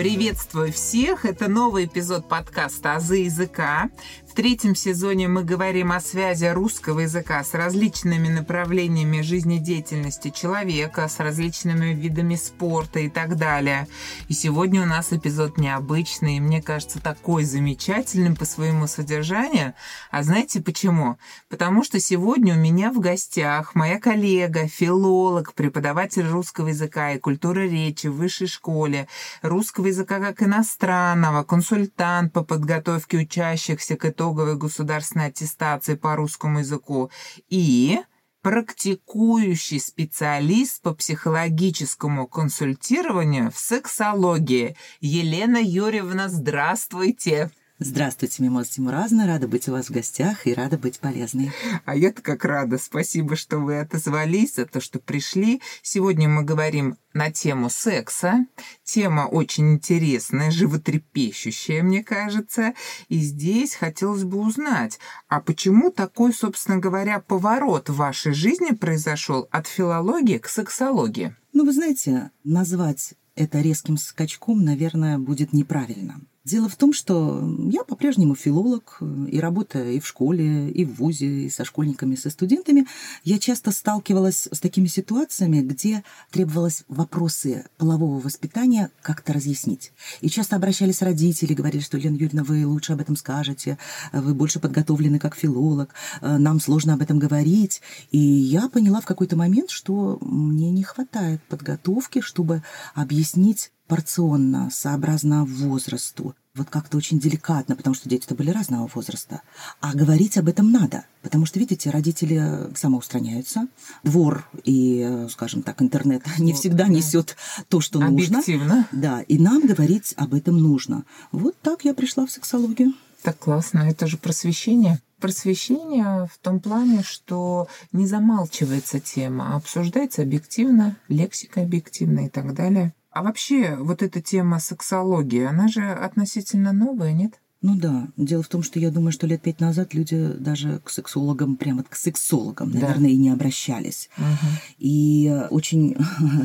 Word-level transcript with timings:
Приветствую 0.00 0.72
всех! 0.72 1.26
Это 1.26 1.46
новый 1.46 1.84
эпизод 1.84 2.26
подкаста 2.26 2.94
«Азы 2.94 3.16
языка». 3.16 3.90
Третьем 4.40 4.74
сезоне 4.74 5.28
мы 5.28 5.44
говорим 5.44 5.92
о 5.92 6.00
связи 6.00 6.46
русского 6.46 7.00
языка 7.00 7.44
с 7.44 7.52
различными 7.52 8.28
направлениями 8.28 9.20
жизнедеятельности 9.20 10.30
человека, 10.30 11.06
с 11.08 11.20
различными 11.20 11.92
видами 11.92 12.36
спорта 12.36 13.00
и 13.00 13.10
так 13.10 13.36
далее. 13.36 13.86
И 14.28 14.32
сегодня 14.32 14.80
у 14.80 14.86
нас 14.86 15.12
эпизод 15.12 15.58
необычный, 15.58 16.38
и 16.38 16.40
мне 16.40 16.62
кажется, 16.62 17.02
такой 17.02 17.44
замечательным 17.44 18.34
по 18.34 18.46
своему 18.46 18.86
содержанию. 18.86 19.74
А 20.10 20.22
знаете 20.22 20.62
почему? 20.62 21.18
Потому 21.50 21.84
что 21.84 22.00
сегодня 22.00 22.54
у 22.54 22.58
меня 22.58 22.92
в 22.92 22.98
гостях 22.98 23.74
моя 23.74 24.00
коллега, 24.00 24.66
филолог, 24.68 25.52
преподаватель 25.52 26.26
русского 26.26 26.68
языка 26.68 27.12
и 27.12 27.18
культуры 27.18 27.68
речи 27.68 28.06
в 28.06 28.16
высшей 28.16 28.46
школе, 28.46 29.06
русского 29.42 29.88
языка 29.88 30.18
как 30.18 30.42
иностранного, 30.42 31.42
консультант 31.42 32.32
по 32.32 32.42
подготовке 32.42 33.18
учащихся 33.18 33.98
к 33.98 34.06
итоговой 34.30 34.56
государственной 34.56 35.26
аттестации 35.26 35.94
по 35.94 36.14
русскому 36.14 36.60
языку 36.60 37.10
и 37.48 37.98
практикующий 38.42 39.80
специалист 39.80 40.80
по 40.82 40.94
психологическому 40.94 42.26
консультированию 42.26 43.50
в 43.50 43.58
сексологии. 43.58 44.76
Елена 45.00 45.58
Юрьевна, 45.58 46.28
здравствуйте! 46.28 47.50
Здравствуйте, 47.82 48.42
Мимоз 48.42 48.68
Тимуразна. 48.68 49.26
Рада 49.26 49.48
быть 49.48 49.66
у 49.66 49.72
вас 49.72 49.86
в 49.86 49.90
гостях 49.90 50.46
и 50.46 50.52
рада 50.52 50.76
быть 50.76 51.00
полезной. 51.00 51.50
А 51.86 51.96
я-то 51.96 52.20
как 52.20 52.44
рада. 52.44 52.76
Спасибо, 52.76 53.36
что 53.36 53.56
вы 53.56 53.80
отозвались, 53.80 54.56
за 54.56 54.66
то, 54.66 54.82
что 54.82 54.98
пришли. 54.98 55.62
Сегодня 55.80 56.28
мы 56.28 56.42
говорим 56.42 56.98
на 57.14 57.30
тему 57.30 57.70
секса. 57.70 58.44
Тема 58.84 59.22
очень 59.22 59.72
интересная, 59.72 60.50
животрепещущая, 60.50 61.82
мне 61.82 62.04
кажется. 62.04 62.74
И 63.08 63.18
здесь 63.18 63.76
хотелось 63.76 64.24
бы 64.24 64.40
узнать, 64.40 64.98
а 65.28 65.40
почему 65.40 65.90
такой, 65.90 66.34
собственно 66.34 66.76
говоря, 66.76 67.18
поворот 67.20 67.88
в 67.88 67.96
вашей 67.96 68.34
жизни 68.34 68.74
произошел 68.74 69.48
от 69.50 69.66
филологии 69.66 70.36
к 70.36 70.48
сексологии? 70.48 71.34
Ну, 71.54 71.64
вы 71.64 71.72
знаете, 71.72 72.30
назвать 72.44 73.14
это 73.36 73.62
резким 73.62 73.96
скачком, 73.96 74.62
наверное, 74.66 75.16
будет 75.16 75.54
неправильно. 75.54 76.20
Дело 76.50 76.68
в 76.68 76.74
том, 76.74 76.92
что 76.92 77.48
я 77.70 77.84
по-прежнему 77.84 78.34
филолог, 78.34 79.00
и 79.28 79.38
работая 79.38 79.92
и 79.92 80.00
в 80.00 80.06
школе, 80.08 80.68
и 80.68 80.84
в 80.84 80.96
ВУЗе, 80.96 81.44
и 81.44 81.48
со 81.48 81.64
школьниками, 81.64 82.14
и 82.14 82.16
со 82.16 82.28
студентами, 82.28 82.88
я 83.22 83.38
часто 83.38 83.70
сталкивалась 83.70 84.48
с 84.50 84.58
такими 84.58 84.88
ситуациями, 84.88 85.60
где 85.60 86.02
требовалось 86.32 86.82
вопросы 86.88 87.66
полового 87.78 88.18
воспитания 88.18 88.90
как-то 89.00 89.32
разъяснить. 89.32 89.92
И 90.22 90.28
часто 90.28 90.56
обращались 90.56 91.02
родители, 91.02 91.54
говорили, 91.54 91.82
что, 91.82 91.98
Лена 91.98 92.16
Юрьевна, 92.16 92.42
вы 92.42 92.66
лучше 92.66 92.94
об 92.94 93.00
этом 93.00 93.14
скажете, 93.14 93.78
вы 94.12 94.34
больше 94.34 94.58
подготовлены 94.58 95.20
как 95.20 95.36
филолог, 95.36 95.94
нам 96.20 96.58
сложно 96.58 96.94
об 96.94 97.02
этом 97.02 97.20
говорить. 97.20 97.80
И 98.10 98.18
я 98.18 98.68
поняла 98.68 99.00
в 99.00 99.06
какой-то 99.06 99.36
момент, 99.36 99.70
что 99.70 100.18
мне 100.20 100.72
не 100.72 100.82
хватает 100.82 101.40
подготовки, 101.44 102.20
чтобы 102.20 102.64
объяснить 102.96 103.70
порционно, 103.90 104.70
сообразно 104.70 105.44
возрасту. 105.44 106.36
Вот 106.54 106.70
как-то 106.70 106.96
очень 106.96 107.18
деликатно, 107.18 107.74
потому 107.74 107.94
что 107.94 108.08
дети-то 108.08 108.36
были 108.36 108.50
разного 108.50 108.88
возраста. 108.94 109.42
А 109.80 109.92
говорить 109.94 110.38
об 110.38 110.46
этом 110.46 110.70
надо, 110.70 111.04
потому 111.22 111.44
что, 111.44 111.58
видите, 111.58 111.90
родители 111.90 112.70
самоустраняются. 112.76 113.66
Двор 114.04 114.48
и, 114.62 115.26
скажем 115.28 115.62
так, 115.62 115.82
интернет 115.82 116.22
не 116.38 116.52
всегда 116.52 116.86
несет 116.86 117.36
то, 117.68 117.80
что 117.80 117.98
нужно. 117.98 118.38
Объективно. 118.38 118.86
Да, 118.92 119.22
и 119.22 119.38
нам 119.38 119.66
говорить 119.66 120.14
об 120.16 120.34
этом 120.34 120.56
нужно. 120.58 121.04
Вот 121.32 121.56
так 121.60 121.84
я 121.84 121.92
пришла 121.92 122.26
в 122.26 122.30
сексологию. 122.30 122.92
Так 123.22 123.38
классно, 123.38 123.80
это 123.80 124.06
же 124.06 124.16
просвещение 124.16 125.00
просвещение 125.20 126.26
в 126.32 126.38
том 126.38 126.60
плане, 126.60 127.02
что 127.02 127.68
не 127.92 128.06
замалчивается 128.06 129.00
тема, 129.00 129.52
а 129.52 129.56
обсуждается 129.56 130.22
объективно, 130.22 130.96
лексика 131.08 131.60
объективна 131.60 132.20
и 132.20 132.28
так 132.30 132.54
далее. 132.54 132.94
А 133.10 133.22
вообще, 133.22 133.76
вот 133.76 134.02
эта 134.02 134.20
тема 134.20 134.60
сексологии, 134.60 135.44
она 135.44 135.68
же 135.68 135.82
относительно 135.82 136.72
новая, 136.72 137.12
нет? 137.12 137.40
Ну 137.62 137.76
да. 137.76 138.08
Дело 138.16 138.42
в 138.42 138.48
том, 138.48 138.62
что 138.62 138.78
я 138.78 138.90
думаю, 138.90 139.12
что 139.12 139.26
лет 139.26 139.42
пять 139.42 139.60
назад 139.60 139.92
люди 139.92 140.32
даже 140.38 140.80
к 140.82 140.88
сексологам, 140.90 141.56
прямо 141.56 141.82
к 141.82 141.94
сексологам, 141.94 142.70
да. 142.70 142.80
наверное, 142.80 143.10
и 143.10 143.16
не 143.16 143.30
обращались. 143.30 144.08
Угу. 144.16 144.46
И 144.78 145.46
очень 145.50 145.96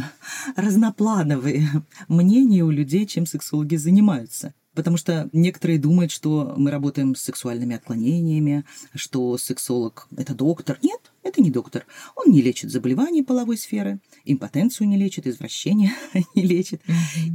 разноплановые 0.58 1.70
мнения 2.09 2.64
у 2.64 2.72
людей, 2.72 3.06
чем 3.06 3.26
сексологи 3.26 3.78
занимаются. 3.78 4.53
Потому 4.74 4.97
что 4.97 5.30
некоторые 5.32 5.80
думают, 5.80 6.12
что 6.12 6.53
мы 6.58 6.70
работаем 6.70 7.16
с 7.16 7.22
сексуальными 7.22 7.78
отклонениями, 7.78 8.66
что 8.94 9.38
сексолог– 9.38 10.09
это 10.18 10.36
доктор. 10.36 10.78
Нет, 10.82 11.00
это 11.25 11.41
не 11.41 11.50
доктор. 11.50 11.86
Он 12.16 12.31
не 12.31 12.41
лечит 12.41 12.72
заболевания 12.72 13.24
половой 13.24 13.58
сферы, 13.58 14.00
импотенцию 14.25 14.88
не 14.88 14.96
лечит, 14.96 15.25
извращения 15.25 15.91
не 16.36 16.44
лечит. 16.44 16.81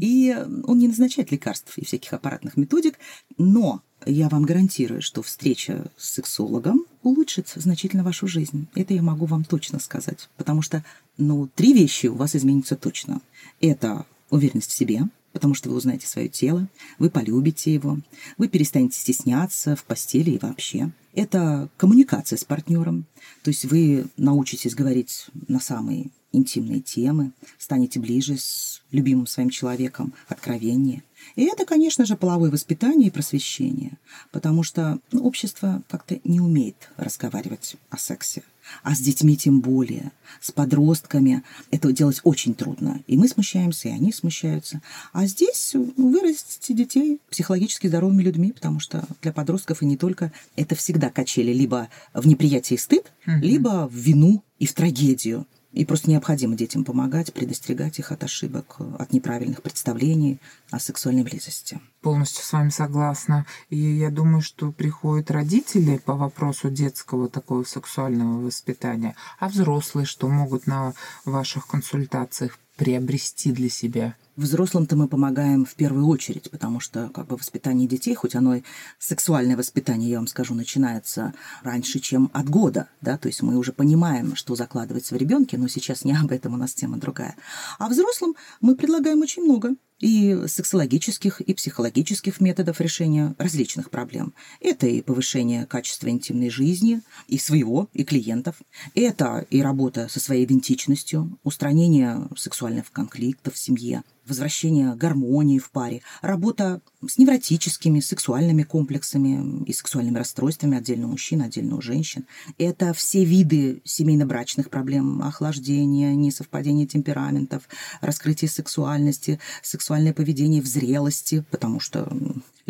И 0.01 0.34
он 0.65 0.78
не 0.78 0.87
назначает 0.87 1.33
лекарств 1.33 1.77
и 1.77 1.84
всяких 1.84 2.12
аппаратных 2.12 2.56
методик. 2.56 2.99
Но 3.37 3.83
я 4.06 4.29
вам 4.29 4.45
гарантирую, 4.45 5.03
что 5.03 5.23
встреча 5.23 5.91
с 5.97 6.15
сексологом 6.15 6.87
улучшит 7.03 7.49
значительно 7.55 8.05
вашу 8.05 8.29
жизнь. 8.29 8.69
Это 8.77 8.95
я 8.95 9.03
могу 9.03 9.27
вам 9.27 9.43
точно 9.45 9.81
сказать. 9.81 10.29
Потому 10.37 10.62
что, 10.62 10.84
ну, 11.19 11.49
три 11.49 11.73
вещи 11.73 12.06
у 12.06 12.15
вас 12.15 12.37
изменятся 12.37 12.77
точно. 12.77 13.21
Это 13.61 14.06
уверенность 14.31 14.71
в 14.71 14.77
себе– 14.77 15.03
потому 15.33 15.55
что 15.55 15.69
вы 15.69 15.77
узнаете 15.77 16.07
свое 16.07 16.29
тело, 16.29 16.69
вы 16.99 17.11
полюбите 17.11 17.73
его, 17.73 17.99
вы 18.39 18.49
перестанете 18.49 18.99
стесняться 18.99 19.77
в 19.77 19.85
постели 19.85 20.31
и 20.31 20.39
вообще. 20.39 20.91
Это 21.13 21.69
коммуникация 21.77 22.37
с 22.37 22.45
партнером, 22.45 23.07
то 23.43 23.49
есть 23.51 23.65
вы 23.65 24.07
научитесь 24.17 24.75
говорить 24.75 25.27
на 25.49 25.61
самые 25.61 26.11
интимные 26.33 26.81
темы, 26.81 27.33
станете 27.59 27.99
ближе 27.99 28.37
с 28.37 28.83
любимым 28.93 29.27
своим 29.27 29.51
человеком, 29.51 30.13
откровеннее. 30.29 31.03
И 31.36 31.44
это, 31.44 31.64
конечно 31.64 32.04
же, 32.04 32.16
половое 32.16 32.50
воспитание 32.50 33.08
и 33.08 33.10
просвещение, 33.10 33.98
потому 34.31 34.62
что 34.62 34.98
ну, 35.12 35.25
общество 35.25 35.82
как-то 35.88 36.19
не 36.25 36.41
умеет 36.41 36.91
разговаривать 36.97 37.76
о 37.91 37.98
сексе. 37.98 38.42
А 38.82 38.94
с 38.94 39.00
детьми 39.00 39.36
тем 39.36 39.60
более, 39.60 40.12
с 40.41 40.53
подростками 40.53 41.42
это 41.70 41.92
делать 41.92 42.20
очень 42.25 42.54
трудно. 42.54 43.00
И 43.06 43.16
мы 43.16 43.28
смущаемся, 43.28 43.88
и 43.88 43.92
они 43.92 44.12
смущаются. 44.12 44.81
А 45.12 45.26
здесь 45.26 45.75
вырастите 45.97 46.75
детей 46.75 47.20
психологически 47.31 47.88
здоровыми 47.88 48.22
людьми, 48.22 48.52
потому 48.52 48.81
что 48.81 49.04
для 49.22 49.32
подростков 49.32 49.82
и 49.82 49.87
не 49.87 49.97
только 49.97 50.32
это 50.56 50.75
всегда 50.75 51.10
качели 51.10 51.52
либо 51.52 51.88
в 52.12 52.26
неприятии 52.26 52.75
и 52.75 52.78
стыд, 52.78 53.12
угу. 53.26 53.37
либо 53.41 53.88
в 53.88 53.94
вину 53.94 54.42
и 54.58 54.66
в 54.66 54.75
трагедию. 54.75 55.47
И 55.72 55.84
просто 55.84 56.10
необходимо 56.10 56.56
детям 56.56 56.84
помогать, 56.84 57.32
предостерегать 57.32 57.98
их 58.00 58.10
от 58.10 58.25
ошибок, 58.25 58.76
от 58.98 59.12
неправильных 59.12 59.62
представлений 59.62 60.41
о 60.70 60.81
сексуальной 60.81 61.22
близости. 61.22 61.81
Полностью 62.00 62.44
с 62.44 62.53
вами 62.53 62.70
согласна. 62.70 63.47
И 63.69 63.76
я 63.76 64.10
думаю, 64.10 64.41
что 64.42 64.72
приходят 64.72 65.31
родители 65.31 65.98
по 65.98 66.14
вопросу 66.14 66.70
детского 66.70 67.28
такого 67.28 67.62
сексуального 67.62 68.41
воспитания, 68.41 69.14
а 69.38 69.48
взрослые 69.48 70.06
что 70.06 70.28
могут 70.28 70.66
на 70.66 70.92
ваших 71.25 71.69
консультациях 71.69 72.58
приобрести 72.81 73.53
для 73.53 73.69
себя? 73.69 74.17
Взрослым-то 74.37 74.97
мы 74.97 75.07
помогаем 75.07 75.67
в 75.67 75.75
первую 75.75 76.07
очередь, 76.07 76.51
потому 76.51 76.81
что 76.81 77.11
как 77.11 77.27
бы 77.27 77.37
воспитание 77.37 77.87
детей, 77.87 78.15
хоть 78.15 78.35
оно 78.35 78.55
и 78.55 78.63
сексуальное 78.99 79.55
воспитание, 79.55 80.09
я 80.09 80.17
вам 80.17 80.27
скажу, 80.27 80.55
начинается 80.55 81.35
раньше, 81.63 81.99
чем 81.99 82.31
от 82.33 82.49
года, 82.49 82.89
да, 83.03 83.19
то 83.19 83.29
есть 83.29 83.43
мы 83.43 83.59
уже 83.59 83.75
понимаем, 83.75 84.35
что 84.35 84.55
закладывается 84.55 85.15
в 85.15 85.19
ребенке, 85.19 85.59
но 85.59 85.69
сейчас 85.69 86.07
не 86.07 86.17
об 86.17 86.33
этом 86.33 86.55
у 86.55 86.57
нас 86.57 86.73
тема 86.73 86.97
другая. 86.97 87.37
А 87.79 87.87
взрослым 87.87 88.35
мы 88.63 88.75
предлагаем 88.77 89.21
очень 89.21 89.43
много 89.43 89.75
и 90.00 90.47
сексологических, 90.47 91.41
и 91.41 91.55
психологических 91.55 92.41
методов 92.41 92.81
решения 92.81 93.35
различных 93.38 93.91
проблем. 93.91 94.35
Это 94.61 94.87
и 94.87 95.02
повышение 95.02 95.67
качества 95.67 96.08
интимной 96.08 96.50
жизни, 96.50 97.02
и 97.29 97.38
своего, 97.38 97.88
и 97.93 98.05
клиентов. 98.05 98.56
Это 98.94 99.47
и 99.50 99.62
работа 99.62 100.08
со 100.08 100.20
своей 100.20 100.44
идентичностью, 100.44 101.38
устранение 101.44 102.29
сексуальных 102.37 102.91
конфликтов 102.91 103.55
в 103.55 103.58
семье, 103.58 104.02
возвращение 104.31 104.94
гармонии 104.94 105.59
в 105.59 105.71
паре, 105.71 106.03
работа 106.23 106.81
с 107.06 107.19
невротическими, 107.19 108.00
сексуальными 108.00 108.62
комплексами 108.62 109.65
и 109.65 109.73
сексуальными 109.73 110.19
расстройствами 110.19 110.79
отдельно 110.79 111.06
у 111.06 111.11
мужчин, 111.11 111.43
отдельно 111.43 111.77
у 111.77 111.82
женщин. 111.82 112.25
Это 112.59 112.93
все 112.94 113.25
виды 113.25 113.82
семейно-брачных 113.85 114.71
проблем, 114.71 115.23
охлаждения, 115.23 116.15
несовпадение 116.15 116.87
темпераментов, 116.87 117.69
раскрытие 118.00 118.49
сексуальности, 118.49 119.38
сексуальное 119.62 120.12
поведение 120.12 120.62
в 120.62 120.67
зрелости, 120.67 121.44
потому 121.50 121.81
что 121.81 122.11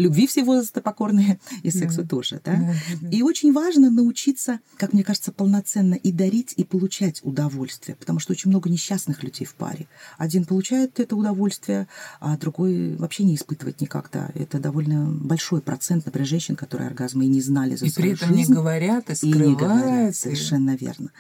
любви 0.01 0.27
все 0.27 0.43
возрасты 0.45 0.81
покорные, 0.81 1.39
и 1.63 1.71
сексу 1.71 2.07
тоже, 2.07 2.41
да? 2.45 2.75
И 3.11 3.23
очень 3.23 3.53
важно 3.53 3.91
научиться, 3.91 4.61
как 4.77 4.93
мне 4.93 5.05
кажется, 5.05 5.33
полноценно 5.33 5.95
и 5.95 6.13
дарить, 6.13 6.55
и 6.57 6.65
получать 6.65 7.21
удовольствие, 7.23 7.97
потому 7.97 8.19
что 8.19 8.33
очень 8.33 8.51
много 8.51 8.69
несчастных 8.71 9.23
людей 9.23 9.47
в 9.47 9.55
паре. 9.55 9.87
Один 10.19 10.45
получает 10.45 10.99
это 11.01 11.17
удовольствие, 11.17 11.87
а 12.21 12.37
другой 12.37 12.97
вообще 12.97 13.25
не 13.25 13.35
испытывает 13.35 13.81
никогда. 13.81 14.31
Это 14.35 14.59
довольно 14.59 15.07
большой 15.11 15.61
процент, 15.61 16.07
например, 16.07 16.27
женщин, 16.29 16.57
которые 16.57 16.89
оргазмы 16.89 17.25
и 17.27 17.29
не 17.29 17.41
знали 17.41 17.77
за 17.77 17.87
и 17.87 17.91
свою 17.91 18.09
при 18.17 18.17
этом 18.17 18.35
жизнь. 18.37 18.51
не 18.51 18.57
говорят 18.57 19.11
и 19.11 19.15
скрывают. 19.15 19.45
И 19.45 19.49
не 19.49 19.55
говорят, 19.57 20.11
и- 20.11 20.17
совершенно 20.17 20.77
верно. 20.77 21.11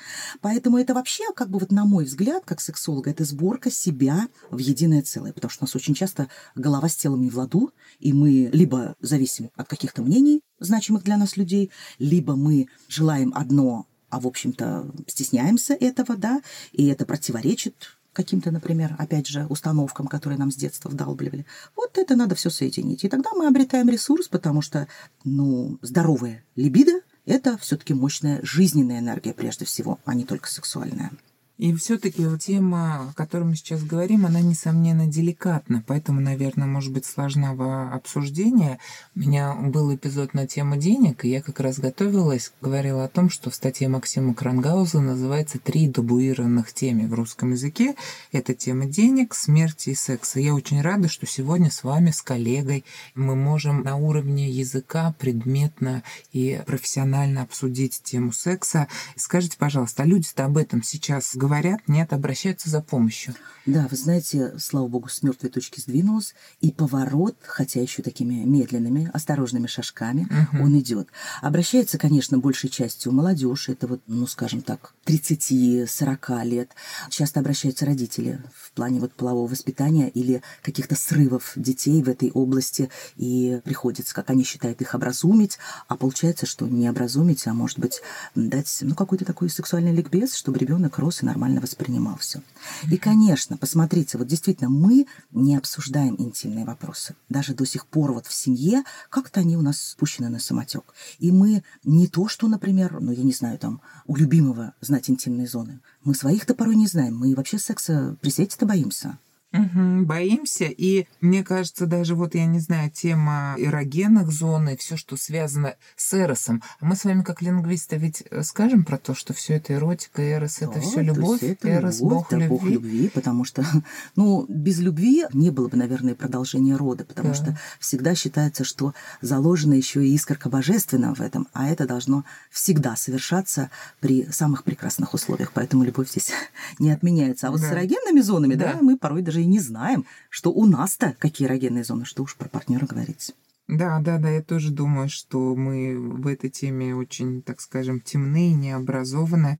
Поэтому 0.40 0.78
это 0.78 0.94
вообще, 0.94 1.24
как 1.34 1.50
бы 1.50 1.58
вот 1.58 1.70
на 1.72 1.84
мой 1.84 2.04
взгляд, 2.04 2.44
как 2.44 2.60
сексолога, 2.60 3.10
это 3.10 3.24
сборка 3.24 3.70
себя 3.70 4.28
в 4.50 4.58
единое 4.58 5.02
целое. 5.02 5.32
Потому 5.32 5.50
что 5.50 5.64
у 5.64 5.66
нас 5.66 5.76
очень 5.76 5.94
часто 5.94 6.28
голова 6.54 6.88
с 6.88 6.96
телом 6.96 7.22
не 7.22 7.30
в 7.30 7.36
ладу, 7.36 7.72
и 7.98 8.12
мы 8.12 8.50
либо 8.52 8.69
зависим 9.00 9.50
от 9.56 9.68
каких-то 9.68 10.02
мнений, 10.02 10.42
значимых 10.58 11.02
для 11.02 11.16
нас 11.16 11.36
людей, 11.36 11.70
либо 11.98 12.36
мы 12.36 12.68
желаем 12.88 13.32
одно, 13.34 13.86
а 14.08 14.20
в 14.20 14.26
общем-то 14.26 14.90
стесняемся 15.06 15.74
этого, 15.74 16.16
да, 16.16 16.42
и 16.72 16.86
это 16.86 17.06
противоречит 17.06 17.96
каким-то, 18.12 18.50
например, 18.50 18.96
опять 18.98 19.26
же, 19.26 19.46
установкам, 19.48 20.06
которые 20.06 20.38
нам 20.38 20.50
с 20.50 20.56
детства 20.56 20.88
вдалбливали. 20.88 21.46
Вот 21.76 21.96
это 21.96 22.16
надо 22.16 22.34
все 22.34 22.50
соединить. 22.50 23.04
И 23.04 23.08
тогда 23.08 23.30
мы 23.34 23.46
обретаем 23.46 23.88
ресурс, 23.88 24.28
потому 24.28 24.62
что, 24.62 24.88
ну, 25.24 25.78
здоровая 25.82 26.44
либидо– 26.56 27.00
это 27.24 27.56
все-таки 27.58 27.94
мощная 27.94 28.40
жизненная 28.42 28.98
энергия 28.98 29.32
прежде 29.32 29.64
всего, 29.64 30.00
а 30.04 30.14
не 30.14 30.24
только 30.24 30.48
сексуальная. 30.48 31.12
И 31.60 31.74
все-таки 31.74 32.24
тема, 32.38 33.10
о 33.10 33.12
которой 33.12 33.42
мы 33.42 33.54
сейчас 33.54 33.82
говорим, 33.82 34.24
она, 34.24 34.40
несомненно, 34.40 35.06
деликатна, 35.06 35.84
поэтому, 35.86 36.18
наверное, 36.18 36.66
может 36.66 36.90
быть 36.90 37.04
сложна 37.04 37.52
в 37.52 37.92
обсуждении. 37.92 38.78
У 39.14 39.20
меня 39.20 39.54
был 39.54 39.94
эпизод 39.94 40.32
на 40.32 40.46
тему 40.46 40.78
денег, 40.78 41.22
и 41.22 41.28
я 41.28 41.42
как 41.42 41.60
раз 41.60 41.78
готовилась, 41.78 42.54
говорила 42.62 43.04
о 43.04 43.08
том, 43.08 43.28
что 43.28 43.50
в 43.50 43.54
статье 43.54 43.88
Максима 43.88 44.32
Крангауза 44.32 45.00
называется 45.00 45.58
«Три 45.58 45.90
табуированных 45.90 46.72
темы 46.72 47.06
в 47.08 47.12
русском 47.12 47.50
языке». 47.50 47.94
Это 48.32 48.54
тема 48.54 48.86
денег, 48.86 49.34
смерти 49.34 49.90
и 49.90 49.94
секса. 49.94 50.40
Я 50.40 50.54
очень 50.54 50.80
рада, 50.80 51.10
что 51.10 51.26
сегодня 51.26 51.70
с 51.70 51.84
вами, 51.84 52.10
с 52.10 52.22
коллегой, 52.22 52.86
мы 53.14 53.36
можем 53.36 53.82
на 53.82 53.96
уровне 53.96 54.48
языка 54.48 55.14
предметно 55.18 56.04
и 56.32 56.62
профессионально 56.64 57.42
обсудить 57.42 58.00
тему 58.02 58.32
секса. 58.32 58.88
Скажите, 59.14 59.58
пожалуйста, 59.58 60.04
а 60.04 60.06
люди-то 60.06 60.46
об 60.46 60.56
этом 60.56 60.82
сейчас 60.82 61.36
говорят, 61.36 61.49
нет, 61.86 62.12
обращаются 62.12 62.70
за 62.70 62.80
помощью? 62.80 63.34
Да, 63.66 63.86
вы 63.90 63.96
знаете, 63.96 64.54
слава 64.58 64.88
богу, 64.88 65.08
с 65.08 65.22
мертвой 65.22 65.50
точки 65.50 65.80
сдвинулась, 65.80 66.34
и 66.60 66.72
поворот, 66.72 67.36
хотя 67.42 67.80
еще 67.80 68.02
такими 68.02 68.42
медленными, 68.44 69.10
осторожными 69.12 69.66
шажками, 69.66 70.26
Мгм. 70.30 70.62
он 70.62 70.78
идет. 70.78 71.08
Обращается, 71.42 71.98
конечно, 71.98 72.38
большей 72.38 72.70
частью 72.70 73.12
молодежь, 73.12 73.68
это 73.68 73.86
вот, 73.86 74.00
ну, 74.06 74.26
скажем 74.26 74.62
так, 74.62 74.94
30-40 75.04 76.42
лет. 76.44 76.70
Часто 77.10 77.40
обращаются 77.40 77.84
родители 77.84 78.42
в 78.54 78.72
плане 78.72 79.00
вот 79.00 79.12
полового 79.12 79.48
воспитания 79.48 80.08
или 80.08 80.42
каких-то 80.62 80.94
срывов 80.94 81.52
детей 81.56 82.02
в 82.02 82.08
этой 82.08 82.30
области, 82.30 82.88
и 83.16 83.60
приходится, 83.64 84.14
как 84.14 84.30
они 84.30 84.44
считают, 84.44 84.80
их 84.80 84.94
образумить, 84.94 85.58
а 85.86 85.96
получается, 85.96 86.46
что 86.46 86.66
не 86.66 86.88
образумить, 86.88 87.46
а 87.46 87.52
может 87.54 87.78
быть 87.78 88.00
дать, 88.34 88.78
ну, 88.80 88.94
какой-то 88.94 89.24
такой 89.24 89.50
сексуальный 89.50 89.92
ликбез, 89.94 90.34
чтобы 90.34 90.58
ребенок 90.58 90.98
рос 90.98 91.22
и 91.22 91.26
нормально 91.26 91.39
воспринимал 91.60 92.16
все. 92.18 92.42
И, 92.90 92.96
конечно, 92.96 93.56
посмотрите, 93.56 94.18
вот 94.18 94.26
действительно, 94.26 94.68
мы 94.68 95.06
не 95.30 95.56
обсуждаем 95.56 96.16
интимные 96.18 96.64
вопросы. 96.64 97.14
Даже 97.28 97.54
до 97.54 97.64
сих 97.64 97.86
пор 97.86 98.12
вот 98.12 98.26
в 98.26 98.32
семье 98.32 98.84
как-то 99.08 99.40
они 99.40 99.56
у 99.56 99.62
нас 99.62 99.80
спущены 99.80 100.28
на 100.28 100.38
самотек. 100.38 100.84
И 101.18 101.32
мы 101.32 101.62
не 101.84 102.06
то, 102.08 102.28
что, 102.28 102.48
например, 102.48 103.00
ну, 103.00 103.12
я 103.12 103.22
не 103.22 103.32
знаю, 103.32 103.58
там, 103.58 103.80
у 104.06 104.16
любимого 104.16 104.74
знать 104.80 105.08
интимные 105.08 105.46
зоны. 105.46 105.80
Мы 106.04 106.14
своих-то 106.14 106.54
порой 106.54 106.76
не 106.76 106.86
знаем. 106.86 107.16
Мы 107.16 107.34
вообще 107.34 107.58
секса 107.58 108.16
при 108.20 108.30
свете-то 108.30 108.66
боимся. 108.66 109.18
Мгм, 109.52 110.04
боимся. 110.06 110.64
И 110.66 111.06
мне 111.20 111.42
кажется, 111.42 111.86
даже 111.86 112.14
вот, 112.14 112.34
я 112.36 112.46
не 112.46 112.60
знаю, 112.60 112.90
тема 112.90 113.54
эрогенных 113.58 114.30
зон 114.30 114.68
и 114.68 114.76
все, 114.76 114.96
что 114.96 115.16
связано 115.16 115.74
с 115.96 116.14
эросом. 116.14 116.62
Мы 116.80 116.94
с 116.94 117.04
вами, 117.04 117.22
как 117.22 117.42
лингвисты, 117.42 117.96
ведь 117.96 118.22
э, 118.30 118.42
скажем 118.44 118.84
про 118.84 118.96
то, 118.96 119.14
что 119.14 119.32
все 119.34 119.54
это 119.54 119.74
эротика, 119.74 120.22
эрос, 120.22 120.58
это 120.62 120.74
Да, 120.74 120.80
все 120.80 120.94
то 120.96 121.00
любовь, 121.00 121.42
это 121.42 121.68
эрос, 121.68 121.98
любовь, 122.00 122.12
бог 122.18 122.28
да, 122.30 122.36
любви. 122.36 122.48
бог 122.48 122.64
любви, 122.64 123.08
потому 123.08 123.44
что, 123.44 123.64
ну, 124.16 124.46
без 124.48 124.78
любви 124.78 125.24
не 125.32 125.50
было 125.50 125.66
бы, 125.68 125.76
наверное, 125.76 126.14
продолжения 126.14 126.76
рода, 126.76 127.04
потому 127.04 127.30
Да. 127.30 127.34
что 127.34 127.58
всегда 127.80 128.14
считается, 128.14 128.62
что 128.64 128.94
заложена 129.20 129.74
еще 129.74 130.06
и 130.06 130.14
искорка 130.14 130.48
божественного 130.48 131.14
в 131.16 131.20
этом, 131.20 131.48
а 131.52 131.68
это 131.68 131.86
должно 131.88 132.24
всегда 132.50 132.94
совершаться 132.94 133.70
при 133.98 134.26
самых 134.30 134.62
прекрасных 134.62 135.12
условиях, 135.12 135.50
поэтому 135.52 135.82
любовь 135.82 136.08
здесь 136.10 136.30
не 136.78 136.90
отменяется. 136.92 137.48
А 137.48 137.50
вот 137.50 137.60
Да. 137.60 137.68
с 137.68 137.72
эрогенными 137.72 138.20
зонами, 138.20 138.54
да. 138.54 138.74
Да. 138.74 138.78
мы 138.80 138.96
порой 138.96 139.22
даже 139.22 139.39
и 139.40 139.46
не 139.46 139.60
знаем, 139.60 140.06
что 140.28 140.50
у 140.52 140.66
нас-то 140.66 141.16
какие 141.18 141.48
эрогенные 141.48 141.84
зоны, 141.84 142.04
что 142.04 142.22
уж 142.22 142.36
про 142.36 142.48
партнера 142.48 142.86
говорить. 142.86 143.34
Да, 143.68 144.00
да, 144.00 144.18
да, 144.18 144.28
я 144.30 144.42
тоже 144.42 144.70
думаю, 144.70 145.08
что 145.08 145.54
мы 145.54 145.96
в 145.96 146.26
этой 146.26 146.50
теме 146.50 146.94
очень, 146.94 147.40
так 147.40 147.60
скажем, 147.60 148.00
темны 148.00 148.50
и 148.50 148.54
необразованы. 148.54 149.58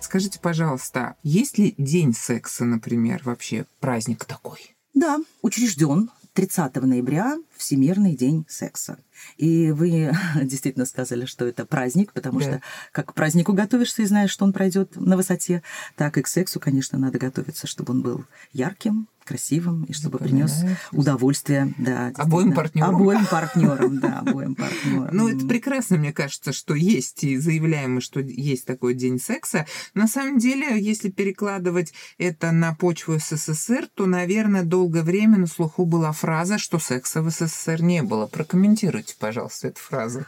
Скажите, 0.00 0.38
пожалуйста, 0.40 1.16
есть 1.22 1.58
ли 1.58 1.74
день 1.76 2.14
секса, 2.14 2.64
например, 2.64 3.20
вообще 3.24 3.66
праздник 3.80 4.24
такой? 4.24 4.74
Да, 4.94 5.18
учрежден 5.42 6.10
30 6.34 6.76
ноября 6.76 7.36
Всемирный 7.56 8.16
день 8.16 8.46
секса. 8.48 8.98
И 9.36 9.70
вы 9.70 10.12
действительно 10.42 10.86
сказали, 10.86 11.24
что 11.24 11.46
это 11.46 11.64
праздник, 11.64 12.12
потому 12.12 12.40
Да. 12.40 12.44
что 12.44 12.60
как 12.92 13.06
к 13.10 13.14
празднику 13.14 13.52
готовишься 13.52 14.02
и 14.02 14.06
знаешь, 14.06 14.30
что 14.30 14.44
он 14.44 14.52
пройдет 14.52 14.96
на 14.96 15.16
высоте, 15.16 15.62
так 15.96 16.18
и 16.18 16.22
к 16.22 16.26
сексу, 16.28 16.60
конечно, 16.60 16.98
надо 16.98 17.18
готовиться, 17.18 17.66
чтобы 17.66 17.92
он 17.92 18.02
был 18.02 18.24
ярким, 18.52 19.08
красивым 19.24 19.84
и 19.84 19.92
чтобы 19.92 20.18
принес 20.18 20.64
удовольствие, 20.92 21.74
да, 21.78 22.12
Обоим 22.16 22.52
партнерам. 22.52 22.94
Обоим 22.94 23.26
партнерам, 23.26 23.98
да, 24.00 24.18
обоим 24.20 24.54
партнерам. 24.54 25.08
Ну, 25.12 25.28
это 25.28 25.46
прекрасно, 25.46 25.96
мне 25.96 26.12
кажется, 26.12 26.52
что 26.52 26.74
есть, 26.74 27.24
и 27.24 27.38
заявляем 27.38 27.94
мы, 27.94 28.00
что 28.00 28.20
есть 28.20 28.66
такой 28.66 28.94
день 28.94 29.18
секса. 29.18 29.66
На 29.94 30.06
самом 30.06 30.38
деле, 30.38 30.78
если 30.80 31.08
перекладывать 31.08 31.92
это 32.18 32.52
на 32.52 32.74
почву 32.74 33.18
СССР, 33.18 33.88
то, 33.94 34.06
наверное, 34.06 34.62
долгое 34.62 35.02
время 35.02 35.38
на 35.38 35.46
слуху 35.46 35.84
была 35.86 36.12
фраза, 36.12 36.58
что 36.58 36.78
секса 36.78 37.22
в 37.22 37.30
СССР 37.30 37.82
не 37.82 38.02
было. 38.02 38.26
Прокомментируйте, 38.26 39.13
пожалуйста, 39.18 39.68
эту 39.68 39.80
фразу. 39.80 40.24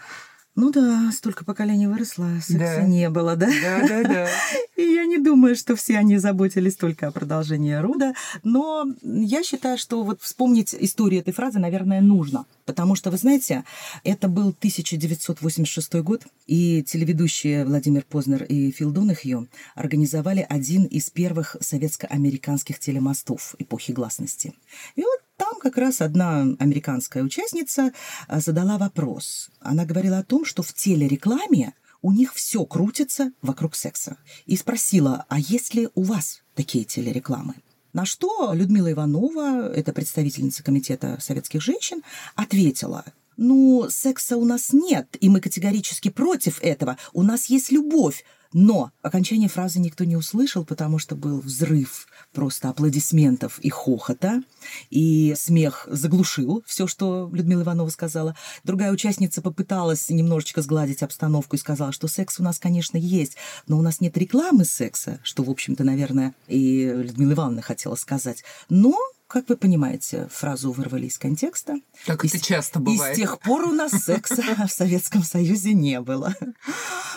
Ну 0.58 0.72
да, 0.72 1.10
столько 1.12 1.44
поколений 1.44 1.86
выросло, 1.86 2.30
секса 2.40 2.56
Да. 2.78 2.82
не 2.82 3.10
было, 3.10 3.36
да? 3.36 3.46
Да, 3.46 3.86
да, 3.86 4.02
да. 4.02 4.28
И 4.76 4.82
я 4.82 5.04
не 5.04 5.18
думаю, 5.18 5.54
что 5.54 5.76
все 5.76 5.98
они 5.98 6.16
заботились 6.16 6.76
только 6.76 7.08
о 7.08 7.10
продолжении 7.10 7.74
рода, 7.74 8.14
но 8.42 8.86
я 9.02 9.42
считаю, 9.42 9.76
что 9.76 10.02
вот 10.02 10.22
вспомнить 10.22 10.74
историю 10.74 11.20
этой 11.20 11.34
фразы, 11.34 11.58
наверное, 11.58 12.00
нужно. 12.00 12.46
Потому 12.64 12.94
что, 12.94 13.10
вы 13.10 13.18
знаете, 13.18 13.64
это 14.02 14.28
был 14.28 14.48
1986 14.48 15.94
год, 15.96 16.22
и 16.46 16.82
телеведущие 16.82 17.66
Владимир 17.66 18.04
Познер 18.08 18.44
и 18.44 18.70
Фил 18.70 18.92
Донахью 18.92 19.48
организовали 19.74 20.46
один 20.48 20.84
из 20.84 21.10
первых 21.10 21.56
советско-американских 21.60 22.78
телемостов 22.78 23.54
эпохи 23.58 23.92
гласности. 23.92 24.54
И 24.94 25.02
вот 25.02 25.20
там 25.50 25.60
как 25.60 25.76
раз 25.76 26.00
одна 26.00 26.42
американская 26.58 27.22
участница 27.22 27.92
а, 28.26 28.40
задала 28.40 28.78
вопрос. 28.78 29.50
Она 29.60 29.84
говорила 29.84 30.18
о 30.18 30.24
том, 30.24 30.44
что 30.44 30.62
в 30.62 30.72
телерекламе 30.74 31.74
у 32.02 32.12
них 32.12 32.34
все 32.34 32.64
крутится 32.64 33.32
вокруг 33.42 33.76
секса. 33.76 34.16
И 34.46 34.56
спросила, 34.56 35.24
а 35.28 35.38
есть 35.38 35.74
ли 35.74 35.88
у 35.94 36.02
вас 36.02 36.42
такие 36.54 36.84
телерекламы? 36.84 37.54
На 37.92 38.04
что 38.04 38.52
Людмила 38.52 38.90
Иванова, 38.90 39.72
это 39.72 39.92
представительница 39.92 40.64
Комитета 40.64 41.16
советских 41.20 41.62
женщин, 41.62 42.02
ответила, 42.34 43.04
ну, 43.36 43.86
секса 43.88 44.36
у 44.36 44.44
нас 44.44 44.72
нет, 44.72 45.16
и 45.20 45.28
мы 45.28 45.40
категорически 45.40 46.08
против 46.08 46.60
этого. 46.62 46.96
У 47.12 47.22
нас 47.22 47.46
есть 47.46 47.70
любовь. 47.70 48.24
Но 48.52 48.90
окончание 49.02 49.48
фразы 49.48 49.80
никто 49.80 50.04
не 50.04 50.16
услышал, 50.16 50.64
потому 50.64 50.98
что 50.98 51.14
был 51.14 51.40
взрыв 51.40 52.06
просто 52.32 52.68
аплодисментов 52.68 53.58
и 53.60 53.68
хохота, 53.68 54.42
и 54.90 55.34
смех 55.36 55.86
заглушил 55.90 56.62
все, 56.66 56.86
что 56.86 57.30
Людмила 57.32 57.62
Иванова 57.62 57.88
сказала. 57.88 58.36
Другая 58.64 58.92
участница 58.92 59.42
попыталась 59.42 60.08
немножечко 60.10 60.62
сгладить 60.62 61.02
обстановку 61.02 61.56
и 61.56 61.58
сказала, 61.58 61.92
что 61.92 62.08
секс 62.08 62.40
у 62.40 62.42
нас, 62.42 62.58
конечно, 62.58 62.96
есть, 62.96 63.36
но 63.66 63.78
у 63.78 63.82
нас 63.82 64.00
нет 64.00 64.16
рекламы 64.16 64.64
секса, 64.64 65.20
что, 65.22 65.42
в 65.42 65.50
общем-то, 65.50 65.84
наверное, 65.84 66.34
и 66.48 66.84
Людмила 66.84 67.32
Ивановна 67.32 67.62
хотела 67.62 67.94
сказать. 67.94 68.44
Но 68.68 68.96
как 69.28 69.48
вы 69.48 69.56
понимаете, 69.56 70.28
фразу 70.30 70.70
вырвали 70.70 71.06
из 71.06 71.18
контекста. 71.18 71.80
Как 72.06 72.24
это 72.24 72.38
часто 72.38 72.78
бывает. 72.78 73.12
И 73.12 73.14
с 73.14 73.16
тех 73.18 73.40
пор 73.40 73.66
у 73.66 73.72
нас 73.72 73.90
секса 73.92 74.40
в 74.66 74.70
Советском 74.70 75.24
Союзе 75.24 75.74
не 75.74 76.00
было. 76.00 76.32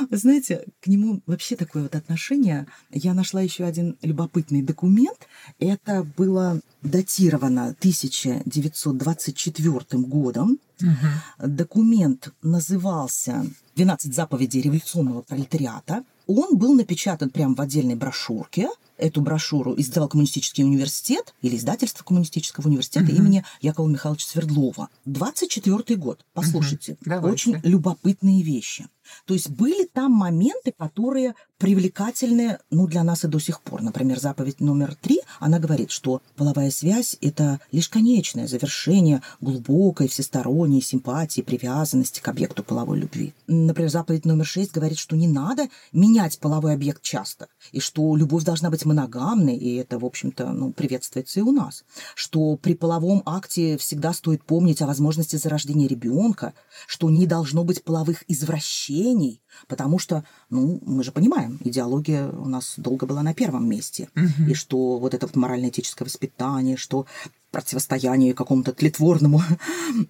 знаете, 0.09 0.65
к 0.81 0.87
нему 0.87 1.21
вообще 1.27 1.55
такое 1.55 1.83
вот 1.83 1.93
отношение. 1.95 2.65
Я 2.89 3.13
нашла 3.13 3.41
еще 3.41 3.63
один 3.63 3.95
любопытный 4.01 4.63
документ. 4.63 5.27
Это 5.59 6.03
было 6.17 6.59
датировано 6.81 7.75
1924 7.79 10.03
годом. 10.03 10.57
Угу. 10.81 11.47
Документ 11.47 12.33
назывался 12.41 13.45
«12 13.75 14.13
заповедей 14.13 14.61
революционного 14.61 15.21
пролетариата». 15.21 16.03
Он 16.25 16.57
был 16.57 16.73
напечатан 16.73 17.29
прямо 17.29 17.53
в 17.55 17.61
отдельной 17.61 17.95
брошюрке– 17.95 18.67
эту 18.99 19.21
брошюру 19.21 19.73
издавал 19.77 20.09
Коммунистический 20.09 20.63
университет 20.63 21.33
или 21.41 21.55
издательство 21.55 22.03
Коммунистического 22.03 22.67
университета 22.67 23.11
угу. 23.11 23.15
имени 23.15 23.43
Якова 23.61 23.87
Михайловича 23.87 24.27
Свердлова. 24.27 24.89
24 25.05 25.95
год. 25.97 26.25
Послушайте, 26.33 26.97
угу. 27.05 27.27
очень 27.27 27.59
любопытные 27.63 28.43
вещи. 28.43 28.87
То 29.25 29.33
есть 29.33 29.49
были 29.49 29.85
там 29.85 30.11
моменты, 30.11 30.73
которые 30.77 31.35
привлекательны 31.57 32.57
ну, 32.71 32.87
для 32.87 33.03
нас 33.03 33.25
и 33.25 33.27
до 33.27 33.39
сих 33.39 33.61
пор. 33.61 33.81
Например, 33.81 34.17
заповедь 34.19 34.61
номер 34.61 34.95
три, 34.95 35.19
она 35.39 35.59
говорит, 35.59 35.91
что 35.91 36.21
половая 36.37 36.71
связь– 36.71 37.17
это 37.21 37.59
лишь 37.71 37.89
конечное 37.89 38.47
завершение 38.47 39.21
глубокой 39.41 40.07
всесторонней 40.07 40.81
симпатии, 40.81 41.41
привязанности 41.41 42.21
к 42.21 42.27
объекту 42.29 42.63
половой 42.63 42.99
любви. 42.99 43.33
Например, 43.47 43.89
заповедь 43.89 44.25
номер 44.25 44.45
шесть 44.45 44.71
говорит, 44.71 44.97
что 44.97 45.17
не 45.17 45.27
надо 45.27 45.67
менять 45.91 46.39
половой 46.39 46.73
объект 46.73 47.01
часто, 47.01 47.47
и 47.73 47.81
что 47.81 48.15
любовь 48.15 48.45
должна 48.45 48.69
быть 48.69 48.85
моногамной, 48.89 49.55
и 49.55 49.75
это, 49.75 49.99
в 49.99 50.05
общем-то, 50.05 50.51
ну, 50.51 50.73
приветствуется 50.73 51.39
и 51.39 51.43
у 51.43 51.51
нас. 51.51 51.83
Что 52.15 52.55
при 52.57 52.73
половом 52.73 53.21
акте 53.25 53.77
всегда 53.77 54.13
стоит 54.13 54.43
помнить 54.43 54.81
о 54.81 54.87
возможности 54.87 55.35
зарождения 55.35 55.87
ребенка, 55.87 56.53
что 56.87 57.09
не 57.09 57.25
должно 57.25 57.63
быть 57.63 57.83
половых 57.83 58.23
извращений, 58.27 59.41
потому 59.67 59.99
что, 59.99 60.23
ну, 60.49 60.79
мы 60.81 61.03
же 61.03 61.11
понимаем, 61.11 61.59
идеология 61.63 62.27
у 62.27 62.47
нас 62.47 62.73
долго 62.77 63.05
была 63.05 63.23
на 63.23 63.33
первом 63.33 63.67
месте, 63.69 64.09
угу. 64.15 64.49
и 64.49 64.53
что 64.53 64.99
вот 64.99 65.13
это 65.13 65.27
вот 65.27 65.35
морально-этическое 65.35 66.05
воспитание, 66.05 66.77
что 66.77 67.05
противостояние 67.51 68.33
какому-то 68.33 68.73
тлетворному 68.73 69.41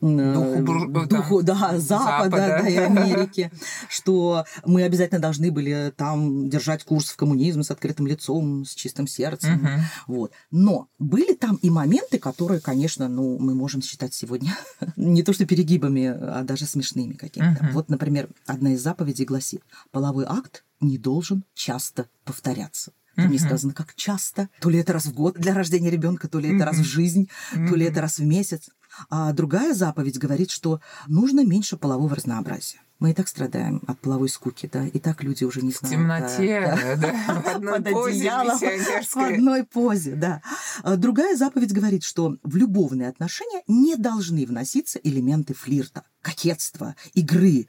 духу, 0.01 0.91
э, 0.91 1.05
духу 1.08 1.43
да, 1.43 1.77
Запада, 1.79 1.79
Запада. 1.79 2.60
Да, 2.62 2.67
и 2.67 2.75
Америки, 2.77 3.51
что 3.88 4.46
мы 4.65 4.84
обязательно 4.84 5.19
должны 5.19 5.51
были 5.51 5.93
там 5.96 6.50
держать 6.50 6.84
курс 6.84 7.10
в 7.10 7.15
коммунизм 7.15 7.63
с 7.63 7.72
открытым 7.72 8.08
лицом, 8.08 8.65
с 8.65 8.74
чистым 8.74 9.08
сердцем. 9.08 9.55
Угу. 9.55 10.15
Вот. 10.15 10.31
Но 10.51 10.88
были 11.00 11.34
там 11.34 11.55
и 11.62 11.69
моменты, 11.69 12.19
которые, 12.19 12.60
конечно, 12.60 13.08
ну, 13.08 13.38
мы 13.39 13.55
можем 13.55 13.81
считать 13.81 14.13
сегодня 14.13 14.55
не 14.96 15.24
то 15.24 15.34
что 15.34 15.46
перегибами, 15.46 16.05
а 16.05 16.43
даже 16.43 16.65
смешными 16.65 17.13
какими-то. 17.13 17.65
Угу. 17.65 17.74
Вот, 17.74 17.89
например, 17.89 18.29
одна 18.46 18.74
из 18.74 18.81
заповедей 18.81 19.25
гласит, 19.25 19.63
половой 19.91 20.25
акт 20.27 20.63
не 20.81 20.98
должен 20.98 21.43
часто 21.53 22.08
повторяться. 22.24 22.91
Там 23.24 23.32
не 23.32 23.40
сказано, 23.40 23.74
как 23.74 23.96
часто. 23.96 24.50
То 24.62 24.70
ли 24.70 24.80
это 24.80 24.94
раз 24.94 25.06
в 25.06 25.14
год 25.14 25.36
для 25.36 25.54
рождения 25.54 25.90
ребенка, 25.90 26.28
то 26.28 26.40
ли 26.40 26.56
это 26.56 26.66
раз 26.66 26.78
в 26.78 26.84
жизнь, 26.84 27.30
то 27.54 27.76
ли 27.76 27.86
это 27.86 28.02
раз 28.02 28.20
в 28.20 28.26
месяц. 28.26 28.70
А 29.10 29.32
другая 29.34 29.74
заповедь 29.74 30.18
говорит, 30.18 30.52
что 30.52 30.82
нужно 31.08 31.46
меньше 31.46 31.78
полового 31.78 32.16
разнообразия. 32.16 32.80
Мы 33.00 33.12
и 33.12 33.13
так 33.13 33.29
страдаем 33.29 33.82
от 33.88 33.98
половой 34.00 34.27
скуки, 34.27 34.70
да, 34.72 34.86
и 34.86 35.00
так 35.00 35.24
люди 35.24 35.46
уже 35.46 35.62
не 35.62 35.72
знают. 35.72 35.88
В 35.88 35.89
темноте, 35.89 36.77
да, 36.77 36.96
да, 36.98 37.41
в 37.41 37.48
одной 37.56 37.82
позе 37.82 38.29
В 38.29 39.18
одной 39.18 39.63
позе, 39.63 40.15
да. 40.15 40.41
А 40.84 40.98
другая 40.98 41.38
заповедь 41.38 41.72
говорит, 41.72 42.03
что 42.03 42.36
в 42.44 42.56
любовные 42.58 43.08
отношения 43.08 43.63
не 43.68 43.96
должны 43.96 44.46
вноситься 44.46 45.00
элементы 45.01 45.53
флирта 45.53 46.03
кокетства, 46.22 46.96
игры, 47.13 47.68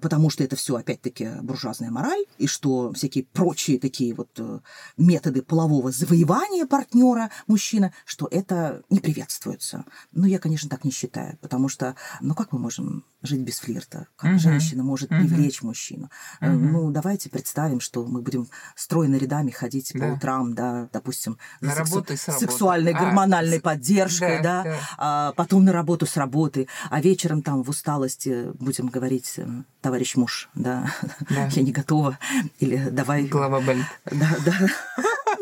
потому 0.00 0.30
что 0.30 0.44
это 0.44 0.54
все 0.54 0.76
опять-таки 0.76 1.30
буржуазная 1.42 1.90
мораль, 1.90 2.24
и 2.38 2.46
что 2.46 2.92
всякие 2.92 3.24
прочие 3.24 3.80
такие 3.80 4.14
вот 4.14 4.30
э, 4.38 4.60
методы 4.96 5.42
полового 5.42 5.90
завоевания 5.90 6.64
партнера 6.64 7.30
мужчина, 7.48 7.92
что 8.04 8.28
это 8.30 8.84
не 8.88 9.00
приветствуется. 9.00 9.84
Но 10.12 10.28
я, 10.28 10.38
конечно, 10.38 10.70
так 10.70 10.84
не 10.84 10.92
считаю, 10.92 11.36
потому 11.38 11.68
что, 11.68 11.96
ну 12.20 12.36
как 12.36 12.52
мы 12.52 12.60
можем 12.60 13.04
жить 13.22 13.40
без 13.40 13.58
флирта? 13.58 14.06
Как 14.14 14.30
угу. 14.30 14.38
женщина 14.38 14.67
может 14.76 15.10
угу. 15.10 15.20
привлечь 15.20 15.62
мужчину? 15.62 16.10
Угу. 16.40 16.50
Ну, 16.50 16.90
давайте 16.90 17.30
представим, 17.30 17.80
что 17.80 18.04
мы 18.06 18.22
будем 18.22 18.48
стройно 18.74 19.16
рядами 19.16 19.50
ходить 19.50 19.92
да. 19.94 20.00
по 20.00 20.12
утрам, 20.14 20.54
да, 20.54 20.88
допустим, 20.92 21.38
на 21.60 21.74
сексу... 21.74 21.94
работу 21.94 22.16
с 22.16 22.38
сексуальной 22.38 22.92
а, 22.92 22.98
гормональной 22.98 23.58
с... 23.58 23.62
поддержкой, 23.62 24.42
да, 24.42 24.62
да, 24.62 24.64
да. 24.64 24.78
А 24.98 25.32
потом 25.32 25.64
на 25.64 25.72
работу 25.72 26.06
с 26.06 26.16
работы, 26.16 26.68
а 26.90 27.00
вечером 27.00 27.42
там 27.42 27.62
в 27.62 27.68
усталости 27.68 28.50
будем 28.58 28.88
говорить, 28.88 29.34
э, 29.36 29.46
товарищ 29.80 30.16
муж, 30.16 30.48
да, 30.54 30.92
да. 31.30 31.48
я 31.52 31.62
не 31.62 31.72
готова, 31.72 32.18
или 32.58 32.88
давай... 32.90 33.26
Голова 33.26 33.60
болит. 33.60 33.86
Да, 34.04 34.36
да 34.44 34.68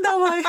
давай, 0.06 0.44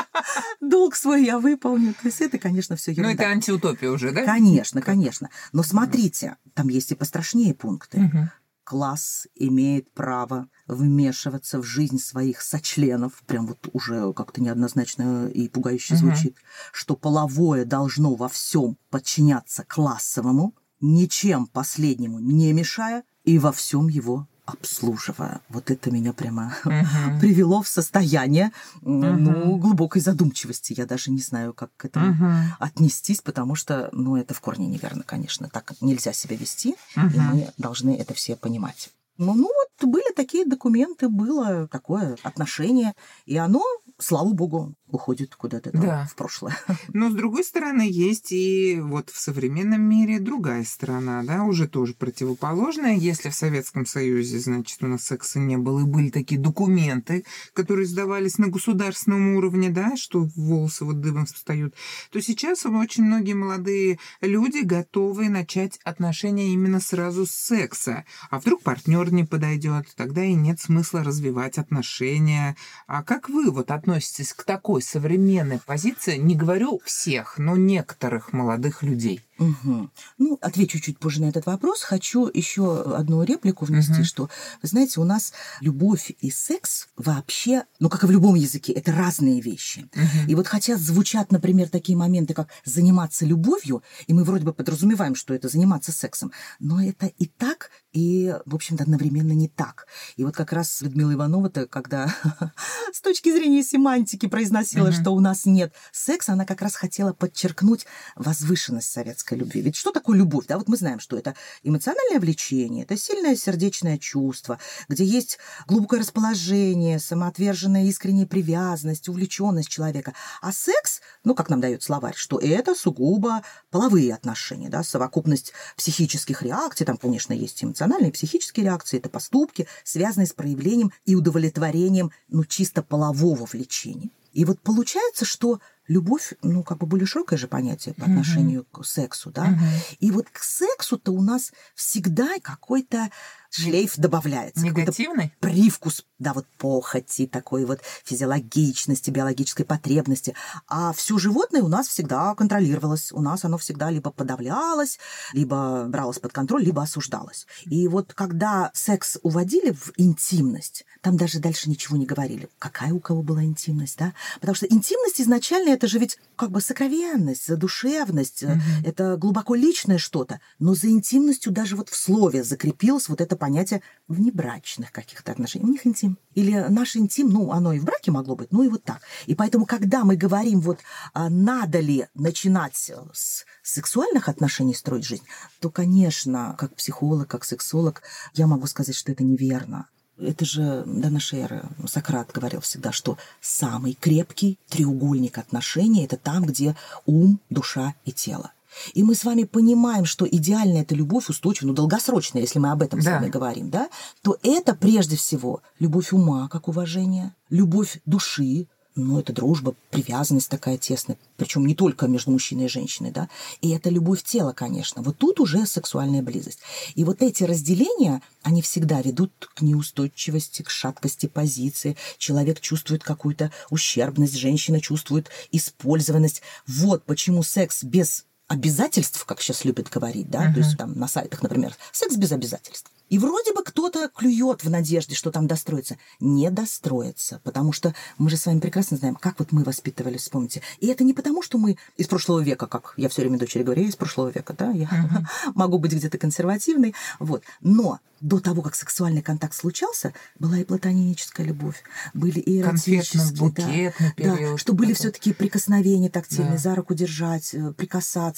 долг 0.60 0.94
свой 0.94 1.24
я 1.24 1.38
выполню. 1.38 1.94
То 1.94 2.06
есть 2.06 2.20
это, 2.20 2.38
конечно, 2.38 2.76
все 2.76 2.92
ерунда. 2.92 3.08
Ну, 3.08 3.14
это 3.14 3.24
антиутопия 3.24 3.90
уже, 3.90 4.12
да? 4.12 4.24
Конечно, 4.24 4.82
конечно. 4.82 5.30
Но 5.52 5.62
смотрите, 5.62 6.36
там 6.54 6.68
есть 6.68 6.92
и 6.92 6.94
пострашнее 6.94 7.54
пункты. 7.54 7.98
Угу. 7.98 8.28
Класс 8.68 9.26
имеет 9.34 9.90
право 9.94 10.46
вмешиваться 10.66 11.58
в 11.58 11.62
жизнь 11.62 11.98
своих 11.98 12.42
сочленов, 12.42 13.22
прям 13.26 13.46
вот 13.46 13.66
уже 13.72 14.12
как-то 14.12 14.42
неоднозначно 14.42 15.26
и 15.28 15.48
пугающе 15.48 15.94
угу. 15.94 16.00
звучит, 16.00 16.36
что 16.70 16.94
половое 16.94 17.64
должно 17.64 18.14
во 18.14 18.28
всем 18.28 18.76
подчиняться 18.90 19.64
классовому, 19.64 20.54
ничем 20.82 21.46
последнему 21.46 22.18
не 22.18 22.52
мешая 22.52 23.04
и 23.24 23.38
во 23.38 23.52
всем 23.52 23.88
его 23.88 24.28
обслуживая. 24.48 25.40
Вот 25.48 25.70
это 25.70 25.90
меня 25.90 26.12
прямо 26.12 26.54
uh-huh. 26.64 27.20
привело 27.20 27.62
в 27.62 27.68
состояние 27.68 28.52
uh-huh. 28.82 29.16
ну, 29.16 29.56
глубокой 29.56 30.00
задумчивости. 30.00 30.74
Я 30.76 30.86
даже 30.86 31.10
не 31.10 31.20
знаю, 31.20 31.52
как 31.52 31.70
к 31.76 31.84
этому 31.84 32.14
uh-huh. 32.14 32.42
отнестись, 32.58 33.20
потому 33.20 33.54
что 33.54 33.90
ну, 33.92 34.16
это 34.16 34.34
в 34.34 34.40
корне 34.40 34.66
неверно, 34.66 35.02
конечно. 35.04 35.48
Так 35.48 35.74
нельзя 35.80 36.12
себя 36.12 36.36
вести, 36.36 36.76
uh-huh. 36.96 37.14
и 37.14 37.18
мы 37.18 37.50
должны 37.58 37.96
это 37.96 38.14
все 38.14 38.36
понимать. 38.36 38.90
Ну, 39.18 39.34
ну 39.34 39.50
вот 39.52 39.88
были 39.88 40.12
такие 40.14 40.46
документы, 40.46 41.08
было 41.08 41.66
такое 41.68 42.16
отношение, 42.22 42.94
и 43.26 43.36
оно, 43.36 43.62
слава 43.98 44.32
богу, 44.32 44.74
уходит 44.90 45.34
куда-то 45.34 45.70
да. 45.72 46.06
в 46.10 46.14
прошлое. 46.14 46.56
Но 46.92 47.10
с 47.10 47.14
другой 47.14 47.44
стороны, 47.44 47.86
есть 47.88 48.32
и 48.32 48.78
вот 48.80 49.10
в 49.10 49.20
современном 49.20 49.82
мире 49.82 50.20
другая 50.20 50.64
сторона, 50.64 51.22
да, 51.22 51.44
уже 51.44 51.68
тоже 51.68 51.94
противоположная. 51.94 52.96
Если 52.96 53.28
в 53.28 53.34
Советском 53.34 53.86
Союзе, 53.86 54.38
значит, 54.38 54.82
у 54.82 54.86
нас 54.86 55.04
секса 55.04 55.38
не 55.38 55.56
было, 55.56 55.80
и 55.80 55.84
были 55.84 56.10
такие 56.10 56.40
документы, 56.40 57.24
которые 57.52 57.86
сдавались 57.86 58.38
на 58.38 58.48
государственном 58.48 59.36
уровне, 59.36 59.70
да, 59.70 59.96
что 59.96 60.28
волосы 60.36 60.84
вот 60.84 61.00
дыбом 61.00 61.26
встают, 61.26 61.74
то 62.10 62.20
сейчас 62.20 62.66
очень 62.66 63.04
многие 63.04 63.34
молодые 63.34 63.98
люди 64.20 64.58
готовы 64.58 65.28
начать 65.28 65.78
отношения 65.84 66.52
именно 66.52 66.80
сразу 66.80 67.26
с 67.26 67.30
секса. 67.30 68.04
А 68.30 68.38
вдруг 68.38 68.62
партнер 68.62 69.12
не 69.12 69.24
подойдет, 69.24 69.86
тогда 69.96 70.24
и 70.24 70.34
нет 70.34 70.60
смысла 70.60 71.02
развивать 71.02 71.58
отношения. 71.58 72.56
А 72.86 73.02
как 73.02 73.28
вы 73.28 73.50
вот 73.50 73.70
относитесь 73.70 74.32
к 74.32 74.44
такой 74.44 74.77
такой 74.78 74.82
современной 74.82 75.58
позиции, 75.58 76.16
не 76.16 76.34
говорю 76.34 76.80
всех, 76.84 77.38
но 77.38 77.56
некоторых 77.56 78.32
молодых 78.32 78.82
людей. 78.82 79.20
Угу. 79.38 79.90
Ну, 80.18 80.38
отвечу 80.40 80.80
чуть 80.80 80.98
позже 80.98 81.20
на 81.20 81.26
этот 81.26 81.46
вопрос. 81.46 81.82
Хочу 81.82 82.28
еще 82.32 82.82
одну 82.82 83.22
реплику 83.22 83.64
внести, 83.64 84.00
угу. 84.00 84.04
что, 84.04 84.30
вы 84.62 84.68
знаете, 84.68 85.00
у 85.00 85.04
нас 85.04 85.32
любовь 85.60 86.10
и 86.20 86.30
секс 86.30 86.88
вообще, 86.96 87.64
ну, 87.78 87.88
как 87.88 88.04
и 88.04 88.06
в 88.06 88.10
любом 88.10 88.34
языке, 88.34 88.72
это 88.72 88.92
разные 88.92 89.40
вещи. 89.40 89.88
Угу. 89.94 90.30
И 90.30 90.34
вот 90.34 90.48
хотя 90.48 90.76
звучат, 90.76 91.30
например, 91.30 91.68
такие 91.68 91.96
моменты, 91.96 92.34
как 92.34 92.48
заниматься 92.64 93.24
любовью, 93.24 93.82
и 94.06 94.12
мы 94.12 94.24
вроде 94.24 94.44
бы 94.44 94.52
подразумеваем, 94.52 95.14
что 95.14 95.34
это 95.34 95.48
заниматься 95.48 95.92
сексом, 95.92 96.32
но 96.58 96.82
это 96.82 97.06
и 97.06 97.26
так, 97.26 97.70
и, 97.92 98.34
в 98.44 98.54
общем-то, 98.54 98.82
одновременно 98.82 99.32
не 99.32 99.48
так. 99.48 99.86
И 100.16 100.24
вот 100.24 100.34
как 100.34 100.52
раз 100.52 100.80
Людмила 100.80 101.14
Иванова-то, 101.14 101.66
когда 101.66 102.14
с 102.92 103.00
точки 103.00 103.32
зрения 103.32 103.62
семантики 103.62 104.26
произносила, 104.26 104.67
угу. 104.76 104.92
что 104.92 105.10
у 105.10 105.20
нас 105.20 105.46
нет 105.46 105.72
секса, 105.92 106.32
она 106.32 106.44
как 106.44 106.62
раз 106.62 106.74
хотела 106.74 107.12
подчеркнуть 107.12 107.86
возвышенность 108.16 108.88
платонической 109.28 109.38
любви. 109.38 109.60
Ведь 109.60 109.76
что 109.76 109.90
такое 109.90 110.16
любовь? 110.16 110.46
Да, 110.46 110.58
вот 110.58 110.68
мы 110.68 110.76
знаем, 110.76 111.00
что 111.00 111.16
это 111.16 111.34
эмоциональное 111.62 112.20
влечение, 112.20 112.84
это 112.84 112.96
сильное 112.96 113.36
сердечное 113.36 113.98
чувство, 113.98 114.58
где 114.88 115.04
есть 115.04 115.38
глубокое 115.66 116.00
расположение, 116.00 116.98
самоотверженная 116.98 117.84
искренняя 117.84 118.26
привязанность, 118.26 119.08
увлеченность 119.08 119.68
человека. 119.68 120.14
А 120.40 120.52
секс, 120.52 121.00
ну, 121.24 121.34
как 121.34 121.48
нам 121.48 121.60
дает 121.60 121.82
словарь, 121.82 122.14
что 122.16 122.38
это 122.38 122.74
сугубо 122.74 123.42
половые 123.70 124.14
отношения, 124.14 124.68
да, 124.68 124.82
совокупность 124.82 125.52
психических 125.76 126.42
реакций, 126.42 126.86
там, 126.86 126.96
конечно, 126.96 127.32
есть 127.32 127.62
эмоциональные, 127.62 128.12
психические 128.12 128.64
реакции, 128.64 128.98
это 128.98 129.08
поступки, 129.08 129.66
связанные 129.84 130.26
с 130.26 130.32
проявлением 130.32 130.92
и 131.06 131.14
удовлетворением, 131.14 132.10
ну, 132.28 132.44
чисто 132.44 132.82
полового 132.82 133.46
влечения. 133.46 134.10
И 134.38 134.44
вот 134.44 134.60
получается, 134.60 135.24
что 135.24 135.58
любовь, 135.88 136.34
ну, 136.42 136.62
как 136.62 136.78
бы 136.78 136.86
более 136.86 137.06
широкое 137.06 137.36
же 137.36 137.48
понятие 137.48 137.92
по 137.92 138.04
отношению 138.04 138.60
mm-hmm. 138.60 138.82
к 138.82 138.86
сексу, 138.86 139.32
да. 139.32 139.46
Mm-hmm. 139.46 139.96
И 139.98 140.10
вот 140.12 140.30
к 140.30 140.38
сексу-то 140.38 141.10
у 141.10 141.20
нас 141.20 141.50
всегда 141.74 142.38
какой-то 142.40 143.10
шлейф 143.50 143.96
добавляется. 143.96 144.64
Негативный? 144.64 145.32
Привкус, 145.40 146.04
да, 146.18 146.32
вот 146.32 146.46
похоти, 146.58 147.26
такой 147.26 147.64
вот 147.64 147.80
физиологичности, 148.04 149.10
биологической 149.10 149.64
потребности. 149.64 150.34
А 150.66 150.92
все 150.92 151.18
животное 151.18 151.62
у 151.62 151.68
нас 151.68 151.88
всегда 151.88 152.34
контролировалось. 152.34 153.12
У 153.12 153.20
нас 153.20 153.44
оно 153.44 153.58
всегда 153.58 153.90
либо 153.90 154.10
подавлялось, 154.10 154.98
либо 155.32 155.86
бралось 155.88 156.18
под 156.18 156.32
контроль, 156.32 156.64
либо 156.64 156.82
осуждалось. 156.82 157.46
И 157.66 157.88
вот 157.88 158.14
когда 158.14 158.70
секс 158.74 159.18
уводили 159.22 159.72
в 159.72 159.92
интимность, 159.96 160.84
там 161.00 161.16
даже 161.16 161.38
дальше 161.38 161.70
ничего 161.70 161.96
не 161.96 162.06
говорили. 162.06 162.48
Какая 162.58 162.92
у 162.92 163.00
кого 163.00 163.22
была 163.22 163.44
интимность, 163.44 163.98
да? 163.98 164.12
Потому 164.40 164.54
что 164.54 164.66
интимность 164.66 165.20
изначально 165.20 165.70
это 165.70 165.86
же 165.86 165.98
ведь 165.98 166.18
как 166.36 166.50
бы 166.50 166.60
сокровенность, 166.60 167.46
задушевность, 167.46 168.42
mm-hmm. 168.42 168.60
это 168.84 169.16
глубоко 169.16 169.54
личное 169.54 169.98
что-то. 169.98 170.40
Но 170.58 170.74
за 170.74 170.88
интимностью 170.88 171.52
даже 171.52 171.76
вот 171.76 171.88
в 171.88 171.96
слове 171.96 172.44
закрепилось 172.44 173.08
вот 173.08 173.20
это 173.20 173.36
понятие 173.38 173.80
внебрачных 174.08 174.92
каких-то 174.92 175.32
отношений. 175.32 175.64
У 175.64 175.68
них 175.68 175.86
интим. 175.86 176.18
Или 176.34 176.66
наш 176.68 176.96
интим, 176.96 177.30
ну, 177.30 177.52
оно 177.52 177.72
и 177.72 177.78
в 177.78 177.84
браке 177.84 178.10
могло 178.10 178.36
быть, 178.36 178.52
ну 178.52 178.62
и 178.62 178.68
вот 178.68 178.84
так. 178.84 179.00
И 179.26 179.34
поэтому, 179.34 179.64
когда 179.64 180.04
мы 180.04 180.16
говорим, 180.16 180.60
вот, 180.60 180.80
а 181.14 181.30
надо 181.30 181.80
ли 181.80 182.06
начинать 182.14 182.76
с 183.12 183.44
сексуальных 183.62 184.28
отношений 184.28 184.74
строить 184.74 185.04
жизнь, 185.04 185.24
то, 185.60 185.70
конечно, 185.70 186.54
как 186.58 186.74
психолог, 186.74 187.28
как 187.28 187.44
сексолог, 187.44 188.02
я 188.34 188.46
могу 188.46 188.66
сказать, 188.66 188.94
что 188.94 189.12
это 189.12 189.24
неверно. 189.24 189.88
Это 190.18 190.44
же 190.44 190.82
до 190.84 191.10
нашей 191.10 191.40
эры 191.40 191.62
Сократ 191.86 192.32
говорил 192.32 192.60
всегда, 192.60 192.90
что 192.90 193.16
самый 193.40 193.94
крепкий 193.94 194.58
треугольник 194.68 195.38
отношений– 195.38 196.04
это 196.06 196.16
там, 196.16 196.44
где 196.44 196.76
ум, 197.06 197.40
душа 197.50 197.94
и 198.04 198.10
тело. 198.10 198.50
И 198.94 199.02
мы 199.02 199.14
с 199.14 199.24
вами 199.24 199.44
понимаем, 199.44 200.04
что 200.04 200.26
идеальная 200.28 200.82
это 200.82 200.94
любовь 200.94 201.28
устойчивая, 201.28 201.68
ну, 201.68 201.74
долгосрочная, 201.74 202.42
если 202.42 202.58
мы 202.58 202.70
об 202.70 202.82
этом 202.82 203.00
да. 203.00 203.04
с 203.04 203.20
вами 203.20 203.30
говорим, 203.30 203.70
да, 203.70 203.88
то 204.22 204.38
это 204.42 204.74
прежде 204.74 205.16
всего 205.16 205.62
любовь 205.78 206.12
ума, 206.12 206.48
как 206.48 206.68
уважение, 206.68 207.34
любовь 207.50 208.00
души, 208.06 208.66
ну, 208.98 209.18
это 209.18 209.32
дружба, 209.32 209.74
привязанность 209.90 210.50
такая 210.50 210.76
тесная, 210.76 211.16
причем 211.36 211.64
не 211.66 211.74
только 211.74 212.08
между 212.08 212.32
мужчиной 212.32 212.64
и 212.64 212.68
женщиной, 212.68 213.12
да, 213.12 213.28
и 213.60 213.70
это 213.70 213.90
любовь 213.90 214.22
тела, 214.24 214.52
конечно. 214.52 215.02
Вот 215.02 215.18
тут 215.18 215.40
уже 215.40 215.66
сексуальная 215.66 216.22
близость. 216.22 216.58
И 216.94 217.04
вот 217.04 217.22
эти 217.22 217.44
разделения, 217.44 218.22
они 218.42 218.60
всегда 218.60 219.00
ведут 219.00 219.32
к 219.54 219.62
неустойчивости, 219.62 220.62
к 220.62 220.70
шаткости 220.70 221.26
позиции. 221.26 221.96
Человек 222.18 222.60
чувствует 222.60 223.04
какую-то 223.04 223.52
ущербность, 223.70 224.36
женщина 224.36 224.80
чувствует 224.80 225.30
использованность. 225.52 226.42
Вот 226.66 227.04
почему 227.04 227.42
секс 227.42 227.84
без 227.84 228.24
обязательств, 228.48 229.24
как 229.24 229.40
сейчас 229.40 229.64
любят 229.64 229.88
говорить, 229.90 230.30
да, 230.30 230.48
uh-huh. 230.48 230.54
то 230.54 230.60
есть 230.60 230.76
там 230.76 230.98
на 230.98 231.06
сайтах, 231.06 231.42
например, 231.42 231.74
секс 231.92 232.16
без 232.16 232.32
обязательств. 232.32 232.90
И 233.10 233.18
вроде 233.18 233.54
бы 233.54 233.62
кто-то 233.62 234.10
клюет 234.14 234.64
в 234.64 234.70
надежде, 234.70 235.14
что 235.14 235.30
там 235.30 235.46
достроится. 235.46 235.96
Не 236.20 236.50
достроится, 236.50 237.40
потому 237.42 237.72
что 237.72 237.94
мы 238.18 238.28
же 238.28 238.36
с 238.36 238.44
вами 238.46 238.60
прекрасно 238.60 238.96
знаем, 238.96 239.14
как 239.14 239.38
вот 239.38 239.52
мы 239.52 239.64
воспитывались, 239.64 240.22
вспомните. 240.22 240.62
И 240.80 240.88
это 240.88 241.04
не 241.04 241.14
потому, 241.14 241.42
что 241.42 241.58
мы 241.58 241.78
из 241.96 242.06
прошлого 242.06 242.40
века, 242.40 242.66
как 242.66 242.94
я 242.96 243.08
все 243.08 243.22
время 243.22 243.38
дочери 243.38 243.62
говорю, 243.62 243.82
я 243.82 243.88
из 243.88 243.96
прошлого 243.96 244.28
века, 244.28 244.54
да, 244.56 244.70
я 244.70 244.86
uh-huh. 244.86 245.52
могу 245.54 245.78
быть 245.78 245.92
где-то 245.92 246.18
консервативной, 246.18 246.94
вот. 247.18 247.44
Но 247.60 248.00
до 248.20 248.40
того, 248.40 248.62
как 248.62 248.74
сексуальный 248.74 249.22
контакт 249.22 249.54
случался, 249.54 250.12
была 250.38 250.58
и 250.58 250.64
платоническая 250.64 251.46
любовь, 251.46 251.82
были 252.14 252.40
и 252.40 252.60
эротические, 252.60 253.94
да, 254.16 254.36
да, 254.36 254.56
что 254.56 254.72
были 254.72 254.92
все-таки 254.92 255.32
прикосновения 255.32 256.08
тактильные, 256.08 256.52
да. 256.52 256.58
за 256.58 256.74
руку 256.74 256.94
держать, 256.94 257.54
э, 257.54 257.72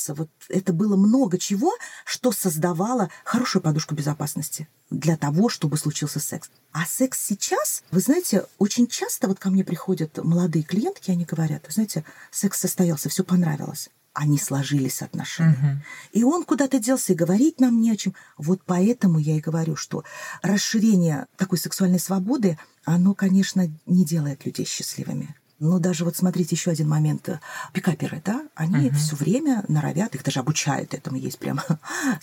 прикасаться. 0.01 0.15
Вот 0.15 0.31
это 0.49 0.73
было 0.73 0.97
много 0.97 1.39
чего, 1.39 1.73
что 2.05 2.33
создавало 2.33 3.11
хорошую 3.25 3.63
подушку 3.63 3.95
безопасности 3.95 4.69
для 4.91 5.17
того, 5.17 5.49
чтобы 5.49 5.77
случился 5.77 6.21
секс. 6.21 6.51
А 6.73 6.85
секс 6.87 7.19
сейчас, 7.25 7.83
вы 7.91 8.01
знаете, 8.01 8.47
очень 8.59 8.87
часто 8.87 9.29
вот 9.29 9.39
ко 9.39 9.51
мне 9.51 9.65
приходят 9.65 10.19
молодые 10.25 10.63
клиентки, 10.63 11.11
они 11.11 11.25
говорят, 11.25 11.67
знаете, 11.69 12.05
секс 12.31 12.59
состоялся, 12.61 13.09
все 13.09 13.25
понравилось. 13.25 13.89
Они 14.13 14.39
сложились 14.39 15.03
отношения. 15.03 15.83
Угу. 16.13 16.19
И 16.19 16.25
он 16.25 16.45
куда-то 16.45 16.81
делся, 16.81 17.13
и 17.13 17.17
говорить 17.17 17.61
нам 17.61 17.81
не 17.81 17.93
о 17.93 17.97
чем. 17.97 18.13
Вот 18.39 18.61
поэтому 18.67 19.21
я 19.21 19.37
и 19.37 19.41
говорю, 19.41 19.77
что 19.77 20.03
расширение 20.43 21.27
такой 21.37 21.59
сексуальной 21.59 22.01
свободы, 22.01 22.59
оно, 22.85 23.15
конечно, 23.15 23.71
не 23.87 24.05
делает 24.05 24.45
людей 24.45 24.67
счастливыми. 24.67 25.37
Но 25.61 25.79
даже 25.79 26.07
вот 26.07 26.17
смотрите 26.17 26.57
еще 26.57 26.71
один 26.71 26.89
момент. 26.89 27.29
Пикаперы, 27.75 28.23
да, 28.25 28.49
они 28.55 28.89
угу. 28.89 28.97
все 28.97 29.15
время 29.15 29.63
норовят, 29.69 30.15
их 30.15 30.25
даже 30.25 30.41
обучают 30.41 30.95
этому, 30.95 31.17
есть 31.19 31.39
прямо 31.39 31.63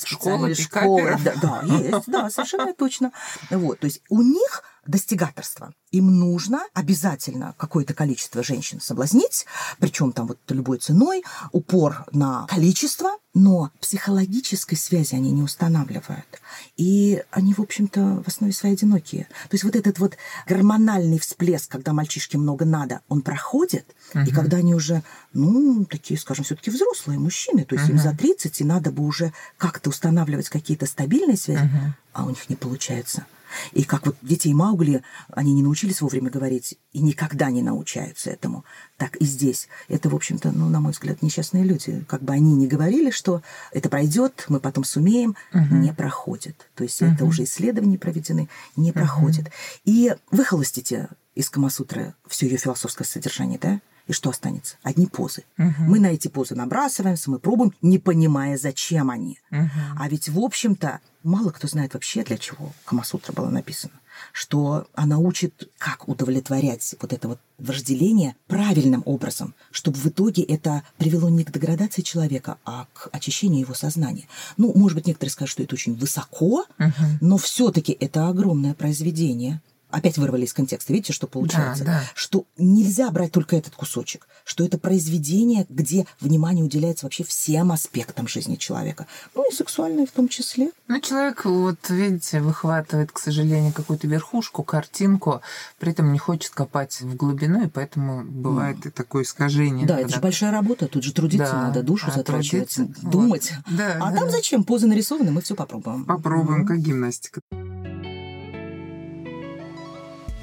школы, 0.04 0.56
школы. 0.56 1.16
Да, 1.24 1.34
да, 1.42 1.62
есть, 1.64 2.08
да, 2.08 2.30
совершенно 2.32 2.74
точно. 2.74 3.12
Вот, 3.52 3.80
то 3.80 3.86
есть 3.86 4.02
у 4.10 4.24
них 4.24 4.64
достигаторство. 4.88 5.74
Им 5.92 6.20
нужно 6.20 6.66
обязательно 6.74 7.56
какое-то 7.58 7.94
количество 7.94 8.44
женщин 8.44 8.82
соблазнить, 8.82 9.46
причем 9.80 10.12
там 10.12 10.28
вот 10.28 10.40
любой 10.50 10.80
ценой, 10.80 11.24
упор 11.52 12.06
на 12.12 12.46
количество, 12.48 13.12
но 13.34 13.72
психологической 13.80 14.78
связи 14.78 15.16
они 15.16 15.32
не 15.32 15.44
устанавливают. 15.44 16.42
И 16.76 17.24
они, 17.32 17.54
в 17.54 17.60
общем-то, 17.60 18.24
в 18.26 18.28
основе 18.28 18.52
своей 18.52 18.76
одинокие. 18.76 19.24
То 19.24 19.54
есть 19.54 19.64
вот 19.64 19.76
этот 19.76 20.00
вот 20.00 20.18
гормональный 20.48 21.20
всплеск, 21.20 21.72
когда 21.72 21.94
мальчишке 21.94 22.38
много 22.38 22.66
надо, 22.66 23.02
он 23.08 23.22
проходит, 23.22 23.86
угу. 24.14 24.24
и 24.24 24.32
когда 24.32 24.58
они 24.58 24.74
уже, 24.74 25.04
ну, 25.34 25.86
такие, 25.86 26.20
скажем, 26.20 26.46
все-таки 26.46 26.72
взрослые 26.72 27.20
мужчины, 27.20 27.64
то 27.64 27.76
есть 27.76 27.88
угу. 27.90 27.98
им 27.98 28.04
за 28.04 28.16
30, 28.16 28.62
и 28.62 28.64
надо 28.64 28.92
бы 28.92 29.04
уже 29.06 29.32
как-то 29.58 29.90
устанавливать 29.90 30.50
какие-то 30.50 30.86
стабильные 30.86 31.38
связи, 31.38 31.64
угу. 31.64 31.94
а 32.14 32.26
у 32.26 32.30
них 32.30 32.50
не 32.50 32.56
получается. 32.56 33.26
И 33.74 33.84
как 33.84 34.06
вот 34.06 34.16
детей 34.22 34.54
Маугли, 34.54 35.04
они 35.30 35.54
не 35.54 35.64
научились 35.64 36.02
вовремя 36.02 36.30
говорить 36.30 36.78
и 36.94 37.00
никогда 37.00 37.50
не 37.50 37.62
научаются 37.62 38.30
этому. 38.30 38.66
Так 38.98 39.16
и 39.18 39.26
здесь. 39.26 39.68
Это, 39.88 40.10
в 40.10 40.16
общем-то, 40.16 40.52
ну, 40.52 40.70
на 40.70 40.80
мой 40.80 40.92
взгляд, 40.92 41.22
несчастные 41.22 41.64
люди. 41.64 42.04
Как 42.08 42.22
бы 42.22 42.34
они 42.34 42.54
не 42.54 42.68
говорили, 42.68 43.12
что 43.12 43.42
это 43.72 43.90
пройдет, 43.90 44.46
мы 44.50 44.60
потом 44.60 44.84
сумеем, 44.84 45.36
угу. 45.54 45.76
не 45.76 45.94
проходит. 45.94 46.70
То 46.76 46.84
есть 46.84 47.02
угу. 47.02 47.12
это 47.12 47.26
уже 47.26 47.44
исследования 47.44 47.98
проведены, 47.98 48.50
не 48.76 48.92
угу. 48.92 49.00
проходит. 49.00 49.52
И 49.86 50.16
выхолостите 50.32 51.10
из 51.36 51.50
Камасутры 51.50 52.16
все 52.28 52.48
ее 52.48 52.58
философское 52.58 53.04
содержание, 53.04 53.60
да? 53.60 53.80
И 54.08 54.14
что 54.14 54.30
останется? 54.30 54.78
Одни 54.84 55.06
позы. 55.06 55.44
Угу. 55.58 55.74
Мы 55.80 56.00
на 56.00 56.08
эти 56.08 56.30
позы 56.30 56.56
набрасываемся, 56.56 57.30
мы 57.30 57.40
пробуем, 57.40 57.74
не 57.82 58.00
понимая, 58.00 58.58
зачем 58.58 59.10
они. 59.10 59.40
Угу. 59.52 59.70
А 60.00 60.08
ведь, 60.10 60.30
в 60.30 60.40
общем-то, 60.40 61.02
мало 61.28 61.52
кто 61.52 61.68
знает 61.68 61.94
вообще, 61.94 62.24
для 62.24 62.38
чего 62.38 62.72
Камасутра 62.86 63.34
была 63.34 63.50
написана. 63.50 63.94
Что 64.32 64.88
она 64.94 65.20
учит, 65.20 65.70
как 65.78 66.08
удовлетворять 66.08 66.96
вот 67.00 67.14
это 67.14 67.28
вот 67.28 67.40
вожделение 67.60 68.36
правильным 68.48 69.04
образом, 69.06 69.54
чтобы 69.70 69.98
в 69.98 70.08
итоге 70.08 70.42
это 70.42 70.84
привело 70.98 71.30
не 71.30 71.44
к 71.44 71.52
деградации 71.52 72.02
человека, 72.02 72.58
а 72.66 72.88
к 72.94 73.10
очищению 73.12 73.62
его 73.62 73.76
сознания. 73.76 74.28
Ну, 74.58 74.74
может 74.74 74.96
быть, 74.96 75.08
некоторые 75.08 75.32
скажут, 75.32 75.52
что 75.52 75.64
это 75.64 75.76
очень 75.76 75.96
высоко, 75.96 76.66
угу. 76.80 76.94
но 77.22 77.38
все-таки 77.38 77.96
это 78.00 78.28
огромное 78.28 78.74
произведение 78.74 79.62
опять 79.90 80.18
вырвали 80.18 80.46
из 80.46 80.54
контекста. 80.54 80.94
Видите, 80.94 81.14
что 81.14 81.28
получается? 81.28 81.84
Да, 81.84 81.92
да. 81.92 82.04
Что 82.14 82.46
нельзя 82.58 83.10
брать 83.12 83.32
только 83.32 83.56
этот 83.56 83.76
кусочек, 83.76 84.28
что 84.44 84.64
это 84.66 84.78
произведение, 84.78 85.66
где 85.70 86.06
внимание 86.20 86.64
уделяется 86.64 87.06
вообще 87.06 87.24
всем 87.24 87.72
аспектам 87.72 88.28
жизни 88.28 88.56
человека, 88.56 89.08
ну 89.36 89.50
и 89.50 89.54
сексуальной 89.54 90.06
в 90.06 90.12
том 90.12 90.28
числе. 90.28 90.72
Ну, 90.88 91.00
человек, 91.02 91.46
вот 91.46 91.90
видите, 91.90 92.42
выхватывает, 92.42 93.12
к 93.12 93.20
сожалению, 93.20 93.74
какую-то 93.74 94.08
верхушку, 94.08 94.64
картинку, 94.64 95.42
при 95.80 95.92
этом 95.92 96.12
не 96.12 96.20
хочет 96.20 96.52
копать 96.52 97.02
в 97.02 97.16
глубину, 97.16 97.66
и 97.66 97.68
поэтому 97.68 98.24
бывает 98.24 98.78
mm. 98.78 98.88
и 98.88 98.92
такое 98.92 99.24
искажение. 99.24 99.86
Да, 99.86 99.96
когда... 99.96 100.08
это 100.08 100.16
же 100.16 100.22
большая 100.22 100.52
работа, 100.52 100.88
тут 100.88 101.04
же 101.04 101.14
трудиться 101.14 101.52
да, 101.52 101.62
надо, 101.64 101.84
душу 101.84 102.08
а 102.10 102.12
затрачивать, 102.12 102.76
трудиться, 102.76 103.02
думать. 103.10 103.54
Вот. 103.66 103.78
Да, 103.78 103.98
а 104.02 104.12
да. 104.12 104.20
там 104.20 104.30
зачем? 104.30 104.64
Позы 104.64 104.88
нарисованы, 104.88 105.32
мы 105.32 105.42
все 105.42 105.56
попробуем. 105.56 106.06
Попробуем, 106.06 106.64
mm. 106.64 106.68
как 106.68 106.80
гимнастика. 106.80 107.42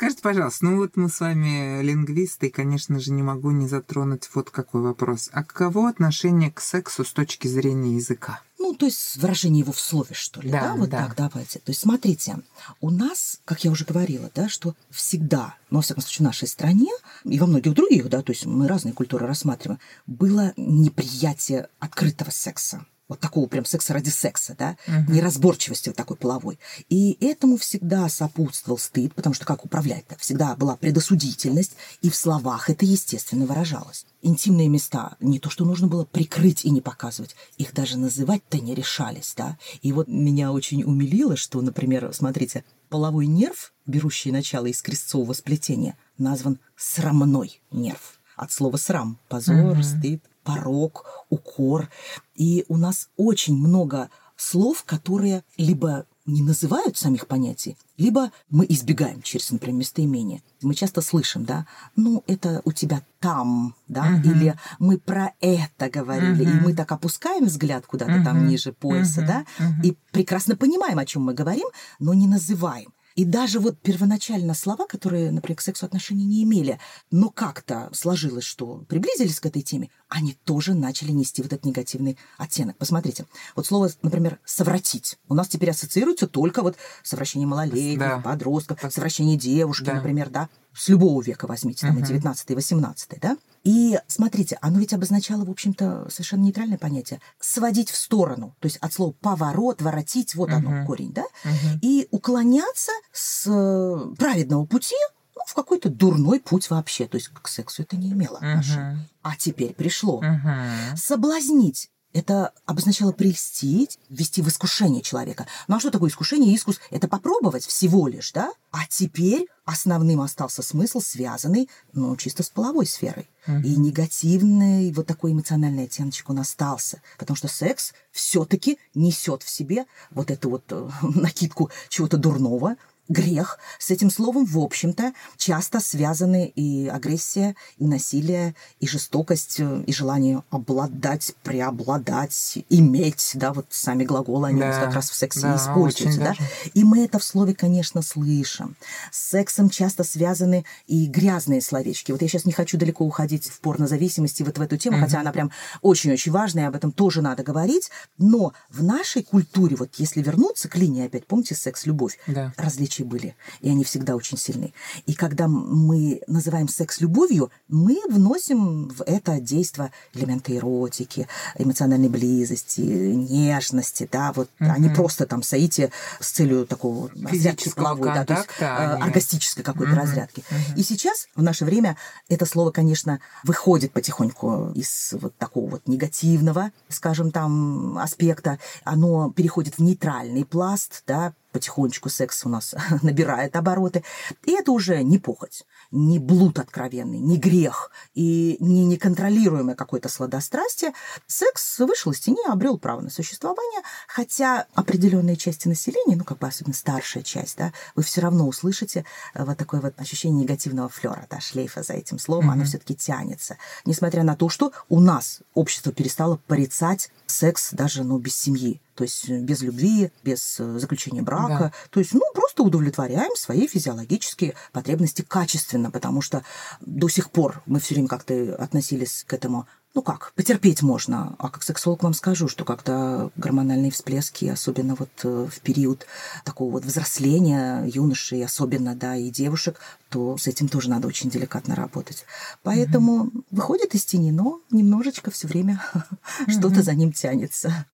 Скажите, 0.00 0.22
пожалуйста, 0.22 0.64
ну 0.64 0.78
вот 0.78 0.96
мы 0.96 1.10
с 1.10 1.20
вами 1.20 1.82
лингвисты, 1.82 2.46
и, 2.46 2.50
конечно 2.50 2.98
же, 2.98 3.12
не 3.12 3.22
могу 3.22 3.50
не 3.50 3.68
затронуть 3.68 4.30
вот 4.32 4.48
какой 4.48 4.80
вопрос. 4.80 5.28
А 5.30 5.44
каково 5.44 5.90
отношение 5.90 6.50
к 6.50 6.62
сексу 6.62 7.04
с 7.04 7.12
точки 7.12 7.48
зрения 7.48 7.96
языка? 7.96 8.40
Ну, 8.58 8.72
то 8.72 8.86
есть 8.86 9.18
выражение 9.18 9.60
его 9.60 9.72
в 9.72 9.78
слове, 9.78 10.14
что 10.14 10.40
ли, 10.40 10.50
да, 10.50 10.68
Да, 10.68 10.74
вот 10.76 10.88
да. 10.88 11.04
так 11.04 11.16
давайте. 11.16 11.58
То 11.58 11.72
есть 11.72 11.82
смотрите, 11.82 12.38
у 12.80 12.88
нас, 12.88 13.40
как 13.44 13.62
я 13.62 13.70
уже 13.70 13.84
говорила, 13.84 14.30
да, 14.34 14.48
что 14.48 14.74
всегда, 14.88 15.56
ну, 15.68 15.80
во 15.80 15.82
всяком 15.82 16.02
случае, 16.02 16.24
в 16.24 16.28
нашей 16.28 16.48
стране 16.48 16.92
и 17.24 17.38
во 17.38 17.46
многих 17.46 17.74
других, 17.74 18.08
да, 18.08 18.22
то 18.22 18.32
есть 18.32 18.46
мы 18.46 18.68
разные 18.68 18.94
культуры 18.94 19.26
рассматриваем, 19.26 19.80
было 20.06 20.54
неприятие 20.56 21.68
открытого 21.78 22.30
секса. 22.30 22.86
Вот 23.10 23.18
такого 23.18 23.48
прям 23.48 23.64
секса 23.64 23.92
ради 23.92 24.08
секса, 24.08 24.54
да, 24.56 24.76
неразборчивости 25.08 25.88
вот 25.88 25.96
такой 25.96 26.16
половой. 26.16 26.60
И 26.88 27.18
этому 27.20 27.56
всегда 27.56 28.08
сопутствовал 28.08 28.78
стыд, 28.78 29.12
потому 29.16 29.34
что 29.34 29.44
как 29.44 29.64
управлять-то? 29.64 30.16
Всегда 30.20 30.54
была 30.54 30.76
предосудительность, 30.76 31.72
и 32.02 32.08
в 32.08 32.14
словах 32.14 32.70
это 32.70 32.86
естественно 32.86 33.46
выражалось. 33.46 34.06
Интимные 34.22 34.68
места 34.68 35.16
не 35.18 35.40
то, 35.40 35.50
что 35.50 35.64
нужно 35.64 35.88
было 35.88 36.04
прикрыть 36.04 36.64
и 36.64 36.70
не 36.70 36.80
показывать, 36.80 37.34
их 37.58 37.74
даже 37.74 37.98
называть-то 37.98 38.60
не 38.60 38.76
решались, 38.76 39.34
да. 39.36 39.58
И 39.82 39.90
вот 39.92 40.06
меня 40.06 40.52
очень 40.52 40.84
умилило, 40.84 41.34
что, 41.36 41.60
например, 41.62 42.12
смотрите, 42.14 42.64
половой 42.90 43.26
нерв, 43.26 43.72
берущий 43.86 44.30
начало 44.30 44.66
из 44.66 44.82
крестцового 44.82 45.32
сплетения, 45.32 45.98
назван 46.16 46.60
срамной 46.76 47.60
нерв. 47.72 48.20
От 48.36 48.52
слова 48.52 48.76
срам. 48.76 49.18
Позор, 49.28 49.56
Мгм. 49.56 49.82
стыд, 49.82 50.22
порог, 50.42 51.24
укор. 51.28 51.88
И 52.34 52.64
у 52.68 52.76
нас 52.76 53.08
очень 53.16 53.56
много 53.56 54.10
слов, 54.36 54.84
которые 54.84 55.44
либо 55.56 56.06
не 56.26 56.42
называют 56.42 56.96
самих 56.96 57.26
понятий, 57.26 57.76
либо 57.96 58.30
мы 58.50 58.64
избегаем 58.68 59.20
через, 59.22 59.50
например, 59.50 59.76
местоимение. 59.76 60.42
Мы 60.62 60.74
часто 60.74 61.00
слышим, 61.00 61.44
да, 61.44 61.66
ну, 61.96 62.22
это 62.26 62.62
у 62.64 62.72
тебя 62.72 63.02
там, 63.18 63.74
да, 63.88 64.04
Мгм. 64.04 64.22
или 64.22 64.54
мы 64.78 64.98
про 64.98 65.32
это 65.40 65.90
говорили, 65.90 66.44
и 66.44 66.54
Мгм. 66.54 66.62
мы 66.62 66.74
так 66.74 66.92
опускаем 66.92 67.46
взгляд 67.46 67.86
куда-то 67.86 68.22
там 68.22 68.38
Мгм. 68.38 68.46
ниже 68.48 68.72
пояса, 68.72 69.20
Мгм. 69.22 69.26
да, 69.26 69.44
Мгм. 69.58 69.82
и 69.82 69.96
прекрасно 70.12 70.56
понимаем, 70.56 70.98
о 70.98 71.06
чем 71.06 71.22
мы 71.24 71.34
говорим, 71.34 71.66
но 71.98 72.14
не 72.14 72.28
называем. 72.28 72.92
И 73.16 73.24
даже 73.24 73.58
вот 73.60 73.80
первоначально 73.80 74.54
слова, 74.54 74.86
которые, 74.86 75.30
например, 75.30 75.58
к 75.58 75.60
сексу 75.62 75.86
отношения 75.86 76.24
не 76.24 76.42
имели, 76.44 76.78
но 77.10 77.28
как-то 77.30 77.90
сложилось, 77.92 78.44
что 78.44 78.84
приблизились 78.88 79.40
к 79.40 79.46
этой 79.46 79.62
теме, 79.62 79.90
они 80.08 80.34
тоже 80.44 80.74
начали 80.74 81.10
нести 81.12 81.42
вот 81.42 81.52
этот 81.52 81.64
негативный 81.64 82.18
оттенок. 82.38 82.76
Посмотрите, 82.78 83.26
вот 83.56 83.66
слово, 83.66 83.90
например, 84.02 84.38
«совратить» 84.44 85.18
у 85.28 85.34
нас 85.34 85.48
теперь 85.48 85.70
ассоциируется 85.70 86.26
только 86.28 86.62
вот 86.62 86.76
совращение 87.02 87.46
малолетних, 87.46 87.98
Да. 87.98 88.18
подростков, 88.20 88.80
совращение 88.92 89.36
девушки, 89.36 89.84
Да. 89.84 89.94
например, 89.94 90.30
да, 90.30 90.48
с 90.74 90.88
любого 90.88 91.20
века 91.22 91.46
возьмите, 91.46 91.86
там 91.86 91.96
Мгм. 91.96 92.04
19 92.04 92.50
и 92.50 92.54
18 92.54 93.18
да? 93.20 93.36
И 93.64 93.98
смотрите, 94.06 94.58
оно 94.62 94.78
ведь 94.78 94.92
обозначало, 94.92 95.44
в 95.44 95.50
общем-то, 95.50 96.08
совершенно 96.10 96.42
нейтральное 96.42 96.78
понятие. 96.78 97.20
Сводить 97.40 97.90
в 97.90 97.96
сторону, 97.96 98.54
то 98.60 98.66
есть 98.66 98.78
от 98.78 98.92
слова 98.92 99.12
поворот, 99.12 99.82
воротить, 99.82 100.34
вот 100.34 100.50
оно, 100.50 100.70
Мгм. 100.70 100.86
корень, 100.86 101.12
да? 101.12 101.24
Мгм. 101.44 101.78
И 101.82 102.08
уклоняться 102.10 102.92
с 103.12 103.46
э, 103.46 104.14
праведного 104.16 104.64
пути 104.64 104.94
ну, 105.36 105.42
в 105.46 105.54
какой-то 105.54 105.88
дурной 105.90 106.40
путь 106.40 106.70
вообще. 106.70 107.06
То 107.06 107.16
есть 107.16 107.28
к 107.28 107.48
сексу 107.48 107.82
это 107.82 107.96
не 107.96 108.12
имело 108.12 108.38
отношения. 108.38 108.92
Мгм. 108.92 109.08
А 109.22 109.36
теперь 109.36 109.74
пришло. 109.74 110.20
Мгм. 110.22 110.96
Соблазнить. 110.96 111.90
Это 112.12 112.52
обозначало 112.66 113.12
прельстить, 113.12 113.98
ввести 114.08 114.42
в 114.42 114.48
искушение 114.48 115.00
человека. 115.00 115.46
Ну 115.68 115.76
а 115.76 115.80
что 115.80 115.90
такое 115.90 116.10
искушение? 116.10 116.54
Искус– 116.54 116.80
это 116.90 117.06
попробовать 117.06 117.64
всего 117.64 118.08
лишь, 118.08 118.32
да? 118.32 118.52
А 118.72 118.80
теперь 118.88 119.46
основным 119.64 120.20
остался 120.20 120.62
смысл, 120.62 121.00
связанный, 121.00 121.68
ну, 121.92 122.16
чисто 122.16 122.42
с 122.42 122.48
половой 122.48 122.86
сферой. 122.86 123.30
Мгм. 123.46 123.62
И 123.62 123.76
негативный 123.76 124.92
вот 124.92 125.06
такой 125.06 125.32
эмоциональный 125.32 125.84
оттеночек 125.84 126.28
он 126.30 126.40
остался. 126.40 127.00
Потому 127.16 127.36
что 127.36 127.46
секс 127.46 127.92
все-таки 128.10 128.78
несет 128.94 129.44
в 129.44 129.48
себе 129.48 129.86
вот 130.10 130.30
эту 130.30 130.50
вот 130.50 130.64
э, 130.70 130.88
накидку 131.02 131.70
чего-то 131.88 132.16
дурного, 132.16 132.76
грех. 133.10 133.58
С 133.78 133.90
этим 133.90 134.10
словом, 134.10 134.46
в 134.46 134.58
общем-то, 134.58 135.12
часто 135.36 135.80
связаны 135.80 136.46
и 136.54 136.88
агрессия, 136.88 137.56
и 137.76 137.84
насилие, 137.86 138.54
и 138.78 138.86
жестокость, 138.86 139.56
э, 139.58 139.82
и 139.86 139.92
желание 139.92 140.42
обладать, 140.50 141.34
преобладать, 141.42 142.58
иметь, 142.70 143.32
да, 143.34 143.52
вот 143.52 143.66
сами 143.70 144.04
глаголы, 144.04 144.48
они 144.48 144.62
у 144.62 144.66
нас 144.66 144.76
Да, 144.76 144.84
как 144.86 144.94
раз 144.94 145.10
в 145.10 145.14
сексе 145.14 145.42
да, 145.42 145.56
используются, 145.56 146.20
да. 146.20 146.34
И 146.72 146.84
мы 146.84 147.04
это 147.04 147.18
в 147.18 147.24
слове, 147.24 147.54
конечно, 147.54 148.00
слышим. 148.00 148.76
С 149.10 149.30
сексом 149.30 149.70
часто 149.70 150.04
связаны 150.04 150.64
и 150.86 151.06
грязные 151.06 151.60
словечки. 151.60 152.12
Вот 152.12 152.22
я 152.22 152.28
сейчас 152.28 152.44
не 152.44 152.52
хочу 152.52 152.78
далеко 152.78 153.04
уходить 153.04 153.48
в 153.48 153.60
порнозависимости 153.60 154.44
вот 154.44 154.58
в 154.58 154.62
эту 154.62 154.76
тему, 154.76 155.00
хотя 155.00 155.20
она 155.20 155.32
прям 155.32 155.50
очень-очень 155.82 156.30
важная, 156.30 156.68
об 156.68 156.76
этом 156.76 156.92
тоже 156.92 157.22
надо 157.22 157.42
говорить. 157.42 157.90
Но 158.18 158.52
в 158.70 158.84
нашей 158.84 159.24
культуре, 159.24 159.74
вот 159.74 159.96
если 159.96 160.22
вернуться 160.22 160.68
к 160.68 160.76
линии 160.76 161.06
опять, 161.06 161.26
помните, 161.26 161.56
секс-любовь, 161.56 162.18
Да. 162.28 162.52
Различия 163.00 163.04
были, 163.04 163.34
и 163.60 163.70
они 163.70 163.84
всегда 163.84 164.14
очень 164.16 164.38
сильны. 164.38 164.72
И 165.06 165.14
когда 165.14 165.48
мы 165.48 166.20
называем 166.26 166.68
секс 166.68 167.00
любовью, 167.00 167.50
мы 167.68 168.00
вносим 168.08 168.88
в 168.88 169.02
это 169.02 169.40
действо 169.40 169.90
элементы 170.14 170.56
эротики, 170.56 171.26
эмоциональной 171.58 172.08
близости, 172.08 172.80
нежности, 172.80 174.08
да, 174.10 174.32
вот, 174.32 174.48
а 174.58 174.78
не 174.78 174.88
Мгм. 174.88 174.94
просто 174.94 175.26
там 175.26 175.42
соите 175.42 175.90
с 176.20 176.30
целью 176.30 176.66
такого 176.66 177.10
Физического 177.30 177.96
да, 178.00 178.24
то 178.24 178.34
есть, 178.34 178.46
э, 178.60 178.64
а 178.64 178.96
оргастической 179.04 179.64
какой-то 179.64 179.92
Мгм. 179.92 180.00
разрядки. 180.00 180.44
Мгм. 180.50 180.76
И 180.76 180.82
сейчас, 180.82 181.28
в 181.34 181.42
наше 181.42 181.64
время, 181.64 181.96
это 182.28 182.46
слово, 182.46 182.70
конечно, 182.70 183.20
выходит 183.44 183.92
потихоньку 183.92 184.72
из 184.74 185.14
вот 185.20 185.36
такого 185.36 185.70
вот 185.70 185.88
негативного, 185.88 186.70
скажем 186.88 187.30
там, 187.30 187.98
аспекта. 187.98 188.58
Оно 188.84 189.30
переходит 189.30 189.78
в 189.78 189.82
нейтральный 189.82 190.44
пласт, 190.44 191.02
да, 191.06 191.32
потихонечку 191.52 192.08
секс 192.08 192.44
у 192.44 192.48
нас 192.48 192.74
набирает 193.02 193.56
обороты. 193.56 194.04
И 194.44 194.52
это 194.52 194.72
уже 194.72 195.02
не 195.02 195.18
похоть, 195.18 195.64
не 195.90 196.18
блуд 196.18 196.58
откровенный, 196.58 197.18
не 197.18 197.38
грех 197.38 197.90
и 198.14 198.56
не 198.60 198.84
неконтролируемое 198.84 199.74
какое-то 199.74 200.08
сладострастие. 200.08 200.92
Секс 201.26 201.78
вышел 201.80 202.12
из 202.12 202.20
тени, 202.20 202.38
обрел 202.48 202.78
право 202.78 203.00
на 203.00 203.10
существование, 203.10 203.82
хотя 204.08 204.66
определенные 204.74 205.36
части 205.36 205.68
населения, 205.68 206.16
ну, 206.16 206.24
как 206.24 206.38
бы 206.38 206.46
особенно 206.46 206.74
старшая 206.74 207.22
часть, 207.22 207.56
да, 207.56 207.72
вы 207.94 208.02
все 208.02 208.20
равно 208.20 208.46
услышите 208.46 209.04
э, 209.34 209.44
вот 209.44 209.56
такое 209.58 209.80
вот 209.80 209.94
ощущение 209.98 210.42
негативного 210.42 210.88
флера, 210.88 211.26
да, 211.30 211.40
шлейфа 211.40 211.82
за 211.82 211.94
этим 211.94 212.18
словом, 212.18 212.50
оно 212.50 212.60
Мгм. 212.60 212.66
все-таки 212.66 212.94
тянется. 212.94 213.56
Несмотря 213.84 214.22
на 214.22 214.36
то, 214.36 214.48
что 214.48 214.72
у 214.88 215.00
нас 215.00 215.40
общество 215.54 215.92
перестало 215.92 216.36
порицать 216.46 217.10
секс 217.26 217.70
даже, 217.72 218.04
ну, 218.04 218.18
без 218.18 218.36
семьи. 218.36 218.80
То 219.00 219.04
есть 219.04 219.30
э, 219.30 219.40
без 219.40 219.62
любви, 219.62 220.12
без 220.22 220.60
э, 220.60 220.78
заключения 220.78 221.22
брака. 221.22 221.58
Да. 221.58 221.72
То 221.88 222.00
есть, 222.00 222.12
ну, 222.12 222.20
просто 222.34 222.62
удовлетворяем 222.62 223.34
свои 223.34 223.66
физиологические 223.66 224.54
потребности 224.72 225.22
качественно, 225.22 225.90
потому 225.90 226.20
что 226.20 226.44
до 226.82 227.08
сих 227.08 227.30
пор 227.30 227.62
мы 227.64 227.80
все 227.80 227.94
время 227.94 228.08
как-то 228.08 228.54
относились 228.56 229.24
к 229.26 229.32
этому 229.32 229.66
ну 229.94 230.02
как, 230.02 230.32
потерпеть 230.36 230.82
можно. 230.82 231.34
А 231.38 231.48
как 231.48 231.62
сексолог 231.62 232.02
вам 232.02 232.12
скажу, 232.12 232.46
что 232.46 232.64
когда 232.66 233.30
гормональные 233.36 233.90
всплески, 233.90 234.44
особенно 234.44 234.94
вот 234.94 235.08
э, 235.24 235.48
в 235.50 235.60
период 235.60 236.06
такого 236.44 236.72
вот 236.72 236.84
взросления 236.84 237.84
юношей, 237.86 238.44
особенно, 238.44 238.94
да, 238.94 239.16
и 239.16 239.30
девушек, 239.30 239.80
то 240.10 240.36
с 240.36 240.46
этим 240.46 240.68
тоже 240.68 240.90
надо 240.90 241.08
очень 241.08 241.30
деликатно 241.30 241.74
работать. 241.74 242.26
Поэтому 242.62 243.30
выходит 243.50 243.94
из 243.94 244.04
тени, 244.04 244.30
но 244.30 244.60
немножечко 244.70 245.30
все 245.30 245.48
время 245.48 245.82
что-то 246.48 246.82
за 246.82 246.92
ним 246.92 247.12
тянется. 247.12 247.86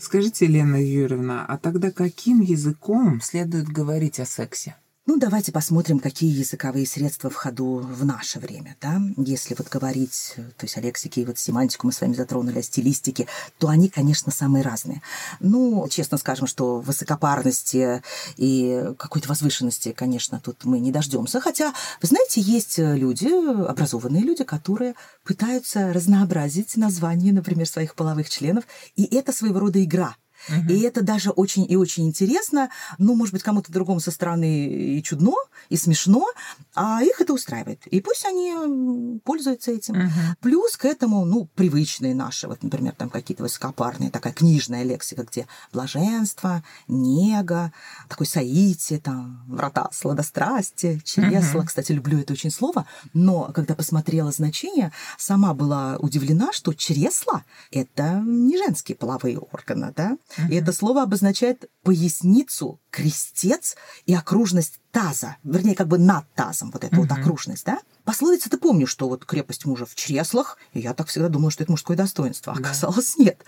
Скажите, 0.00 0.46
Елена 0.46 0.82
Юрьевна, 0.82 1.44
а 1.46 1.58
тогда 1.58 1.90
каким 1.90 2.40
языком 2.40 3.20
следует 3.20 3.68
говорить 3.68 4.18
о 4.18 4.24
сексе? 4.24 4.76
Ну, 5.10 5.16
давайте 5.16 5.50
посмотрим, 5.50 5.98
какие 5.98 6.30
языковые 6.30 6.86
средства 6.86 7.30
в 7.30 7.34
ходу 7.34 7.78
в 7.82 8.04
наше 8.04 8.38
время, 8.38 8.76
да. 8.80 9.02
Если 9.16 9.56
вот 9.58 9.68
говорить, 9.68 10.34
то 10.36 10.66
есть 10.66 10.78
о 10.78 10.80
лексике 10.80 11.22
и 11.22 11.24
вот 11.24 11.36
семантику 11.36 11.88
мы 11.88 11.92
с 11.92 12.00
вами 12.00 12.14
затронули, 12.14 12.60
о 12.60 12.62
стилистике, 12.62 13.26
то 13.58 13.66
они, 13.66 13.88
конечно, 13.88 14.30
самые 14.30 14.62
разные. 14.62 15.02
Ну, 15.40 15.84
честно 15.90 16.16
скажем, 16.16 16.46
что 16.46 16.78
высокопарности 16.78 18.04
и 18.36 18.84
какой-то 18.98 19.28
возвышенности, 19.28 19.90
конечно, 19.90 20.38
тут 20.38 20.64
мы 20.64 20.78
не 20.78 20.92
дождемся. 20.92 21.40
Хотя, 21.40 21.74
вы 22.00 22.06
знаете, 22.06 22.40
есть 22.40 22.78
люди, 22.78 23.26
образованные 23.66 24.22
люди, 24.22 24.44
которые 24.44 24.94
пытаются 25.24 25.92
разнообразить 25.92 26.76
название, 26.76 27.32
например, 27.32 27.66
своих 27.66 27.96
половых 27.96 28.30
членов, 28.30 28.62
и 28.94 29.12
это 29.12 29.32
своего 29.32 29.58
рода 29.58 29.82
игра. 29.82 30.14
Угу. 30.48 30.72
И 30.72 30.80
это 30.80 31.02
даже 31.02 31.30
очень 31.30 31.70
и 31.70 31.76
очень 31.76 32.06
интересно. 32.06 32.70
Ну, 32.98 33.14
может 33.14 33.32
быть, 33.32 33.42
кому-то 33.42 33.72
другому 33.72 34.00
со 34.00 34.10
стороны 34.10 34.68
и 34.68 35.02
чудно, 35.02 35.34
и 35.68 35.76
смешно, 35.76 36.26
а 36.74 37.02
их 37.02 37.20
это 37.20 37.32
устраивает. 37.32 37.86
И 37.86 38.00
пусть 38.00 38.24
они 38.24 39.20
пользуются 39.24 39.70
этим. 39.70 39.98
Угу. 39.98 40.10
Плюс 40.40 40.76
к 40.76 40.84
этому, 40.84 41.24
ну, 41.24 41.48
привычные 41.54 42.14
наши, 42.14 42.48
вот, 42.48 42.62
например, 42.62 42.94
там 42.96 43.10
какие-то 43.10 43.42
высокопарные, 43.42 44.10
такая 44.10 44.32
книжная 44.32 44.82
лексика, 44.82 45.24
где 45.24 45.46
блаженство, 45.72 46.62
нега, 46.88 47.72
такой 48.08 48.26
саити, 48.26 48.98
там, 48.98 49.44
врата 49.48 49.88
сладострастия, 49.92 51.00
чресла. 51.04 51.60
Угу. 51.60 51.66
Кстати, 51.68 51.92
люблю 51.92 52.18
это 52.18 52.32
очень 52.32 52.50
слово. 52.50 52.86
Но 53.14 53.50
когда 53.54 53.74
посмотрела 53.74 54.32
значение, 54.32 54.92
сама 55.18 55.54
была 55.54 55.96
удивлена, 55.98 56.52
что 56.52 56.72
чресла– 56.72 57.44
это 57.70 58.22
не 58.24 58.56
женские 58.56 58.96
половые 58.96 59.38
органы, 59.38 59.92
да? 59.96 60.16
И 60.48 60.54
это 60.54 60.72
слово 60.72 61.02
обозначает 61.02 61.70
поясницу, 61.82 62.80
крестец 62.90 63.76
и 64.06 64.14
окружность 64.14 64.80
таза, 64.90 65.36
вернее, 65.44 65.74
как 65.74 65.88
бы 65.88 65.98
над 65.98 66.24
тазом, 66.34 66.70
вот 66.70 66.84
эта 66.84 66.96
вот 66.96 67.10
окружность, 67.10 67.64
да? 67.64 67.78
Пословица-то 68.04 68.58
помню, 68.58 68.86
что 68.86 69.08
вот 69.08 69.24
крепость 69.24 69.66
мужа 69.66 69.86
в 69.86 69.94
чреслах, 69.94 70.58
и 70.72 70.80
я 70.80 70.94
так 70.94 71.06
всегда 71.08 71.28
думала, 71.28 71.50
что 71.50 71.62
это 71.62 71.70
мужское 71.70 71.96
достоинство. 71.96 72.52
А 72.52 72.56
да. 72.56 72.70
оказалось, 72.70 73.16
нет. 73.18 73.44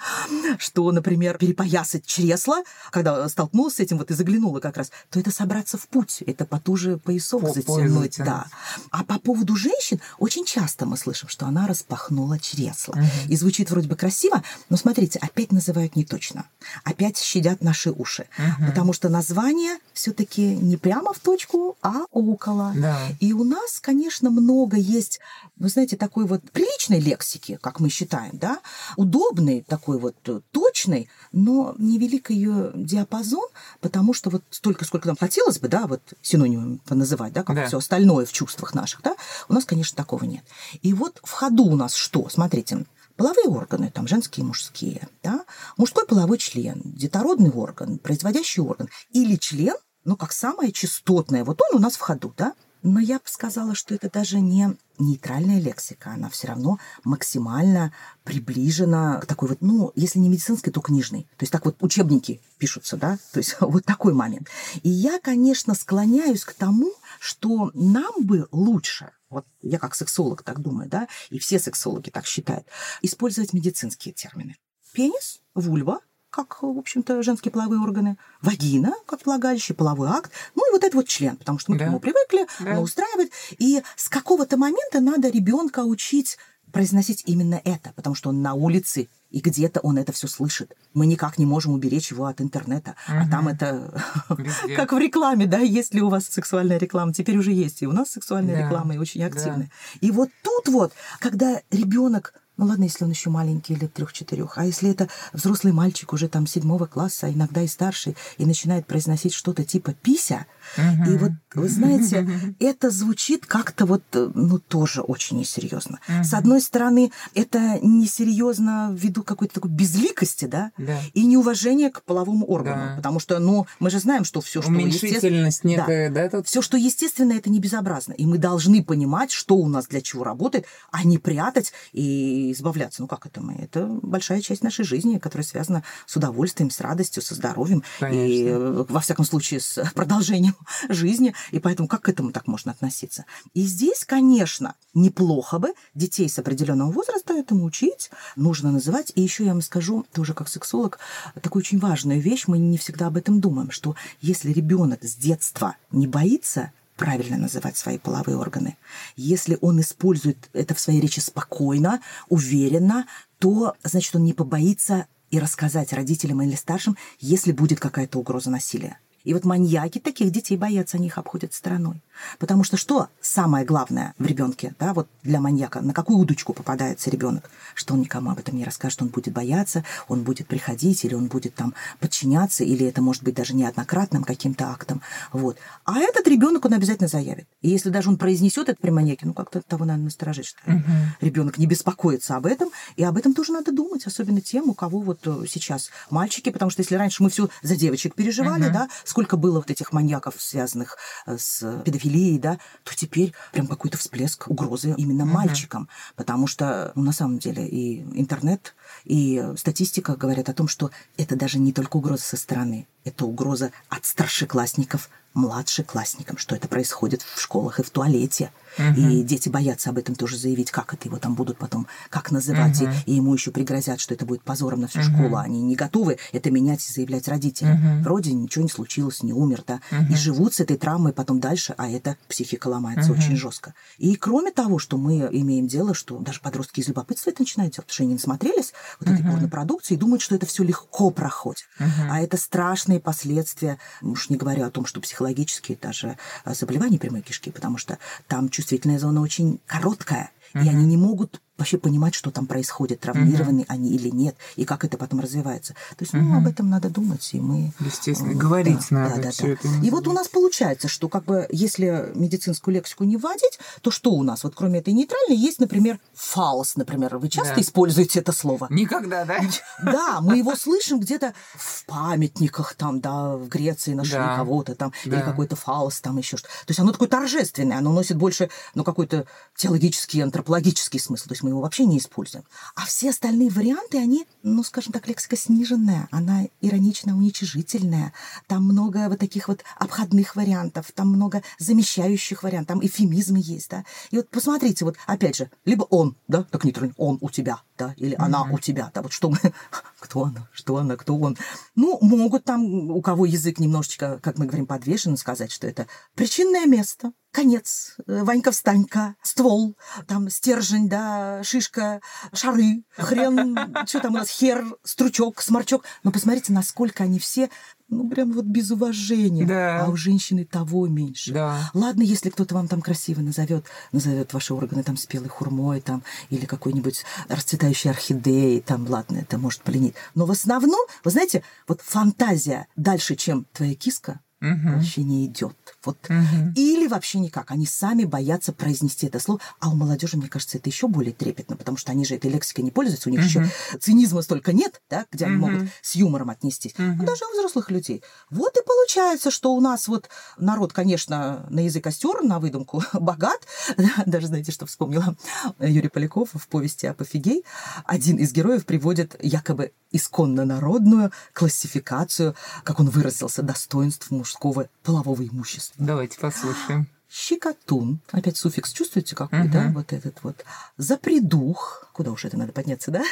Что, 0.59 0.91
например, 0.93 1.39
перепоясать 1.39 2.07
чресла, 2.07 2.63
когда 2.91 3.29
столкнулась 3.29 3.77
с 3.77 3.81
этим 3.81 3.99
вот 3.99 4.11
и 4.11 4.15
заглянула 4.15 4.61
как 4.61 4.77
раз, 4.77 4.93
то 5.11 5.19
это 5.19 5.31
собраться 5.31 5.79
в 5.79 5.89
путь, 5.89 6.23
это 6.27 6.45
потуже 6.45 6.99
поясок 6.99 7.41
по 7.41 7.53
затянуть. 7.53 8.19
Да. 8.19 8.47
А 8.91 9.05
по 9.05 9.19
поводу 9.19 9.57
женщин 9.57 10.01
очень 10.19 10.45
часто 10.45 10.87
мы 10.87 10.97
слышим, 10.97 11.29
что 11.29 11.47
она 11.47 11.67
распахнула 11.67 12.39
чресла. 12.39 12.95
Угу. 12.95 13.31
И 13.31 13.37
звучит 13.37 13.71
вроде 13.71 13.89
бы 13.89 13.97
красиво, 13.97 14.45
но 14.69 14.77
смотрите, 14.77 15.19
опять 15.19 15.51
называют 15.51 15.97
не 15.97 16.05
точно. 16.05 16.47
Опять 16.85 17.19
щадят 17.19 17.63
наши 17.63 17.91
уши. 17.91 18.29
Угу. 18.39 18.67
Потому 18.69 18.93
что 18.93 19.09
название 19.09 19.79
все-таки 19.93 20.55
не 20.57 20.77
прямо 20.77 21.13
в 21.13 21.19
точку, 21.33 21.79
а 21.83 22.05
около. 22.11 22.73
Да. 22.77 22.99
И 23.21 23.33
у 23.33 23.45
нас, 23.45 23.81
конечно, 23.81 24.31
много 24.31 24.77
есть, 24.77 25.21
вы 25.57 25.68
знаете, 25.68 25.97
такой 25.97 26.27
вот 26.27 26.42
приличной 26.51 27.01
лексики, 27.01 27.59
как 27.61 27.81
мы 27.81 27.88
считаем, 27.88 28.37
да, 28.37 28.61
удобной, 28.97 29.64
такой 29.66 29.99
вот 29.99 30.16
э, 30.27 30.40
точной, 30.51 31.09
но 31.33 31.75
невелик 31.79 32.31
ее 32.31 32.73
диапазон, 32.75 33.49
потому 33.81 34.12
что 34.12 34.29
вот 34.29 34.42
столько, 34.51 34.85
сколько 34.85 35.09
нам 35.09 35.16
хотелось 35.16 35.59
бы, 35.59 35.68
да, 35.68 35.87
вот 35.87 36.03
синонимами 36.21 36.81
называть, 36.90 37.33
да, 37.33 37.42
как 37.42 37.57
да. 37.57 37.66
все 37.66 37.79
остальное 37.79 38.27
в 38.27 38.33
чувствах 38.33 38.75
наших, 38.75 39.01
да, 39.03 39.16
у 39.49 39.55
нас, 39.55 39.64
конечно, 39.64 39.97
такого 39.97 40.25
нет. 40.25 40.45
И 40.83 40.92
вот 40.92 41.18
в 41.25 41.31
ходу 41.31 41.64
у 41.64 41.77
нас 41.77 41.95
что? 41.95 42.29
Смотрите, 42.29 42.85
половые 43.16 43.49
органы, 43.49 43.90
там 43.90 44.07
женские 44.07 44.45
и 44.45 44.47
мужские, 44.47 45.09
да, 45.23 45.45
мужской 45.79 46.07
половой 46.07 46.37
член, 46.37 46.83
детородный 46.85 47.51
орган, 47.51 47.99
производящий 47.99 48.62
орган 48.62 48.88
или 49.12 49.37
член, 49.37 49.77
ну, 50.05 50.17
как 50.17 50.33
самое 50.33 50.73
частотное, 50.73 51.45
вот 51.45 51.61
он 51.62 51.77
у 51.77 51.81
нас 51.81 51.97
в 51.97 52.01
ходу, 52.01 52.35
да, 52.37 52.55
но 52.83 52.99
я 52.99 53.17
бы 53.17 53.25
сказала, 53.27 53.75
что 53.77 53.95
это 53.95 54.11
даже 54.11 54.41
не 54.41 54.77
нейтральная 54.99 55.61
лексика, 55.61 56.11
она 56.11 56.29
все 56.29 56.49
равно 56.49 56.79
максимально 57.05 57.93
приближена 58.25 59.21
к 59.21 59.27
такой 59.27 59.51
вот, 59.51 59.59
ну, 59.61 59.93
если 59.95 60.19
не 60.19 60.29
медицинской, 60.29 60.73
то 60.73 60.81
книжной. 60.81 61.23
То 61.37 61.45
есть 61.45 61.53
так 61.53 61.65
вот 61.65 61.77
учебники 61.81 62.41
пишутся, 62.59 62.97
да, 62.97 63.19
то 63.33 63.38
есть 63.38 63.57
вот 63.61 63.85
такой 63.85 64.15
момент. 64.15 64.49
И 64.83 64.88
я, 64.88 65.21
конечно, 65.21 65.75
склоняюсь 65.75 66.45
к 66.45 66.55
тому, 66.55 66.93
что 67.21 67.71
нам 67.75 68.12
бы 68.19 68.49
лучше, 68.51 69.11
вот 69.31 69.47
я 69.61 69.79
как 69.79 69.95
сексолог 69.95 70.43
так 70.43 70.61
думаю, 70.61 70.88
да, 70.88 71.09
и 71.31 71.38
все 71.38 71.59
сексологи 71.61 72.11
так 72.11 72.27
считают, 72.27 72.67
использовать 73.01 73.53
медицинские 73.53 74.12
термины. 74.12 74.57
Пенис, 74.93 75.41
вульва, 75.55 76.01
как, 76.33 76.62
в 76.62 76.79
общем-то, 76.79 77.23
женские 77.23 77.53
половые 77.53 77.81
органы, 77.81 78.16
вагина, 78.40 78.95
как 79.07 79.25
влагалище, 79.27 79.75
половой 79.75 80.09
акт, 80.09 80.33
ну 80.55 80.66
и 80.66 80.73
вот 80.73 80.83
этот 80.83 80.95
вот 80.95 81.07
член, 81.07 81.37
потому 81.37 81.59
что 81.59 81.71
мы 81.71 81.79
да. 81.79 81.85
к 81.85 81.88
нему 81.88 82.01
привыкли, 82.01 82.47
да. 82.59 82.79
он 82.79 82.85
устраивает. 82.85 83.31
И 83.59 83.83
с 83.97 84.09
какого-то 84.09 84.57
момента 84.57 85.01
надо 85.01 85.29
ребенка 85.29 85.81
учить 85.81 86.38
произносить 86.73 87.23
именно 87.27 87.61
это, 87.62 87.92
потому 87.95 88.16
что 88.16 88.31
он 88.31 88.40
на 88.40 88.55
улице, 88.55 89.09
и 89.33 89.40
где-то 89.40 89.81
он 89.81 89.99
это 89.99 90.12
все 90.12 90.29
слышит. 90.29 90.77
Мы 90.95 91.07
никак 91.07 91.38
не 91.38 91.47
можем 91.47 91.73
уберечь 91.73 92.11
его 92.11 92.27
от 92.27 92.40
интернета. 92.40 92.95
Угу. 93.09 93.16
А 93.16 93.31
там 93.31 93.49
это 93.49 94.03
как 94.77 94.92
в 94.92 94.99
рекламе, 94.99 95.47
да, 95.47 95.59
есть 95.59 95.95
ли 95.95 96.03
у 96.03 96.09
вас 96.09 96.27
сексуальная 96.27 96.79
реклама? 96.79 97.12
Теперь 97.12 97.38
уже 97.38 97.53
есть. 97.53 97.83
И 97.83 97.87
у 97.87 97.92
нас 97.92 98.11
сексуальная 98.11 98.57
да. 98.57 98.62
реклама 98.62 98.95
и 98.95 98.99
очень 98.99 99.25
активная. 99.25 99.71
Да. 99.95 100.07
И 100.07 100.11
вот 100.11 100.29
тут 100.42 100.68
вот, 100.68 100.92
когда 101.18 101.61
ребенок 101.71 102.35
ну 102.59 102.66
ладно, 102.66 102.85
если 102.85 103.05
он 103.05 103.11
еще 103.11 103.31
маленький, 103.31 103.75
лет 103.75 103.95
трех-четырех. 103.95 104.59
А 104.59 104.64
если 104.64 104.90
это 104.90 105.09
взрослый 105.33 105.73
мальчик 105.73 106.12
уже 106.12 106.29
там 106.29 106.47
седьмого 106.47 106.87
класса, 106.87 107.33
иногда 107.33 107.62
и 107.62 107.66
старший, 107.66 108.14
и 108.37 108.45
начинает 108.45 108.87
произносить 108.87 109.33
что-то 109.33 109.64
типа 109.64 109.95
«пися», 109.95 110.47
угу. 110.77 111.11
и 111.11 111.16
вот, 111.16 111.33
вы 111.55 111.68
знаете, 111.68 112.29
это 112.61 112.90
звучит 112.90 113.47
как-то 113.47 113.87
вот, 113.87 114.03
ну, 114.12 114.59
тоже 114.59 115.01
очень 115.01 115.38
несерьезно. 115.38 115.99
Угу. 116.07 116.25
С 116.25 116.35
одной 116.35 116.61
стороны, 116.61 117.11
это 117.35 117.79
несерьезно 117.81 118.90
ввиду 118.92 119.22
какой-то 119.23 119.55
такой 119.55 119.71
безликости, 119.71 120.45
да, 120.45 120.73
да. 120.79 120.99
и 121.15 121.25
неуважения 121.25 121.91
к 121.91 122.03
половому 122.03 122.47
органу. 122.47 122.91
Да. 122.91 122.97
Потому 122.97 123.21
что, 123.21 123.39
ну, 123.39 123.67
мы 123.79 123.91
же 123.91 123.99
знаем, 123.99 124.25
что 124.25 124.41
все, 124.41 124.63
что 124.63 124.71
Уменьшительность 124.71 125.65
некая, 125.65 126.11
да, 126.11 126.29
да 126.29 126.43
Все, 126.43 126.63
что 126.63 126.77
естественно, 126.77 127.33
это 127.33 127.51
не 127.51 127.61
безобразно. 127.61 128.13
И 128.13 128.27
мы 128.27 128.39
должны 128.39 128.85
понимать, 128.85 129.33
что 129.33 129.57
у 129.57 129.69
нас 129.69 129.87
для 129.87 130.01
чего 130.01 130.25
работает, 130.25 130.67
а 130.91 131.05
не 131.05 131.19
прятать 131.19 131.73
и 131.93 132.53
избавляться. 132.53 133.03
Ну 133.03 133.09
как 133.09 133.27
это 133.27 133.41
мы? 133.41 133.55
Это 133.55 133.87
большая 133.87 134.41
часть 134.41 134.63
нашей 134.63 134.85
жизни, 134.85 135.19
которая 135.19 135.45
связана 135.45 135.83
с 136.07 136.17
удовольствием, 136.17 136.71
с 136.71 136.81
радостью, 136.81 137.23
со 137.23 137.35
здоровьем. 137.35 137.83
Конечно. 138.01 138.27
И, 138.27 138.45
э, 138.47 138.85
во 138.89 139.01
всяком 139.01 139.25
случае, 139.25 139.61
с 139.61 139.83
продолжением 139.95 140.57
жизни. 140.89 141.35
И 141.51 141.59
поэтому 141.59 141.89
как 141.89 142.03
к 142.03 142.09
этому 142.09 142.33
так 142.33 142.47
можно 142.47 142.73
относиться? 142.73 143.25
И 143.55 143.63
здесь, 143.63 144.05
конечно, 144.05 144.75
неплохо 144.95 145.59
бы 145.59 145.75
детей 145.95 146.29
с 146.29 146.39
определенного 146.39 146.91
возраста 146.91 147.35
этому 147.35 147.65
учить, 147.65 148.11
нужно 148.37 148.73
называть. 148.73 149.12
И 149.14 149.22
еще 149.22 149.44
я 149.44 149.53
вам 149.53 149.62
скажу, 149.62 150.07
тоже 150.12 150.35
как 150.35 150.48
сексолог, 150.48 150.98
такую 151.40 151.61
очень 151.61 151.79
важную 151.79 152.20
вещь, 152.20 152.44
мы 152.46 152.59
не 152.59 152.79
всегда 152.79 153.07
об 153.07 153.16
этом 153.16 153.40
думаем, 153.40 153.70
что 153.70 153.94
если 154.20 154.53
ребенок 154.53 155.03
с 155.05 155.14
детства 155.14 155.77
не 155.90 156.07
боится 156.07 156.72
правильно 156.96 157.37
называть 157.37 157.77
свои 157.77 157.98
половые 157.98 158.37
органы. 158.37 158.77
Если 159.16 159.59
он 159.61 159.81
использует 159.81 160.48
это 160.53 160.75
в 160.75 160.81
своей 160.81 161.01
речи 161.01 161.20
спокойно, 161.20 162.01
уверенно, 162.29 163.07
то, 163.38 163.75
значит, 163.83 164.14
он 164.14 164.25
не 164.25 164.35
побоится 164.35 165.07
и 165.31 165.40
рассказать 165.40 165.92
родителям 165.92 166.42
или 166.42 166.55
старшим, 166.55 166.96
если 167.18 167.51
будет 167.51 167.81
какая-то 167.81 168.18
угроза 168.18 168.51
насилия. 168.51 168.98
И 169.25 169.35
вот 169.35 169.45
маньяки 169.45 169.99
таких 169.99 170.31
детей 170.31 170.57
боятся, 170.57 170.97
они 170.97 171.07
их 171.07 171.19
обходят 171.19 171.55
стороной. 171.55 172.03
Потому 172.39 172.65
что 172.65 172.77
что 172.77 173.09
самое 173.21 173.65
главное 173.65 174.15
в 174.19 174.27
ребенке, 174.27 174.75
да, 174.79 174.93
вот 174.95 175.09
для 175.23 175.41
маньяка, 175.41 175.81
на 175.81 175.93
какую 175.93 176.19
удочку 176.19 176.53
попадается 176.53 177.11
ребенок, 177.11 177.51
что 177.75 177.95
он 177.95 178.01
никому 178.01 178.31
об 178.31 178.39
этом 178.39 178.57
не 178.57 178.65
расскажет, 178.65 179.03
он 179.03 179.09
будет 179.09 179.33
бояться, 179.35 179.85
он 180.09 180.23
будет 180.23 180.47
приходить, 180.47 181.05
или 181.05 181.15
он 181.15 181.27
будет 181.27 181.55
там 181.55 181.75
подчиняться, 182.01 182.65
или 182.65 182.87
это 182.87 183.03
может 183.03 183.23
быть 183.23 183.35
даже 183.35 183.55
неоднократным 183.55 184.25
каким-то 184.25 184.69
актом. 184.69 185.03
Вот. 185.33 185.59
А 185.85 185.99
этот 185.99 186.27
ребенок 186.29 186.65
он 186.65 186.75
обязательно 186.75 187.09
заявит. 187.09 187.47
И 187.61 187.69
если 187.69 187.91
даже 187.91 188.09
он 188.09 188.19
произнесет 188.19 188.69
это 188.69 188.81
при 188.81 188.91
маньяке, 188.91 189.27
ну 189.27 189.35
как-то 189.35 189.61
того 189.63 189.85
надо 189.85 190.03
насторожить, 190.03 190.47
что 190.47 190.59
угу. 190.67 190.83
ребенок 191.21 191.59
не 191.59 191.67
беспокоится 191.67 192.37
об 192.37 192.47
этом, 192.47 192.71
и 192.97 193.05
об 193.05 193.17
этом 193.17 193.35
тоже 193.35 193.53
надо 193.53 193.73
думать, 193.73 194.07
особенно 194.07 194.41
тем, 194.41 194.69
у 194.69 194.75
кого 194.75 195.01
вот 195.01 195.21
э, 195.25 195.45
сейчас 195.49 195.91
мальчики, 196.11 196.51
потому 196.51 196.71
что 196.71 196.83
если 196.83 196.97
раньше 196.97 197.23
мы 197.23 197.31
все 197.31 197.49
за 197.63 197.77
девочек 197.77 198.15
переживали, 198.15 198.65
угу. 198.67 198.73
да, 198.73 198.89
сколько 199.12 199.37
было 199.37 199.59
вот 199.59 199.70
этих 199.70 199.92
маньяков, 199.92 200.37
связанных 200.38 200.96
э, 201.27 201.37
с 201.38 201.83
педофилией, 201.85 202.38
да, 202.38 202.59
то 202.83 202.96
теперь 202.96 203.35
прям 203.53 203.66
какой-то 203.66 203.98
всплеск 203.98 204.48
угрозы 204.48 204.94
именно 204.96 205.25
угу. 205.25 205.35
мальчикам. 205.35 205.88
Потому 206.16 206.46
что, 206.46 206.92
ну, 206.94 207.03
на 207.03 207.12
самом 207.12 207.38
деле, 207.38 207.68
и 207.68 208.01
интернет, 208.18 208.75
и 209.05 209.53
статистика 209.57 210.16
говорят 210.16 210.48
о 210.48 210.55
том, 210.55 210.66
что 210.66 210.90
это 211.18 211.37
даже 211.37 211.59
не 211.59 211.75
только 211.75 211.98
угроза 211.98 212.22
со 212.22 212.38
стороны, 212.38 212.88
это 213.05 213.27
угроза 213.27 213.70
от 213.90 214.07
старшеклассников 214.07 215.11
младшеклассникам, 215.35 216.38
что 216.38 216.55
это 216.55 216.68
происходит 216.68 217.23
в 217.23 217.40
школах 217.40 217.79
и 217.81 217.83
в 217.83 217.90
туалете. 217.90 218.51
Угу. 218.79 219.01
И 219.01 219.23
дети 219.23 219.49
боятся 219.49 219.90
об 219.90 219.99
этом 219.99 220.14
тоже 220.14 220.38
заявить, 220.38 220.71
как 220.71 220.95
это 220.95 221.09
его 221.09 221.18
там 221.18 221.35
будут 221.35 221.59
потом, 221.59 221.87
как 222.09 222.31
называть, 222.31 222.81
угу. 222.81 222.90
и, 223.07 223.12
и 223.12 223.14
ему 223.16 223.35
еще 223.35 223.51
пригрозят, 223.51 224.01
что 224.01 224.14
это 224.14 224.25
будет 224.25 224.42
позором 224.42 224.81
на 224.81 224.88
всю 224.88 225.01
угу. 225.01 225.09
школу. 225.09 225.37
Они 225.37 225.61
не 225.61 225.77
готовы 225.77 226.18
это 226.33 226.51
менять 226.51 226.88
и 226.88 226.92
заявлять 226.92 227.29
родителям. 227.29 227.99
Угу. 227.99 228.05
Вроде 228.05 228.33
ничего 228.33 228.62
не 228.62 228.71
случилось, 228.71 229.23
не 229.23 229.33
умер, 229.33 229.62
да. 229.66 229.81
Угу. 229.90 230.12
И 230.12 230.16
живут 230.16 230.55
с 230.55 230.61
этой 230.61 230.77
травмой 230.77 231.12
потом 231.12 231.40
дальше, 231.40 231.75
а 231.77 231.90
это 231.90 232.16
психика 232.29 232.68
ломается 232.68 233.12
угу. 233.12 233.21
очень 233.21 233.37
жестко. 233.37 233.75
И 233.99 234.14
кроме 234.16 234.53
того, 234.53 234.79
что 234.79 234.97
мы 234.97 235.29
имеем 235.33 235.66
дело, 235.66 235.95
что 235.95 236.18
даже 236.18 236.40
подростки 236.40 236.81
из 236.81 236.88
любопытства 236.88 237.31
это 237.31 237.42
начинают 237.42 237.75
делать, 237.75 237.87
потому 237.87 237.95
что 237.95 238.03
они 238.05 238.14
насмотрелись 238.14 238.73
вот 239.01 239.09
угу. 239.09 239.14
этой 239.16 239.31
порнопродукции 239.31 239.95
и 239.95 239.99
думают, 239.99 240.23
что 240.23 240.35
это 240.35 240.47
все 240.47 240.62
легко 240.62 241.11
проходит. 241.11 241.64
Угу. 241.79 241.88
А 242.11 242.21
это 242.21 242.37
страшные 242.37 243.01
последствия, 243.01 243.79
уж 244.01 244.31
не 244.31 244.37
говоря 244.37 244.66
о 244.66 244.71
том, 244.71 244.87
что 244.87 245.01
психологические 245.23 245.79
даже 245.81 246.19
заболевания 246.45 246.99
прямой 246.99 247.23
кишки, 247.23 247.51
потому 247.53 247.79
что 247.79 247.99
там 248.27 248.49
чувствительная 248.49 248.99
зона 248.99 249.21
очень 249.21 249.61
короткая, 249.67 250.31
и 250.55 250.59
они 250.59 250.85
не 250.85 250.97
могут 250.97 251.41
вообще 251.62 251.79
понимать, 251.79 252.14
что 252.14 252.31
там 252.31 252.46
происходит, 252.46 253.01
травмированы 253.01 253.61
угу. 253.61 253.66
они 253.68 253.90
или 253.90 254.09
нет, 254.11 254.37
и 254.57 254.64
как 254.64 254.85
это 254.85 254.98
потом 254.98 255.20
развивается. 255.20 255.75
То 255.96 256.03
есть, 256.03 256.12
ну, 256.12 256.37
об 256.37 256.46
этом 256.46 256.68
надо 256.68 256.90
думать, 256.90 257.29
и 257.33 257.40
мы... 257.40 257.72
Естественно, 257.81 258.35
говорить 258.35 258.88
да, 258.90 258.96
надо. 258.96 259.16
Да, 259.16 259.22
да, 259.22 259.31
да. 259.38 259.48
Это 259.48 259.68
и 259.83 259.90
вот 259.90 260.09
у 260.09 260.12
нас 260.12 260.29
получается, 260.29 260.88
что 260.88 261.09
как 261.09 261.25
бы 261.25 261.46
если 261.51 262.12
медицинскую 262.14 262.75
лексику 262.75 263.05
не 263.05 263.16
вводить, 263.16 263.59
то 263.81 263.90
что 263.90 264.11
у 264.11 264.22
нас? 264.22 264.44
Вот 264.44 264.55
кроме 264.55 264.81
этой 264.81 264.92
нейтральной 264.92 265.37
есть, 265.37 265.61
например, 265.61 265.98
фалос, 266.14 266.77
например. 266.77 267.16
Вы 267.18 267.29
часто 267.29 267.57
да. 267.57 267.61
используете 267.61 268.20
это 268.20 268.33
слово? 268.33 268.66
Никогда, 268.70 269.25
да? 269.25 269.40
Да, 269.83 270.20
мы 270.20 270.38
его 270.38 270.57
слышим 270.57 271.01
где-то 271.01 271.35
в 271.55 271.85
памятниках 271.87 272.75
там, 272.75 273.01
да, 273.01 273.37
в 273.37 273.48
Греции 273.48 273.94
нашли 273.94 274.14
да. 274.14 274.37
кого-то 274.37 274.75
там, 274.75 274.92
да. 275.05 275.16
или 275.16 275.25
какой-то 275.25 275.57
фалос 275.57 276.01
там 276.01 276.18
еще 276.18 276.37
что-то. 276.37 276.53
То 276.66 276.70
есть 276.70 276.81
оно 276.81 276.92
такое 276.92 277.09
торжественное, 277.09 277.79
оно 277.79 277.92
носит 277.92 278.16
больше, 278.16 278.51
ну, 278.75 278.85
какой-то 278.85 279.27
теологический, 279.57 280.22
антропологический 280.22 280.98
смысл. 280.98 281.29
То 281.29 281.33
есть 281.33 281.42
мы 281.42 281.52
его 281.53 281.61
вообще 281.61 281.85
не 281.85 281.99
используем. 281.99 282.45
А 282.75 282.85
все 282.87 283.11
остальные 283.11 283.51
варианты, 283.51 283.99
они, 283.99 284.27
ну, 284.43 284.62
скажем 284.62 284.93
так, 284.93 285.07
лексика 285.07 285.37
сниженная, 285.37 286.09
она 286.11 286.47
иронично 286.61 287.17
уничижительная. 287.17 288.12
Там 288.47 288.65
много 288.65 289.09
вот 289.09 289.19
таких 289.19 289.49
вот 289.49 289.62
обходных 289.79 290.37
вариантов, 290.37 290.93
там 290.95 291.09
много 291.09 291.43
замещающих 291.59 292.43
вариантов, 292.43 292.69
там 292.69 292.87
эфемизмы 292.87 293.41
есть, 293.43 293.71
да. 293.71 293.85
И 294.11 294.17
вот 294.17 294.29
посмотрите, 294.29 294.85
вот 294.85 294.97
опять 295.07 295.37
же, 295.37 295.51
либо 295.65 295.85
он, 295.85 296.17
да, 296.29 296.43
так 296.45 296.65
нейтрально, 296.65 296.95
он 296.97 297.19
у 297.21 297.31
тебя, 297.31 297.61
да, 297.79 297.95
или 297.97 298.17
mm-hmm. 298.17 298.25
она 298.25 298.43
у 298.45 298.59
тебя, 298.59 298.91
да, 298.95 299.03
вот 299.03 299.12
что 299.12 299.31
мы, 299.31 299.38
кто 300.01 300.25
она, 300.25 300.49
что 300.53 300.77
она, 300.77 300.97
кто 300.97 301.17
он. 301.17 301.37
Ну, 301.75 301.99
могут 302.01 302.45
там, 302.45 302.62
у 302.91 303.01
кого 303.03 303.27
язык 303.27 303.59
немножечко, 303.59 304.19
как 304.23 304.38
мы 304.38 304.47
говорим, 304.47 304.67
подвешен, 304.67 305.17
сказать, 305.17 305.53
что 305.53 305.67
это 305.67 305.87
причинное 306.15 306.67
место, 306.67 307.12
конец, 307.33 307.97
э, 308.07 308.23
Ванька-встанька, 308.23 309.16
ствол, 309.23 309.77
там 310.07 310.31
стержень, 310.31 310.88
да, 310.88 311.42
шишка, 311.42 312.01
шары, 312.33 312.85
хрен, 312.97 313.59
что 313.87 314.01
там 314.01 314.14
у 314.14 314.18
нас, 314.18 314.29
хер, 314.29 314.64
стручок, 314.85 315.42
сморчок. 315.42 315.85
Но 316.05 316.12
посмотрите, 316.12 316.53
насколько 316.53 317.03
они 317.03 317.18
все, 317.18 317.51
ну, 317.88 318.09
прям 318.09 318.33
вот 318.33 318.45
без 318.45 318.71
уважения. 318.71 319.45
Да. 319.45 319.85
А 319.85 319.88
у 319.88 319.97
женщины 319.97 320.45
того 320.45 320.87
меньше. 320.87 321.33
Да. 321.33 321.71
Ладно, 321.75 322.03
если 322.03 322.31
кто-то 322.31 322.55
вам 322.55 322.68
там 322.68 322.81
красиво 322.81 323.21
назовет, 323.21 323.66
назовет 323.92 324.33
ваши 324.33 324.55
органы 324.55 324.83
там 324.83 324.97
спелой 324.97 325.29
хурмой, 325.29 325.81
там, 325.81 326.03
или 326.31 326.47
какой-нибудь 326.47 327.05
расцветающей 327.29 327.90
орхидеей, 327.90 328.61
там, 328.61 328.87
ладно, 328.88 329.18
это 329.18 329.38
может 329.38 329.62
поленить. 329.62 329.95
Но 330.14 330.27
в 330.27 330.31
основном, 330.31 330.81
вы 331.05 331.11
знаете, 331.11 331.42
вот 331.66 331.81
фантазия 331.81 332.66
дальше, 332.77 333.16
чем 333.16 333.47
твоя 333.53 333.75
киска, 333.75 334.21
угу. 334.40 334.77
вообще 334.77 335.03
не 335.03 335.27
идет. 335.27 335.72
Вот. 335.85 335.99
Угу. 336.09 336.53
Или 336.57 336.87
вообще 336.87 337.18
никак. 337.18 337.51
Они 337.51 337.66
сами 337.66 338.05
боятся 338.05 338.53
произнести 338.53 339.07
это 339.07 339.18
слово. 339.18 339.40
А 339.61 339.71
у 339.71 339.75
молодежи, 339.75 340.16
мне 340.16 340.29
кажется, 340.29 340.59
это 340.59 340.68
еще 340.68 340.88
более 340.88 341.12
трепетно, 341.12 341.57
потому 341.57 341.77
что 341.77 341.92
они 341.92 342.05
же 342.05 342.14
этой 342.14 342.31
лексикой 342.31 342.64
не 342.64 342.71
пользуются. 342.71 343.09
У 343.09 343.12
них 343.12 343.21
угу. 343.21 343.29
еще 343.29 343.51
цинизма 343.81 344.23
столько 344.23 344.53
нет, 344.53 344.81
да, 344.90 345.07
где 345.11 345.25
угу. 345.25 345.33
они 345.33 345.40
могут 345.40 345.68
с 345.81 345.95
юмором 345.95 346.31
отнестись. 346.31 346.75
Угу. 346.75 346.83
Но 346.83 347.05
даже 347.05 347.25
у 347.25 347.33
взрослых 347.37 347.71
людей. 347.71 348.03
Вот 348.31 348.57
и 348.57 348.61
получается, 348.64 349.31
что 349.31 349.55
у 349.55 349.61
нас 349.61 349.88
вот 349.88 350.09
народ, 350.38 350.73
конечно, 350.73 351.47
на 351.51 351.61
язык 351.61 351.87
остер, 351.87 352.23
на 352.23 352.38
выдумку 352.38 352.83
богат. 352.92 353.47
Даже 354.07 354.27
знаете, 354.29 354.53
что 354.53 354.66
вспомнила 354.66 355.16
Юрий 355.59 355.88
Поляков 355.88 356.31
в 356.33 356.49
повести 356.49 356.87
«Апофигей». 356.87 357.45
Один 357.85 358.16
из 358.16 358.33
героев 358.33 358.64
приводит 358.64 359.16
якобы 359.23 359.73
исконно 359.92 360.45
народную 360.45 361.12
классификацию, 361.33 362.35
как 362.64 362.81
он 362.81 362.88
выразился, 362.88 363.42
достоинств 363.42 364.11
мужского 364.11 364.68
полового 364.83 365.27
имущества. 365.27 365.72
Давайте 365.79 366.19
послушаем. 366.19 366.89
Щекотун, 367.11 368.01
опять 368.11 368.39
суффикс, 368.39 368.73
чувствуете 368.73 369.15
какой, 369.15 369.41
uh-huh. 369.41 369.51
да, 369.51 369.71
вот 369.75 369.93
этот 369.93 370.23
вот. 370.23 370.45
Запредух, 370.79 371.91
куда 371.93 372.11
уж 372.11 372.25
это 372.25 372.39
надо 372.39 372.53
подняться, 372.53 372.91
да, 372.91 373.03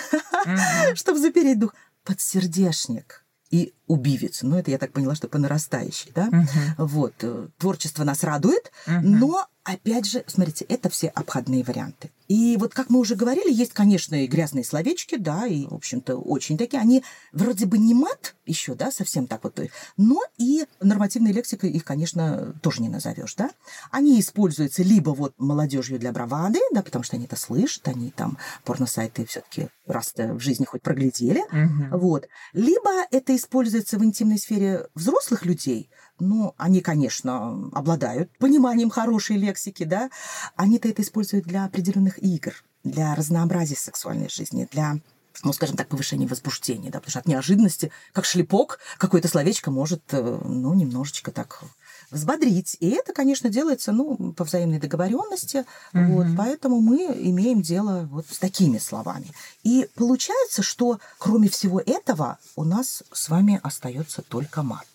uh-huh. 0.46 0.94
чтобы 0.94 1.18
запереть 1.18 1.58
дух. 1.58 1.74
Подсердешник 2.02 3.26
и 3.50 3.74
убивец. 3.86 4.40
Ну, 4.40 4.56
это 4.56 4.70
я 4.70 4.78
так 4.78 4.92
поняла, 4.92 5.14
что 5.14 5.28
по 5.28 5.36
нарастающей, 5.36 6.12
да. 6.14 6.28
Uh-huh. 6.28 6.46
Вот, 6.78 7.12
э, 7.20 7.48
творчество 7.58 8.04
нас 8.04 8.24
радует, 8.24 8.72
uh-huh. 8.86 9.00
но 9.00 9.46
опять 9.64 10.06
же, 10.06 10.24
смотрите, 10.26 10.64
это 10.64 10.88
все 10.88 11.08
обходные 11.08 11.62
варианты. 11.62 12.10
И 12.30 12.56
вот, 12.58 12.74
как 12.74 12.90
мы 12.90 13.00
уже 13.00 13.16
говорили, 13.16 13.52
есть, 13.52 13.72
конечно, 13.72 14.14
и 14.14 14.28
грязные 14.28 14.62
словечки, 14.62 15.16
да, 15.16 15.48
и, 15.48 15.66
в 15.66 15.74
общем-то, 15.74 16.14
очень 16.16 16.56
такие. 16.56 16.80
Они 16.80 17.02
вроде 17.32 17.66
бы 17.66 17.76
не 17.76 17.92
мат 17.92 18.36
еще, 18.46 18.76
да, 18.76 18.92
совсем 18.92 19.26
так 19.26 19.42
вот, 19.42 19.58
но 19.96 20.22
и 20.38 20.64
нормативной 20.80 21.32
лексикой 21.32 21.70
их, 21.70 21.84
конечно, 21.84 22.54
тоже 22.62 22.82
не 22.82 22.88
назовешь, 22.88 23.34
да. 23.34 23.50
Они 23.90 24.20
используются 24.20 24.84
либо 24.84 25.10
вот 25.10 25.34
молодежью 25.38 25.98
для 25.98 26.12
бравады, 26.12 26.60
да, 26.70 26.82
потому 26.84 27.02
что 27.02 27.16
они 27.16 27.24
это 27.24 27.34
слышат, 27.34 27.88
они 27.88 28.12
там 28.12 28.38
порносайты 28.64 29.26
все-таки 29.26 29.66
раз-то 29.88 30.34
в 30.34 30.38
жизни 30.38 30.64
хоть 30.64 30.82
проглядели, 30.82 31.40
угу. 31.40 31.98
вот. 31.98 32.28
Либо 32.52 32.90
это 33.10 33.34
используется 33.34 33.98
в 33.98 34.04
интимной 34.04 34.38
сфере 34.38 34.86
взрослых 34.94 35.44
людей, 35.44 35.90
ну, 36.20 36.54
они, 36.56 36.80
конечно, 36.80 37.70
обладают 37.72 38.30
пониманием 38.38 38.90
хорошей 38.90 39.36
лексики, 39.36 39.84
да, 39.84 40.10
они-то 40.56 40.88
это 40.88 41.02
используют 41.02 41.46
для 41.46 41.64
определенных 41.64 42.22
игр, 42.22 42.52
для 42.84 43.14
разнообразия 43.14 43.76
сексуальной 43.76 44.28
жизни, 44.28 44.68
для 44.70 44.98
ну, 45.42 45.52
скажем 45.52 45.76
так, 45.76 45.88
повышения 45.88 46.26
возбуждения, 46.26 46.90
да, 46.90 46.98
потому 46.98 47.10
что 47.10 47.20
от 47.20 47.26
неожиданности, 47.26 47.90
как 48.12 48.24
шлепок, 48.24 48.78
какое-то 48.98 49.28
словечко 49.28 49.70
может, 49.70 50.02
э, 50.12 50.40
ну, 50.44 50.74
немножечко 50.74 51.30
так 51.30 51.62
взбодрить. 52.10 52.76
И 52.80 52.90
это, 52.90 53.12
конечно, 53.12 53.48
делается, 53.48 53.92
ну, 53.92 54.32
по 54.32 54.44
взаимной 54.44 54.78
договоренности. 54.78 55.64
Mm-hmm. 55.92 56.06
Вот, 56.08 56.26
поэтому 56.36 56.80
мы 56.80 57.06
имеем 57.06 57.62
дело 57.62 58.08
вот 58.10 58.26
с 58.28 58.38
такими 58.38 58.78
словами. 58.78 59.32
И 59.62 59.88
получается, 59.94 60.62
что 60.62 60.98
кроме 61.18 61.48
всего 61.48 61.80
этого 61.80 62.38
у 62.56 62.64
нас 62.64 63.02
с 63.12 63.28
вами 63.28 63.60
остается 63.62 64.22
только 64.22 64.62
мат. 64.62 64.86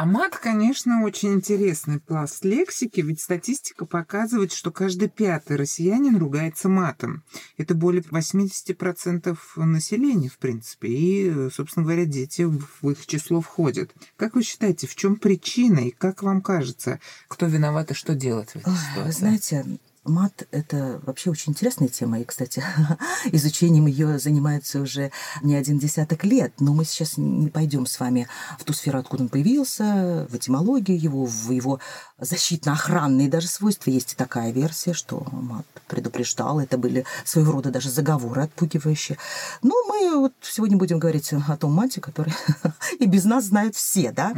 А 0.00 0.06
мат, 0.06 0.34
конечно, 0.38 1.04
очень 1.04 1.34
интересный 1.34 2.00
пласт 2.00 2.42
лексики, 2.42 3.02
ведь 3.02 3.20
статистика 3.20 3.84
показывает, 3.84 4.50
что 4.50 4.70
каждый 4.70 5.10
пятый 5.10 5.58
россиянин 5.58 6.16
ругается 6.16 6.70
матом. 6.70 7.22
Это 7.58 7.74
более 7.74 8.00
80% 8.00 9.36
населения, 9.56 10.30
в 10.30 10.38
принципе, 10.38 10.88
и, 10.88 11.50
собственно 11.50 11.84
говоря, 11.84 12.06
дети 12.06 12.44
в 12.44 12.90
их 12.90 13.06
число 13.06 13.42
входят. 13.42 13.94
Как 14.16 14.36
вы 14.36 14.42
считаете, 14.42 14.86
в 14.86 14.96
чем 14.96 15.16
причина 15.16 15.80
и 15.80 15.90
как 15.90 16.22
вам 16.22 16.40
кажется, 16.40 16.98
кто 17.28 17.44
виноват 17.44 17.90
и 17.90 17.94
что 17.94 18.14
делать 18.14 18.52
в 18.52 18.56
этой 18.56 18.72
ситуации? 18.72 19.04
Вы 19.04 19.12
знаете, 19.12 19.78
Мат– 20.04 20.48
это 20.50 20.98
вообще 21.04 21.28
очень 21.28 21.52
интересная 21.52 21.88
тема, 21.88 22.20
и, 22.20 22.24
кстати, 22.24 22.64
изучением 23.32 23.86
ее 23.86 24.18
занимается 24.18 24.80
уже 24.80 25.12
не 25.42 25.54
один 25.54 25.78
десяток 25.78 26.24
лет, 26.24 26.54
но 26.58 26.72
мы 26.72 26.86
сейчас 26.86 27.18
не 27.18 27.50
пойдем 27.50 27.84
с 27.84 28.00
вами 28.00 28.26
в 28.58 28.64
ту 28.64 28.72
сферу, 28.72 28.98
откуда 28.98 29.24
он 29.24 29.28
появился, 29.28 30.26
в 30.30 30.34
этимологию 30.34 30.98
его, 30.98 31.26
в 31.26 31.50
его 31.50 31.80
защитно-охранные 32.18 33.28
даже 33.28 33.48
свойства. 33.48 33.90
Есть 33.90 34.16
такая 34.16 34.52
версия, 34.52 34.94
что 34.94 35.26
мат 35.32 35.66
предупреждал, 35.86 36.60
это 36.60 36.78
были 36.78 37.04
своего 37.26 37.52
рода 37.52 37.70
даже 37.70 37.90
заговоры 37.90 38.42
отпугивающие. 38.42 39.18
Но 39.62 39.74
мы 39.86 40.18
вот 40.18 40.32
сегодня 40.40 40.78
будем 40.78 40.98
говорить 40.98 41.30
о 41.32 41.56
том 41.58 41.74
мате, 41.74 42.00
который 42.00 42.32
и 42.98 43.04
без 43.04 43.24
нас 43.24 43.44
знают 43.44 43.76
все, 43.76 44.12
да? 44.12 44.32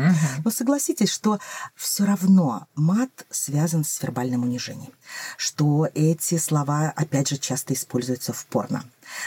Но 0.45 0.51
согласитесь, 0.51 1.11
что 1.11 1.39
все 1.77 2.05
равно 2.05 2.67
мат 2.75 3.11
связан 3.31 3.85
с 3.85 4.03
вербальным 4.03 4.43
унижением 4.43 4.93
что 5.37 5.89
эти 5.95 6.39
слова, 6.39 6.93
опять 6.95 7.29
же, 7.29 7.39
часто 7.39 7.75
используются 7.75 8.33
в 8.33 8.45
порно. 8.47 8.85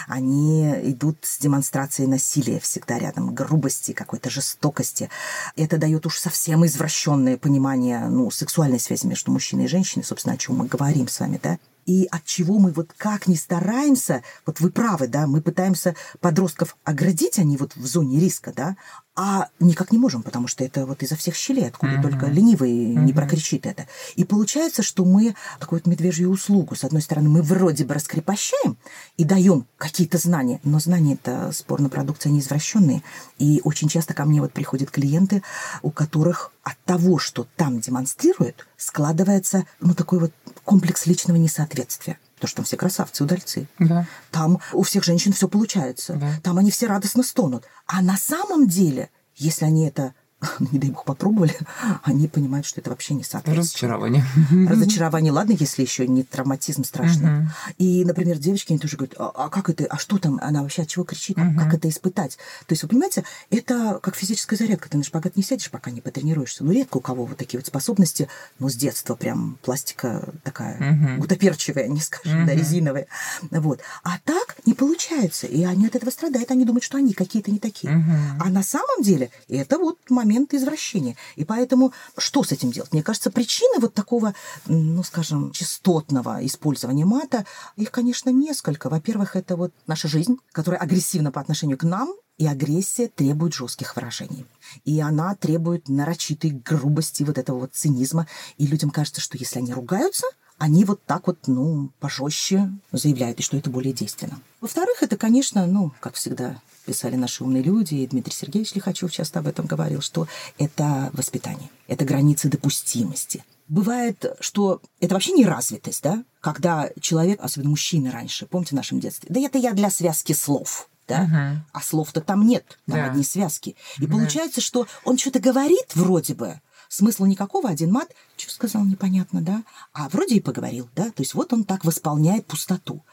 Они 0.08 0.72
идут 0.84 1.18
с 1.22 1.38
демонстрацией 1.38 2.08
насилия 2.08 2.60
всегда 2.60 2.98
рядом, 2.98 3.34
грубости, 3.34 3.92
какой-то 3.92 4.30
жестокости. 4.30 5.10
Это 5.56 5.78
дает 5.78 6.06
уж 6.06 6.18
совсем 6.18 6.66
извращенное 6.66 7.38
понимание 7.38 8.08
ну, 8.08 8.32
сексуальной 8.32 8.80
связи 8.80 9.06
между 9.06 9.32
мужчиной 9.32 9.66
и 9.66 9.70
женщиной, 9.70 10.04
собственно, 10.04 10.36
о 10.36 10.38
чем 10.38 10.58
мы 10.58 10.68
говорим 10.68 11.08
с 11.08 11.20
вами, 11.20 11.40
да? 11.42 11.58
И 11.86 12.08
от 12.12 12.26
чего 12.26 12.60
мы 12.60 12.72
вот 12.72 12.92
как 12.98 13.28
ни 13.28 13.36
стараемся, 13.36 14.24
вот 14.46 14.60
вы 14.60 14.72
правы, 14.72 15.08
да, 15.08 15.28
мы 15.28 15.42
пытаемся 15.42 15.96
подростков 16.20 16.76
оградить, 16.84 17.40
они 17.40 17.58
вот 17.58 17.76
в 17.76 17.86
зоне 17.86 18.20
риска, 18.20 18.52
да, 18.56 18.76
а 19.16 19.48
никак 19.60 19.92
не 19.94 19.98
можем, 19.98 20.24
потому 20.24 20.48
что 20.48 20.64
это 20.66 20.86
вот 20.86 21.02
изо 21.02 21.16
всех 21.16 21.36
щелей, 21.36 21.68
откуда 21.68 21.94
mm-hmm. 21.94 22.02
только 22.02 22.26
ленивый 22.26 22.72
mm-hmm. 22.72 23.06
не 23.06 23.14
прокричит 23.14 23.66
это. 23.66 23.88
И 24.16 24.26
получается, 24.26 24.84
что 24.84 25.06
мы 25.06 25.36
такую 25.60 25.80
вот 25.80 25.88
медвежью 25.88 26.30
услугу. 26.30 26.76
С 26.76 26.84
одной 26.84 27.02
стороны, 27.02 27.30
мы 27.30 27.42
вроде 27.42 27.86
бы 27.86 27.94
раскрепощаем 27.94 28.78
и 29.16 29.24
даем 29.24 29.68
какие-то 29.78 30.18
знания, 30.18 30.60
но 30.64 30.80
знания 30.80 31.14
это 31.14 31.54
спорно 31.54 31.88
продукция 31.88 32.32
не 32.32 32.40
извращенные. 32.40 33.04
И 33.38 33.62
очень 33.64 33.88
часто 33.88 34.14
ко 34.14 34.26
мне 34.26 34.42
вот 34.42 34.52
приходят 34.52 34.92
клиенты, 34.92 35.44
у 35.82 35.92
которых 35.92 36.52
от 36.66 36.78
того, 36.84 37.20
что 37.20 37.48
там 37.56 37.80
демонстрируют, 37.80 38.68
складывается 38.76 39.66
ну 39.80 39.94
такой 39.94 40.20
вот 40.20 40.32
комплекс 40.64 41.06
личного 41.06 41.38
несоответствия. 41.38 42.18
Потому 42.34 42.50
что 42.50 42.56
там 42.58 42.66
все 42.66 42.76
красавцы, 42.76 43.24
удальцы. 43.24 43.68
Да. 43.78 44.08
Там 44.32 44.60
у 44.74 44.82
всех 44.82 45.04
женщин 45.04 45.32
все 45.32 45.48
получается. 45.48 46.16
Да. 46.16 46.34
Там 46.44 46.58
они 46.58 46.72
все 46.72 46.88
радостно 46.88 47.22
стонут. 47.22 47.66
А 47.86 48.02
на 48.02 48.18
самом 48.18 48.68
деле, 48.68 49.10
если 49.36 49.64
они 49.64 49.88
это 49.88 50.16
не 50.72 50.80
дай 50.80 50.90
бог, 50.90 51.06
попробовали, 51.06 51.56
они 52.04 52.28
понимают, 52.28 52.66
что 52.66 52.82
это 52.82 52.90
вообще 52.90 53.14
не 53.14 53.24
соответствует. 53.24 53.58
Разочарование. 53.58 54.26
Разочарование, 54.70 55.32
ладно, 55.32 55.56
если 55.58 55.82
еще 55.82 56.08
не 56.08 56.24
травматизм 56.24 56.84
страшный. 56.84 57.40
Угу. 57.40 57.48
И, 57.78 58.06
например, 58.06 58.38
девочки, 58.38 58.72
они 58.72 58.80
тоже 58.80 58.98
говорят, 58.98 59.16
а, 59.18 59.32
а 59.34 59.50
как 59.50 59.70
это, 59.70 59.86
а 59.86 59.98
что 59.98 60.18
там, 60.18 60.40
она 60.42 60.62
вообще 60.62 60.84
от 60.84 60.90
чего 60.90 61.06
кричит, 61.06 61.38
угу. 61.38 61.58
как 61.58 61.74
это 61.74 61.90
испытать? 61.90 62.38
То 62.68 62.74
есть, 62.74 62.84
вы 62.84 62.90
понимаете, 62.90 63.24
это 63.50 64.00
как 64.02 64.16
физическая 64.16 64.58
зарядка, 64.58 64.90
ты 64.90 64.98
на 64.98 65.04
шпагат 65.04 65.36
не 65.36 65.44
сядешь, 65.44 65.70
пока 65.70 65.92
не 65.92 66.02
потренируешься. 66.02 66.64
Ну, 66.64 66.72
редко 66.72 66.98
у 66.98 67.02
кого 67.02 67.26
вот 67.26 67.38
такие 67.38 67.60
вот 67.60 67.68
способности, 67.68 68.28
ну, 68.60 68.70
с 68.70 68.76
детства 68.76 69.16
прям 69.16 69.58
пластика 69.62 70.34
такая 70.44 70.76
угу. 70.78 71.22
гутоперчивая, 71.22 71.88
не 71.88 72.00
скажем, 72.00 72.46
да, 72.46 72.54
резиновая. 72.54 73.08
Вот. 73.52 73.82
А 74.04 74.18
так 74.24 74.58
не 74.66 74.74
получается, 74.74 75.48
и 75.48 75.64
они 75.64 75.88
от 75.88 75.96
этого 75.96 76.10
страдают, 76.10 76.52
они 76.52 76.66
думают, 76.66 76.84
что 76.84 76.98
они 76.98 77.14
какие-то 77.14 77.52
не 77.52 77.60
такие. 77.60 78.04
А 78.40 78.50
на 78.50 78.64
самом 78.64 79.02
деле 79.02 79.32
это 79.48 79.78
вот 79.78 79.98
момент 80.10 80.35
извращения. 80.44 81.16
И 81.36 81.46
поэтому 81.46 81.94
что 82.18 82.44
с 82.44 82.52
этим 82.52 82.72
делать? 82.72 82.92
Мне 82.92 83.04
кажется, 83.04 83.32
причины 83.32 83.80
вот 83.80 83.94
такого, 83.94 84.34
ну, 84.66 85.04
скажем, 85.04 85.52
частотного 85.52 86.46
использования 86.46 87.06
мата, 87.06 87.46
их, 87.76 87.92
конечно, 87.92 88.30
несколько. 88.30 88.90
Во-первых, 88.90 89.36
это 89.36 89.56
вот 89.56 89.74
наша 89.88 90.08
жизнь, 90.08 90.38
которая 90.52 90.82
агрессивна 90.82 91.32
по 91.32 91.42
отношению 91.42 91.78
к 91.78 91.84
нам, 91.84 92.14
и 92.38 92.48
агрессия 92.48 93.08
требует 93.08 93.54
жестких 93.54 93.96
выражений. 93.96 94.46
И 94.84 95.00
она 95.00 95.36
требует 95.36 95.88
нарочитой 95.88 96.52
грубости, 96.52 97.24
вот 97.24 97.38
этого 97.38 97.60
вот 97.60 97.74
цинизма. 97.74 98.28
И 98.58 98.68
людям 98.68 98.90
кажется, 98.90 99.22
что 99.22 99.38
если 99.38 99.60
они 99.60 99.74
ругаются, 99.74 100.28
они 100.58 100.86
вот 100.86 101.04
так 101.06 101.28
вот, 101.28 101.48
ну, 101.48 101.92
пожестче 102.00 102.72
заявляют, 102.92 103.40
и 103.40 103.44
что 103.44 103.58
это 103.58 103.70
более 103.70 103.94
действенно. 103.94 104.40
Во-вторых, 104.62 105.02
это, 105.02 105.18
конечно, 105.18 105.66
ну, 105.66 105.94
как 106.00 106.16
всегда 106.16 106.62
писали 106.86 107.16
наши 107.16 107.44
умные 107.44 107.64
люди, 107.64 107.96
и 107.96 108.08
Дмитрий 108.08 108.34
Сергеевич 108.34 108.74
Лихачев 108.74 109.12
часто 109.12 109.40
об 109.40 109.48
этом 109.48 109.66
говорил, 109.66 110.02
что 110.02 110.28
это 110.58 111.10
воспитание, 111.14 111.70
это 111.88 112.06
границы 112.06 112.48
допустимости. 112.50 113.44
Бывает, 113.68 114.38
что 114.40 114.82
это 115.00 115.16
вообще 115.16 115.32
не 115.32 115.46
развитость, 115.46 116.04
да? 116.04 116.24
Когда 116.40 116.90
человек, 117.02 117.40
особенно 117.42 117.72
мужчины 117.72 118.12
раньше, 118.12 118.46
помните 118.46 118.72
в 118.72 118.74
нашем 118.74 119.00
детстве, 119.00 119.28
да 119.32 119.40
это 119.40 119.58
я 119.58 119.74
для 119.74 119.90
связки 119.90 120.34
слов, 120.34 120.88
да? 121.08 121.24
Угу. 121.24 121.66
А 121.74 121.82
слов-то 121.82 122.22
там 122.22 122.46
нет, 122.46 122.78
там 122.88 122.98
да. 122.98 123.06
одни 123.06 123.24
связки. 123.24 123.76
И 123.98 124.06
да. 124.06 124.12
получается, 124.12 124.62
что 124.62 124.88
он 125.04 125.18
что-то 125.18 125.40
говорит 125.40 125.96
вроде 125.96 126.36
бы, 126.36 126.62
смысла 126.96 127.26
никакого, 127.26 127.70
один 127.70 127.92
мат, 127.92 128.12
что 128.38 128.54
сказал, 128.54 128.84
непонятно, 128.86 129.42
да, 129.42 129.64
а 129.94 130.10
вроде 130.10 130.36
и 130.36 130.40
поговорил, 130.40 130.90
да, 130.96 131.06
то 131.06 131.22
есть 131.22 131.34
вот 131.34 131.54
он 131.54 131.64
так 131.64 131.86
восполняет 131.86 132.46
пустоту. 132.46 133.04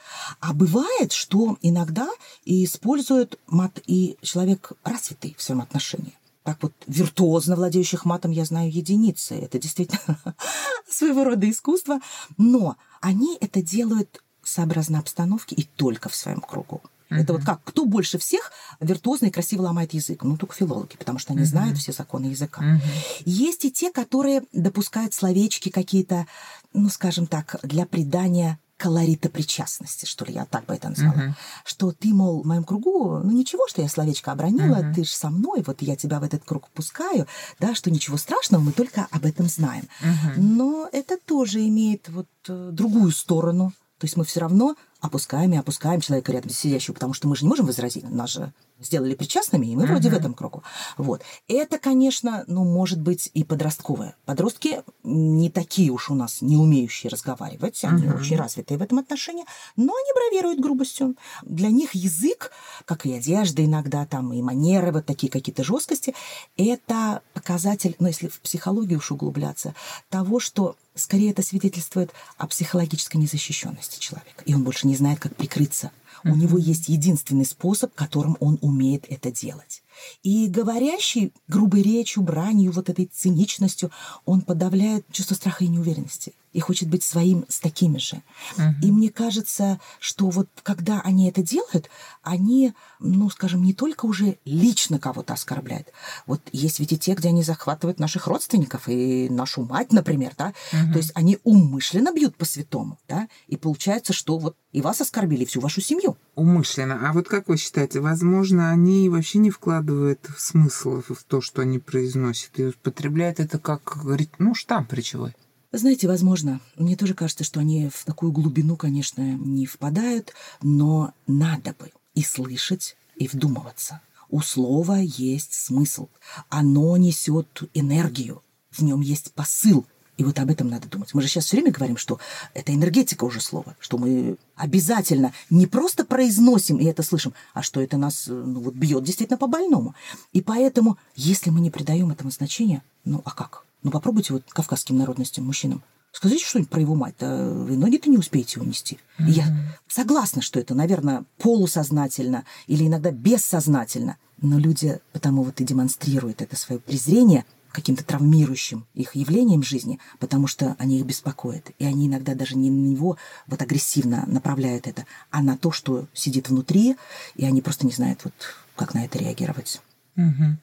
А 0.41 0.53
бывает, 0.53 1.12
что 1.12 1.59
иногда 1.62 2.09
и 2.45 2.64
использует 2.64 3.39
мат 3.47 3.80
и 3.87 4.16
человек 4.22 4.72
развитый 4.85 5.35
в 5.37 5.43
своем 5.43 5.61
отношении. 5.61 6.14
Так 6.45 6.59
вот, 6.62 6.72
виртуозно 6.87 7.55
владеющих 7.55 8.05
матом 8.05 8.33
я 8.33 8.45
знаю 8.45 8.70
единицы. 8.70 9.37
Это 9.37 9.61
действительно 9.61 10.18
своего 10.89 11.22
рода 11.24 11.49
искусство. 11.49 12.01
Но 12.37 12.76
они 13.01 13.39
это 13.41 13.62
делают 13.62 14.22
сообразно 14.43 14.99
обстановке 14.99 15.55
и 15.55 15.62
только 15.62 16.09
в 16.09 16.16
своем 16.16 16.41
кругу. 16.41 16.83
Uh-huh. 17.13 17.23
Это 17.23 17.33
вот 17.33 17.45
как, 17.45 17.63
кто 17.65 17.85
больше 17.85 18.19
всех 18.19 18.53
виртуозно 18.81 19.27
и 19.27 19.31
красиво 19.31 19.63
ломает 19.63 19.95
язык? 19.95 20.23
Ну, 20.23 20.37
только 20.37 20.55
филологи, 20.55 20.97
потому 20.97 21.19
что 21.19 21.33
они 21.33 21.43
uh-huh. 21.43 21.47
знают 21.47 21.79
все 21.79 21.93
законы 21.93 22.27
языка. 22.27 22.63
Uh-huh. 22.63 23.23
Есть 23.25 23.65
и 23.65 23.71
те, 23.71 23.91
которые 23.91 24.43
допускают 24.53 25.15
словечки 25.15 25.69
какие-то, 25.69 26.27
ну, 26.73 26.89
скажем 26.89 27.27
так, 27.27 27.57
для 27.63 27.87
придания 27.87 28.59
колорита 28.83 29.29
причастности, 29.29 30.07
что 30.07 30.25
ли, 30.25 30.35
я 30.35 30.45
так 30.45 30.67
бы 30.67 30.75
это 30.75 30.89
назвала. 30.89 31.15
Uh-huh. 31.15 31.33
Что 31.65 31.93
ты, 31.93 32.13
мол, 32.13 32.43
в 32.43 32.47
моем 32.47 32.65
кругу, 32.65 33.21
ну 33.23 33.31
ничего, 33.31 33.69
что 33.69 33.81
я 33.81 33.89
словечко 33.89 34.33
обронила, 34.33 34.77
uh-huh. 34.77 34.95
ты 34.95 35.05
же 35.05 35.11
со 35.11 35.31
мной, 35.31 35.63
вот 35.65 35.83
я 35.83 35.95
тебя 35.95 36.19
в 36.19 36.25
этот 36.25 36.43
круг 36.45 36.69
пускаю, 36.71 37.29
да, 37.61 37.77
что 37.77 37.93
ничего 37.93 38.17
страшного, 38.17 38.61
мы 38.61 38.73
только 38.73 39.07
об 39.13 39.25
этом 39.25 39.49
знаем. 39.49 39.85
Uh-huh. 40.03 40.33
Но 40.37 40.89
это 40.91 41.17
тоже 41.17 41.61
имеет 41.69 42.09
вот 42.09 42.27
э, 42.49 42.71
другую 42.73 43.13
сторону. 43.13 43.73
То 43.99 44.07
есть 44.07 44.17
мы 44.17 44.25
все 44.25 44.41
равно 44.41 44.75
опускаем 45.03 45.53
и 45.53 45.57
опускаем 45.57 46.01
человека 46.01 46.33
рядом 46.33 46.51
сидящего, 46.51 46.95
потому 46.95 47.13
что 47.13 47.29
мы 47.29 47.37
же 47.37 47.45
не 47.45 47.49
можем 47.49 47.67
возразить, 47.67 48.09
нас 48.09 48.31
же 48.31 48.53
сделали 48.81 49.15
причастными, 49.15 49.67
и 49.67 49.77
мы 49.77 49.85
uh-huh. 49.85 49.89
вроде 49.89 50.11
в 50.11 50.15
этом 50.15 50.35
кругу. 50.35 50.63
Вот. 50.97 51.23
Это, 51.49 51.79
конечно, 51.79 52.45
ну, 52.47 52.65
может 52.65 53.01
быть 53.01 53.31
и 53.35 53.45
подростковое. 53.45 54.17
Подростки 54.25 54.83
не 55.03 55.51
такие 55.51 55.91
уж 55.91 56.11
у 56.11 56.15
нас, 56.15 56.41
не 56.41 56.57
умеющие 56.57 57.11
разговаривать, 57.11 57.85
они 57.85 58.05
uh-huh. 58.05 58.21
очень 58.21 58.37
развитые 58.37 58.79
в 58.79 58.83
этом 58.83 58.99
отношении, 58.99 59.45
но 59.77 59.93
они 59.93 60.13
бравируют 60.15 60.61
грубостью. 60.61 61.17
Для 61.43 61.69
них 61.69 61.95
язык, 61.95 62.51
как 62.85 63.07
и 63.07 63.13
одежда 63.13 63.65
иногда, 63.65 64.07
там, 64.07 64.33
и 64.33 64.43
манеры, 64.43 64.93
вот 64.93 65.07
такие 65.07 65.31
какие-то 65.31 65.65
жесткости, 65.65 66.15
это 66.57 67.23
показатель, 67.35 67.97
ну, 67.99 68.09
если 68.09 68.29
в 68.29 68.41
психологию 68.41 68.99
уж 68.99 69.11
углубляться, 69.13 69.75
того, 70.11 70.41
что 70.41 70.77
скорее 70.95 71.30
это 71.30 71.43
свидетельствует 71.43 72.11
о 72.36 72.47
психологической 72.47 73.20
незащищенности 73.20 74.01
человека, 74.01 74.45
и 74.45 74.55
он 74.55 74.64
больше 74.64 74.86
не 74.86 74.97
знает, 74.97 75.20
как 75.20 75.36
прикрыться 75.36 75.90
у 76.24 76.34
него 76.34 76.59
есть 76.59 76.88
единственный 76.88 77.45
способ, 77.45 77.95
которым 77.95 78.36
он 78.40 78.59
умеет 78.61 79.07
это 79.09 79.30
делать. 79.30 79.82
И 80.22 80.49
говорящий 80.49 81.32
грубой 81.49 81.82
речью, 81.82 82.22
бранью, 82.22 82.72
вот 82.72 82.88
этой 82.88 83.07
циничностью, 83.07 83.90
он 84.24 84.43
подавляет 84.43 85.05
чувство 85.12 85.34
страха 85.34 85.64
и 85.64 85.68
неуверенности 85.68 86.34
и 86.53 86.61
хочет 86.61 86.88
быть 86.88 87.03
своим 87.03 87.45
с 87.49 87.61
такими 87.61 87.99
же. 87.99 88.22
Угу. 88.57 88.64
И 88.82 88.90
мне 88.90 89.11
кажется, 89.11 89.80
что 89.99 90.28
вот 90.28 90.49
когда 90.62 91.01
они 91.01 91.28
это 91.28 91.43
делают, 91.43 91.88
они, 92.22 92.74
ну, 93.01 93.30
скажем, 93.30 93.62
не 93.62 93.72
только 93.72 94.07
уже 94.07 94.38
лично 94.45 94.99
кого-то 94.99 95.32
оскорбляют. 95.32 95.88
Вот 96.26 96.40
есть 96.53 96.78
ведь 96.78 96.93
и 96.93 96.99
те, 96.99 97.14
где 97.14 97.28
они 97.28 97.43
захватывают 97.43 97.99
наших 97.99 98.26
родственников 98.26 98.88
и 98.88 99.28
нашу 99.30 99.64
мать, 99.64 99.93
например, 99.93 100.32
да. 100.36 100.53
Угу. 100.72 100.93
То 100.93 100.99
есть 100.99 101.12
они 101.14 101.38
умышленно 101.45 102.12
бьют 102.12 102.36
по 102.36 102.45
святому, 102.45 102.99
да. 103.09 103.28
И 103.49 103.57
получается, 103.57 104.12
что 104.12 104.38
вот 104.38 104.57
и 104.72 104.80
вас 104.80 105.01
оскорбили, 105.01 105.43
и 105.43 105.47
всю 105.47 105.61
вашу 105.61 105.80
семью. 105.80 106.16
Умышленно. 106.35 107.09
А 107.09 107.12
вот 107.12 107.28
как 107.28 107.49
вы 107.49 107.59
считаете, 107.59 108.01
возможно, 108.01 108.70
они 108.70 109.09
вообще 109.09 109.39
не 109.39 109.51
вкладывают 109.51 110.26
смысл 110.39 111.03
в 111.07 111.22
то, 111.24 111.41
что 111.43 111.62
они 111.62 111.78
произносят, 111.78 112.59
и 112.59 112.66
употребляют 112.66 113.39
это 113.39 113.59
как, 113.59 113.99
ну, 114.39 114.55
штамп 114.55 114.93
речевой? 114.95 115.35
Знаете, 115.72 116.09
возможно, 116.09 116.61
мне 116.76 116.97
тоже 116.97 117.14
кажется, 117.14 117.45
что 117.45 117.61
они 117.61 117.89
в 117.89 118.05
такую 118.05 118.33
глубину, 118.33 118.76
конечно, 118.76 119.22
не 119.22 119.66
впадают, 119.66 120.33
но 120.62 121.12
надо 121.26 121.74
бы 121.78 121.91
и 122.14 122.22
слышать, 122.22 122.97
и 123.16 123.26
вдумываться. 123.26 124.01
У 124.28 124.41
слова 124.41 124.97
есть 124.99 125.55
смысл. 125.55 126.09
Оно 126.49 126.97
несет 126.97 127.62
энергию. 127.74 128.43
В 128.70 128.83
нем 128.83 129.01
есть 129.01 129.33
посыл. 129.33 129.87
И 130.19 130.25
вот 130.25 130.39
об 130.39 130.51
этом 130.51 130.69
надо 130.69 130.89
думать. 130.89 131.15
Мы 131.15 131.23
же 131.23 131.29
сейчас 131.29 131.47
все 131.47 131.57
время 131.57 131.73
говорим, 131.73 131.97
что 131.97 132.21
это 132.53 132.75
энергетика 132.75 133.25
уже 133.25 133.41
слова, 133.41 133.75
что 133.81 133.97
мы 133.97 134.37
обязательно 134.57 135.33
не 135.49 135.67
просто 135.67 136.05
произносим 136.05 136.77
и 136.77 136.85
это 136.85 137.03
слышим, 137.03 137.33
а 137.55 137.63
что 137.63 137.81
это 137.81 137.97
нас 137.97 138.25
ну, 138.27 138.61
вот 138.61 138.75
бьет 138.75 139.05
действительно 139.05 139.39
по 139.39 139.47
больному. 139.47 139.95
И 140.33 140.43
поэтому, 140.43 140.99
если 141.17 141.51
мы 141.51 141.61
не 141.61 141.71
придаем 141.71 142.11
этому 142.11 142.31
значения, 142.31 142.83
ну 143.05 143.23
а 143.25 143.31
как? 143.31 143.65
Ну, 143.83 143.91
попробуйте 143.91 144.35
вот 144.35 144.45
кавказским 144.49 144.97
народностям, 144.97 145.45
мужчинам. 145.45 145.83
Скажите 146.13 146.45
что-нибудь 146.45 146.71
про 146.71 146.81
его 146.81 146.95
мать, 146.95 147.15
а 147.21 147.51
вы 147.51 147.77
ноги-то 147.77 148.11
не 148.11 148.19
успеете 148.19 148.61
унести. 148.61 148.99
Mm-hmm. 149.19 149.31
я 149.31 149.77
согласна, 149.89 150.43
что 150.43 150.61
это, 150.61 150.75
наверное, 150.75 151.25
полусознательно 151.39 152.45
или 152.67 152.87
иногда 152.87 153.11
бессознательно. 153.11 154.19
Но 154.43 154.59
люди 154.59 155.01
потому 155.13 155.43
вот 155.43 155.61
и 155.61 155.65
демонстрируют 155.65 156.43
это 156.43 156.55
свое 156.55 156.81
презрение 156.81 157.47
каким-то 157.73 158.05
травмирующим 158.05 158.87
их 158.95 159.14
явлением 159.14 159.62
жизни, 159.62 159.99
потому 160.18 160.47
что 160.47 160.77
они 160.79 160.99
их 160.99 161.07
беспокоят. 161.07 161.70
И 161.79 161.85
они 161.85 162.07
иногда 162.07 162.35
даже 162.35 162.57
не 162.57 162.70
на 162.70 162.87
него 162.87 163.16
вот 163.47 163.62
агрессивно 163.62 164.25
направляют 164.27 164.87
это, 164.87 165.07
а 165.31 165.43
на 165.43 165.57
то, 165.57 165.73
что 165.73 166.07
сидит 166.12 166.49
внутри, 166.49 166.97
и 167.35 167.45
они 167.45 167.62
просто 167.62 167.87
не 167.87 167.93
знают, 167.93 168.20
вот, 168.25 168.35
как 168.77 168.95
на 168.95 169.05
это 169.05 169.18
реагировать. 169.18 169.81
Угу. 170.17 170.59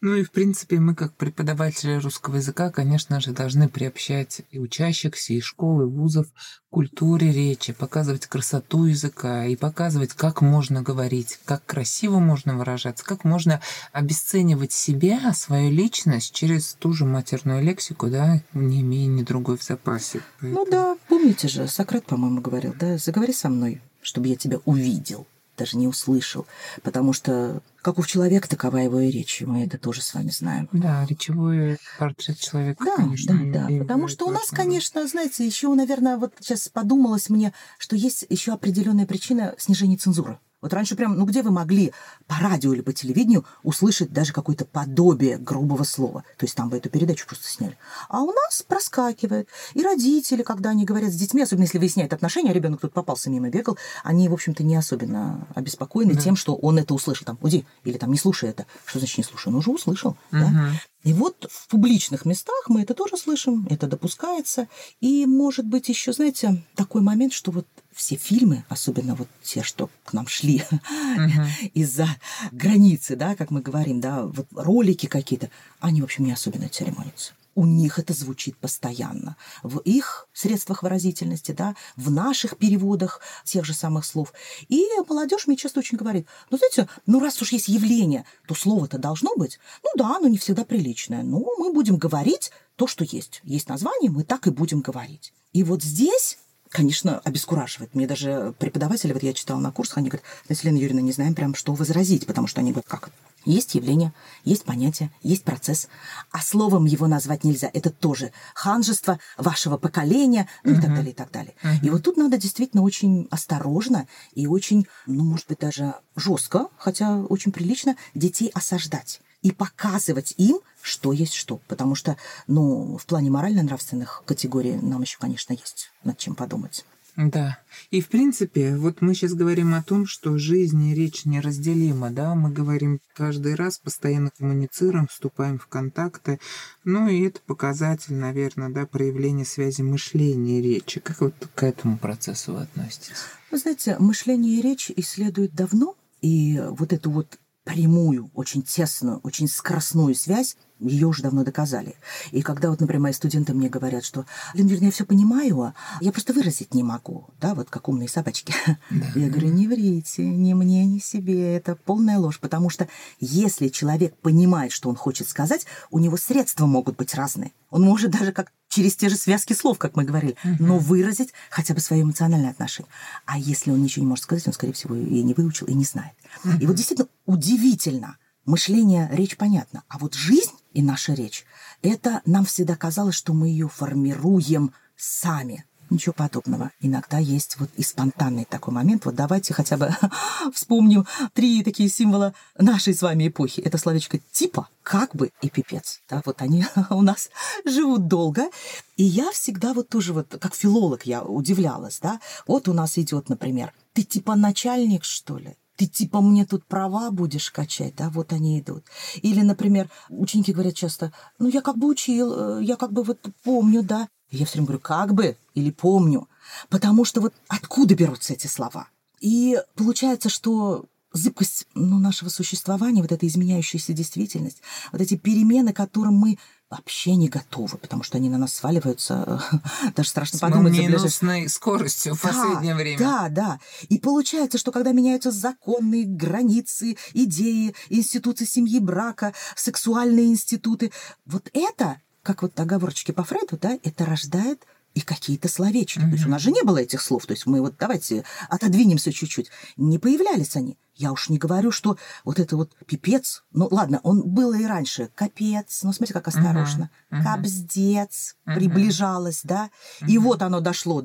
Ну 0.00 0.14
и, 0.14 0.24
в 0.24 0.32
принципе, 0.32 0.80
мы, 0.80 0.94
как 0.94 1.14
преподаватели 1.14 2.00
русского 2.00 2.36
языка, 2.36 2.70
конечно 2.70 3.20
же, 3.20 3.30
должны 3.30 3.68
приобщать 3.68 4.42
и 4.50 4.58
учащихся, 4.58 5.34
и 5.34 5.40
школы, 5.40 5.84
и 5.84 5.86
вузов 5.86 6.26
к 6.26 6.34
культуре 6.70 7.30
речи, 7.30 7.72
показывать 7.72 8.26
красоту 8.26 8.86
языка 8.86 9.46
и 9.46 9.54
показывать, 9.54 10.14
как 10.14 10.42
можно 10.42 10.82
говорить, 10.82 11.38
как 11.44 11.64
красиво 11.64 12.18
можно 12.18 12.58
выражаться, 12.58 13.04
как 13.04 13.22
можно 13.22 13.60
обесценивать 13.92 14.72
себя, 14.72 15.32
свою 15.32 15.70
личность 15.70 16.34
через 16.34 16.74
ту 16.74 16.92
же 16.92 17.04
матерную 17.04 17.62
лексику, 17.62 18.08
да, 18.08 18.42
не 18.52 18.80
имея 18.80 19.06
ни 19.06 19.22
другой 19.22 19.58
в 19.58 19.62
запасе. 19.62 20.22
Поэтому... 20.40 20.64
Ну 20.64 20.70
да, 20.70 20.96
помните 21.08 21.46
же, 21.46 21.68
Сократ, 21.68 22.04
по-моему, 22.04 22.40
говорил, 22.40 22.74
да, 22.78 22.98
заговори 22.98 23.32
со 23.32 23.48
мной, 23.48 23.80
чтобы 24.02 24.26
я 24.26 24.34
тебя 24.34 24.58
увидел 24.64 25.26
даже 25.58 25.76
не 25.76 25.88
услышал, 25.88 26.46
потому 26.82 27.12
что 27.12 27.62
как 27.82 27.98
у 27.98 28.04
человека 28.04 28.48
такова 28.48 28.78
его 28.78 29.00
и 29.00 29.10
речь, 29.10 29.42
мы 29.46 29.64
это 29.64 29.78
тоже 29.78 30.02
с 30.02 30.12
вами 30.14 30.30
знаем. 30.30 30.68
Да, 30.72 31.06
речевой 31.06 31.78
портрет 31.98 32.38
человека, 32.38 32.84
да, 32.84 32.96
конечно. 32.96 33.52
Да, 33.52 33.66
да, 33.68 33.78
потому 33.78 34.08
что 34.08 34.26
у 34.26 34.30
нас, 34.30 34.50
конечно, 34.50 35.06
знаете, 35.06 35.46
еще, 35.46 35.72
наверное, 35.74 36.16
вот 36.16 36.34
сейчас 36.40 36.68
подумалось 36.68 37.30
мне, 37.30 37.52
что 37.78 37.96
есть 37.96 38.26
еще 38.28 38.52
определенная 38.52 39.06
причина 39.06 39.54
снижения 39.58 39.96
цензуры. 39.96 40.38
Вот 40.60 40.72
раньше 40.72 40.96
прям, 40.96 41.16
ну 41.16 41.24
где 41.24 41.42
вы 41.42 41.50
могли 41.50 41.92
по 42.26 42.36
радио 42.40 42.72
или 42.72 42.80
по 42.80 42.92
телевидению 42.92 43.44
услышать 43.62 44.12
даже 44.12 44.32
какое-то 44.32 44.64
подобие 44.64 45.38
грубого 45.38 45.84
слова? 45.84 46.24
То 46.36 46.46
есть 46.46 46.56
там 46.56 46.68
бы 46.68 46.76
эту 46.76 46.90
передачу 46.90 47.26
просто 47.26 47.46
сняли. 47.46 47.78
А 48.08 48.22
у 48.22 48.32
нас 48.32 48.62
проскакивает. 48.66 49.48
И 49.74 49.82
родители, 49.82 50.42
когда 50.42 50.70
они 50.70 50.84
говорят 50.84 51.12
с 51.12 51.16
детьми, 51.16 51.42
особенно 51.42 51.64
если 51.64 51.78
выясняют 51.78 52.12
отношения, 52.12 52.50
а 52.50 52.54
ребенок 52.54 52.80
тут 52.80 52.92
попался 52.92 53.30
мимо 53.30 53.50
бегал, 53.50 53.78
они, 54.02 54.28
в 54.28 54.32
общем-то, 54.32 54.64
не 54.64 54.74
особенно 54.74 55.46
обеспокоены 55.54 56.14
да. 56.14 56.20
тем, 56.20 56.34
что 56.34 56.56
он 56.56 56.78
это 56.78 56.92
услышал. 56.92 57.24
Там, 57.24 57.38
уйди, 57.40 57.64
или 57.84 57.96
там, 57.96 58.10
не 58.10 58.18
слушай 58.18 58.50
это. 58.50 58.66
Что 58.84 58.98
значит 58.98 59.18
не 59.18 59.24
слушай? 59.24 59.48
Он 59.48 59.56
уже 59.56 59.70
услышал. 59.70 60.16
Угу. 60.32 60.40
Да? 60.40 60.72
И 61.04 61.12
вот 61.12 61.46
в 61.50 61.68
публичных 61.68 62.24
местах 62.24 62.64
мы 62.68 62.82
это 62.82 62.92
тоже 62.92 63.16
слышим, 63.16 63.66
это 63.70 63.86
допускается. 63.86 64.66
И, 65.00 65.24
может 65.26 65.64
быть, 65.64 65.88
еще, 65.88 66.12
знаете, 66.12 66.62
такой 66.74 67.02
момент, 67.02 67.32
что 67.32 67.52
вот 67.52 67.66
все 67.98 68.14
фильмы, 68.14 68.64
особенно 68.68 69.16
вот 69.16 69.28
те, 69.42 69.64
что 69.64 69.90
к 70.04 70.12
нам 70.12 70.28
шли 70.28 70.62
uh-huh. 70.70 71.48
из-за 71.74 72.08
границы, 72.52 73.16
да, 73.16 73.34
как 73.34 73.50
мы 73.50 73.60
говорим, 73.60 74.00
да, 74.00 74.22
вот 74.22 74.46
ролики 74.54 75.06
какие-то, 75.06 75.50
они, 75.80 76.00
в 76.00 76.04
общем, 76.04 76.24
не 76.24 76.32
особенно 76.32 76.68
церемонятся 76.68 77.32
у 77.54 77.66
них 77.66 77.98
это 77.98 78.12
звучит 78.12 78.56
постоянно. 78.56 79.36
В 79.64 79.78
их 79.78 80.28
средствах 80.32 80.84
выразительности, 80.84 81.50
да, 81.50 81.74
в 81.96 82.08
наших 82.08 82.56
переводах 82.56 83.20
тех 83.42 83.64
же 83.64 83.74
самых 83.74 84.04
слов. 84.04 84.32
И 84.68 84.86
молодежь 85.08 85.48
мне 85.48 85.56
часто 85.56 85.80
очень 85.80 85.98
говорит, 85.98 86.28
ну, 86.50 86.58
знаете, 86.58 86.88
ну, 87.06 87.18
раз 87.18 87.42
уж 87.42 87.50
есть 87.50 87.66
явление, 87.66 88.24
то 88.46 88.54
слово-то 88.54 88.96
должно 88.98 89.34
быть. 89.34 89.58
Ну 89.82 89.90
да, 89.96 90.18
оно 90.18 90.28
не 90.28 90.38
всегда 90.38 90.64
приличное, 90.64 91.24
но 91.24 91.44
мы 91.58 91.72
будем 91.72 91.96
говорить 91.96 92.52
то, 92.76 92.86
что 92.86 93.02
есть. 93.02 93.40
Есть 93.42 93.68
название, 93.68 94.12
мы 94.12 94.22
так 94.22 94.46
и 94.46 94.50
будем 94.50 94.80
говорить. 94.80 95.32
И 95.52 95.64
вот 95.64 95.82
здесь 95.82 96.38
конечно, 96.70 97.18
обескураживает. 97.20 97.94
Мне 97.94 98.06
даже 98.06 98.54
преподаватели, 98.58 99.12
вот 99.12 99.22
я 99.22 99.32
читала 99.32 99.58
на 99.60 99.72
курсах, 99.72 99.98
они 99.98 100.08
говорят, 100.08 100.26
Елена 100.48 100.76
Юрьевна, 100.76 101.02
не 101.02 101.12
знаем 101.12 101.34
прям, 101.34 101.54
что 101.54 101.74
возразить, 101.74 102.26
потому 102.26 102.46
что 102.46 102.60
они 102.60 102.72
говорят, 102.72 102.88
как 102.88 103.10
есть 103.44 103.74
явление, 103.74 104.12
есть 104.44 104.64
понятие, 104.64 105.10
есть 105.22 105.44
процесс, 105.44 105.88
а 106.30 106.42
словом 106.42 106.84
его 106.84 107.06
назвать 107.06 107.44
нельзя. 107.44 107.70
Это 107.72 107.90
тоже 107.90 108.32
ханжество 108.54 109.18
вашего 109.36 109.76
поколения, 109.78 110.48
ну 110.64 110.72
uh-huh. 110.72 110.78
и 110.78 110.80
так 110.80 110.94
далее, 110.94 111.10
и 111.10 111.14
так 111.14 111.30
далее. 111.30 111.54
Uh-huh. 111.62 111.86
И 111.86 111.90
вот 111.90 112.02
тут 112.02 112.16
надо 112.16 112.36
действительно 112.36 112.82
очень 112.82 113.28
осторожно 113.30 114.06
и 114.34 114.46
очень, 114.46 114.86
ну, 115.06 115.24
может 115.24 115.46
быть, 115.46 115.60
даже 115.60 115.94
жестко, 116.16 116.68
хотя 116.76 117.20
очень 117.20 117.52
прилично 117.52 117.96
детей 118.14 118.50
осаждать 118.52 119.20
и 119.42 119.52
показывать 119.52 120.34
им, 120.36 120.60
что 120.82 121.12
есть 121.12 121.34
что. 121.34 121.60
Потому 121.68 121.94
что, 121.94 122.16
ну, 122.46 122.96
в 122.96 123.06
плане 123.06 123.30
морально-нравственных 123.30 124.22
категорий 124.26 124.76
нам 124.76 125.02
еще, 125.02 125.18
конечно, 125.18 125.52
есть 125.52 125.90
над 126.04 126.18
чем 126.18 126.34
подумать. 126.34 126.84
Да. 127.18 127.58
И, 127.90 128.00
в 128.00 128.06
принципе, 128.08 128.76
вот 128.76 129.00
мы 129.00 129.12
сейчас 129.12 129.34
говорим 129.34 129.74
о 129.74 129.82
том, 129.82 130.06
что 130.06 130.38
жизнь 130.38 130.80
и 130.84 130.94
речь 130.94 131.24
неразделима, 131.24 132.10
да, 132.10 132.36
мы 132.36 132.48
говорим 132.48 133.00
каждый 133.12 133.56
раз, 133.56 133.78
постоянно 133.78 134.30
коммуницируем, 134.38 135.08
вступаем 135.08 135.58
в 135.58 135.66
контакты, 135.66 136.38
ну 136.84 137.08
и 137.08 137.22
это 137.22 137.40
показатель, 137.40 138.14
наверное, 138.14 138.68
да, 138.68 138.86
проявления 138.86 139.44
связи 139.44 139.82
мышления 139.82 140.60
и 140.60 140.62
речи. 140.62 141.00
Как 141.00 141.20
вот 141.20 141.34
к 141.56 141.64
этому 141.64 141.98
процессу 141.98 142.52
вы 142.52 142.60
относитесь? 142.62 143.16
Вы 143.50 143.58
знаете, 143.58 143.96
мышление 143.98 144.60
и 144.60 144.62
речь 144.62 144.92
исследуют 144.94 145.54
давно, 145.54 145.96
и 146.20 146.62
вот 146.70 146.92
эту 146.92 147.10
вот 147.10 147.36
прямую, 147.68 148.30
очень 148.32 148.62
тесную, 148.62 149.20
очень 149.22 149.46
скоростную 149.46 150.14
связь, 150.14 150.56
ее 150.80 151.06
уже 151.06 151.22
давно 151.22 151.44
доказали. 151.44 151.96
И 152.30 152.40
когда 152.40 152.70
вот, 152.70 152.80
например, 152.80 153.02
мои 153.02 153.12
студенты 153.12 153.52
мне 153.52 153.68
говорят, 153.68 154.04
что, 154.04 154.24
Лен 154.54 154.68
Юрьевна, 154.68 154.86
я 154.86 154.92
все 154.92 155.04
понимаю, 155.04 155.60
а 155.60 155.74
я 156.00 156.10
просто 156.10 156.32
выразить 156.32 156.72
не 156.72 156.82
могу, 156.82 157.26
да, 157.40 157.54
вот 157.54 157.68
как 157.68 157.88
умные 157.88 158.08
собачки. 158.08 158.54
Да. 158.90 159.06
Я 159.14 159.28
говорю, 159.28 159.48
не 159.48 159.68
врите, 159.68 160.24
ни 160.24 160.54
мне, 160.54 160.86
ни 160.86 160.98
себе, 160.98 161.56
это 161.56 161.76
полная 161.76 162.18
ложь, 162.18 162.40
потому 162.40 162.70
что 162.70 162.88
если 163.20 163.68
человек 163.68 164.16
понимает, 164.16 164.72
что 164.72 164.88
он 164.88 164.96
хочет 164.96 165.28
сказать, 165.28 165.66
у 165.90 165.98
него 165.98 166.16
средства 166.16 166.64
могут 166.64 166.96
быть 166.96 167.14
разные. 167.14 167.52
Он 167.70 167.82
может 167.82 168.12
даже 168.12 168.32
как 168.32 168.50
через 168.68 168.96
те 168.96 169.08
же 169.08 169.16
связки 169.16 169.52
слов, 169.52 169.78
как 169.78 169.96
мы 169.96 170.04
говорили, 170.04 170.36
uh-huh. 170.44 170.56
но 170.58 170.78
выразить 170.78 171.32
хотя 171.50 171.74
бы 171.74 171.80
свое 171.80 172.02
эмоциональное 172.02 172.50
отношение. 172.50 172.90
А 173.26 173.38
если 173.38 173.70
он 173.70 173.82
ничего 173.82 174.04
не 174.04 174.08
может 174.08 174.24
сказать, 174.24 174.46
он, 174.46 174.52
скорее 174.52 174.72
всего, 174.72 174.94
и 174.94 175.22
не 175.22 175.34
выучил, 175.34 175.66
и 175.66 175.74
не 175.74 175.84
знает. 175.84 176.12
Uh-huh. 176.44 176.60
И 176.60 176.66
вот 176.66 176.76
действительно 176.76 177.08
удивительно. 177.26 178.16
Мышление, 178.44 179.10
речь 179.12 179.36
понятна. 179.36 179.82
А 179.88 179.98
вот 179.98 180.14
жизнь 180.14 180.52
и 180.72 180.80
наша 180.80 181.12
речь, 181.12 181.44
это 181.82 182.22
нам 182.24 182.46
всегда 182.46 182.76
казалось, 182.76 183.14
что 183.14 183.34
мы 183.34 183.48
ее 183.48 183.68
формируем 183.68 184.72
сами. 184.96 185.64
Ничего 185.90 186.12
подобного. 186.12 186.70
Иногда 186.80 187.18
есть 187.18 187.58
вот 187.58 187.70
и 187.76 187.82
спонтанный 187.82 188.44
такой 188.44 188.74
момент. 188.74 189.04
Вот 189.04 189.14
давайте 189.14 189.54
хотя 189.54 189.76
бы 189.76 189.90
вспомним 190.52 191.06
три 191.32 191.62
такие 191.62 191.88
символа 191.88 192.34
нашей 192.58 192.94
с 192.94 193.02
вами 193.02 193.28
эпохи. 193.28 193.60
Это 193.60 193.78
словечко 193.78 194.18
типа, 194.32 194.68
как 194.82 195.14
бы 195.16 195.30
и 195.40 195.48
пипец. 195.48 196.00
Да, 196.08 196.22
вот 196.24 196.42
они 196.42 196.64
у 196.90 197.02
нас 197.02 197.30
живут 197.64 198.06
долго. 198.06 198.50
И 198.96 199.04
я 199.04 199.30
всегда 199.32 199.72
вот 199.72 199.88
тоже 199.88 200.12
вот, 200.12 200.36
как 200.40 200.54
филолог, 200.54 201.06
я 201.06 201.22
удивлялась, 201.22 202.00
да. 202.00 202.20
Вот 202.46 202.68
у 202.68 202.74
нас 202.74 202.98
идет, 202.98 203.28
например, 203.28 203.72
ты 203.94 204.02
типа 204.02 204.36
начальник, 204.36 205.04
что 205.04 205.38
ли? 205.38 205.56
ты 205.78 205.86
типа 205.86 206.20
мне 206.20 206.44
тут 206.44 206.64
права 206.64 207.10
будешь 207.12 207.52
качать, 207.52 207.94
да, 207.94 208.10
вот 208.10 208.32
они 208.32 208.58
идут. 208.58 208.84
Или, 209.22 209.42
например, 209.42 209.88
ученики 210.08 210.52
говорят 210.52 210.74
часто, 210.74 211.12
ну, 211.38 211.48
я 211.48 211.62
как 211.62 211.78
бы 211.78 211.86
учил, 211.86 212.58
э, 212.58 212.64
я 212.64 212.74
как 212.74 212.92
бы 212.92 213.04
вот 213.04 213.20
помню, 213.44 213.84
да. 213.84 214.08
Я 214.30 214.44
все 214.44 214.54
время 214.54 214.66
говорю, 214.66 214.80
как 214.80 215.14
бы, 215.14 215.36
или 215.54 215.70
помню. 215.70 216.28
Потому 216.68 217.04
что 217.04 217.20
вот 217.20 217.34
откуда 217.48 217.94
берутся 217.94 218.34
эти 218.34 218.46
слова? 218.46 218.88
И 219.20 219.58
получается, 219.74 220.28
что 220.28 220.86
зыбкость 221.12 221.66
ну, 221.74 221.98
нашего 221.98 222.28
существования, 222.28 223.02
вот 223.02 223.12
эта 223.12 223.26
изменяющаяся 223.26 223.92
действительность, 223.92 224.62
вот 224.92 225.00
эти 225.00 225.16
перемены, 225.16 225.72
которым 225.72 226.14
мы 226.14 226.38
вообще 226.70 227.16
не 227.16 227.28
готовы, 227.28 227.78
потому 227.78 228.02
что 228.02 228.18
они 228.18 228.28
на 228.28 228.36
нас 228.36 228.52
сваливаются. 228.52 229.42
Даже 229.96 230.08
страшно 230.10 230.36
С 230.36 230.40
подумать. 230.40 230.74
С 230.74 230.76
молниеносной 230.76 231.48
скоростью 231.48 232.14
в 232.14 232.22
да, 232.22 232.28
последнее 232.28 232.74
время. 232.74 232.98
Да, 232.98 233.28
да. 233.30 233.60
И 233.88 233.98
получается, 233.98 234.58
что 234.58 234.70
когда 234.70 234.92
меняются 234.92 235.30
законы, 235.30 236.04
границы, 236.04 236.96
идеи, 237.14 237.74
институты 237.88 238.44
семьи, 238.44 238.80
брака, 238.80 239.32
сексуальные 239.56 240.26
институты, 240.26 240.92
вот 241.24 241.48
это, 241.54 242.02
как 242.22 242.42
вот 242.42 242.58
оговорочки 242.58 243.12
по 243.12 243.24
Фрейду, 243.24 243.58
да, 243.58 243.78
это 243.82 244.04
рождает 244.04 244.64
и 244.94 245.00
какие-то 245.00 245.48
словечки. 245.48 245.98
Mm-hmm. 245.98 246.08
То 246.08 246.14
есть 246.14 246.26
у 246.26 246.28
нас 246.30 246.42
же 246.42 246.50
не 246.50 246.62
было 246.62 246.78
этих 246.78 247.00
слов. 247.00 247.26
То 247.26 247.32
есть 247.32 247.46
мы 247.46 247.60
вот 247.60 247.76
давайте 247.78 248.24
отодвинемся 248.48 249.12
чуть-чуть. 249.12 249.50
Не 249.76 249.98
появлялись 249.98 250.56
они. 250.56 250.76
Я 250.94 251.12
уж 251.12 251.28
не 251.28 251.38
говорю, 251.38 251.70
что 251.70 251.96
вот 252.24 252.40
это 252.40 252.56
вот 252.56 252.74
пипец, 252.86 253.44
ну 253.52 253.68
ладно, 253.70 254.00
он 254.02 254.22
был 254.22 254.52
и 254.52 254.64
раньше, 254.64 255.10
капец, 255.14 255.84
ну 255.84 255.92
смотрите, 255.92 256.14
как 256.14 256.26
осторожно, 256.26 256.90
uh-huh. 257.10 257.22
капздец, 257.22 258.34
uh-huh. 258.44 258.54
приближалось, 258.56 259.42
да, 259.44 259.70
uh-huh. 260.00 260.08
и 260.08 260.18
вот 260.18 260.42
оно 260.42 260.58
дошло 260.58 261.00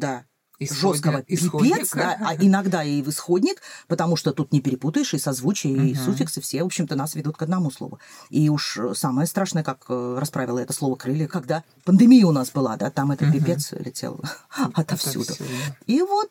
до 0.59 0.73
жесткого 0.73 1.23
пипец, 1.23 1.91
да, 1.93 2.17
а 2.19 2.35
иногда 2.35 2.83
и 2.83 3.01
в 3.01 3.09
исходник, 3.09 3.61
потому 3.87 4.15
что 4.15 4.31
тут 4.31 4.51
не 4.51 4.61
перепутаешь 4.61 5.13
и 5.13 5.19
созвучие, 5.19 5.75
uh-huh. 5.75 5.89
и 5.89 5.95
суффиксы 5.95 6.41
все, 6.41 6.63
в 6.63 6.67
общем-то, 6.67 6.95
нас 6.95 7.15
ведут 7.15 7.37
к 7.37 7.41
одному 7.41 7.71
слову. 7.71 7.99
И 8.29 8.49
уж 8.49 8.77
самое 8.93 9.27
страшное, 9.27 9.63
как 9.63 9.85
э, 9.89 10.17
расправило 10.19 10.59
это 10.59 10.73
слово 10.73 10.95
крылья, 10.95 11.27
когда 11.27 11.63
пандемия 11.85 12.25
у 12.25 12.31
нас 12.31 12.51
была, 12.51 12.77
да, 12.77 12.89
там 12.89 13.11
этот 13.11 13.31
пипец 13.31 13.71
летел 13.73 14.19
отовсюду. 14.73 15.21
отовсюду. 15.21 15.49
И 15.87 16.01
вот 16.01 16.29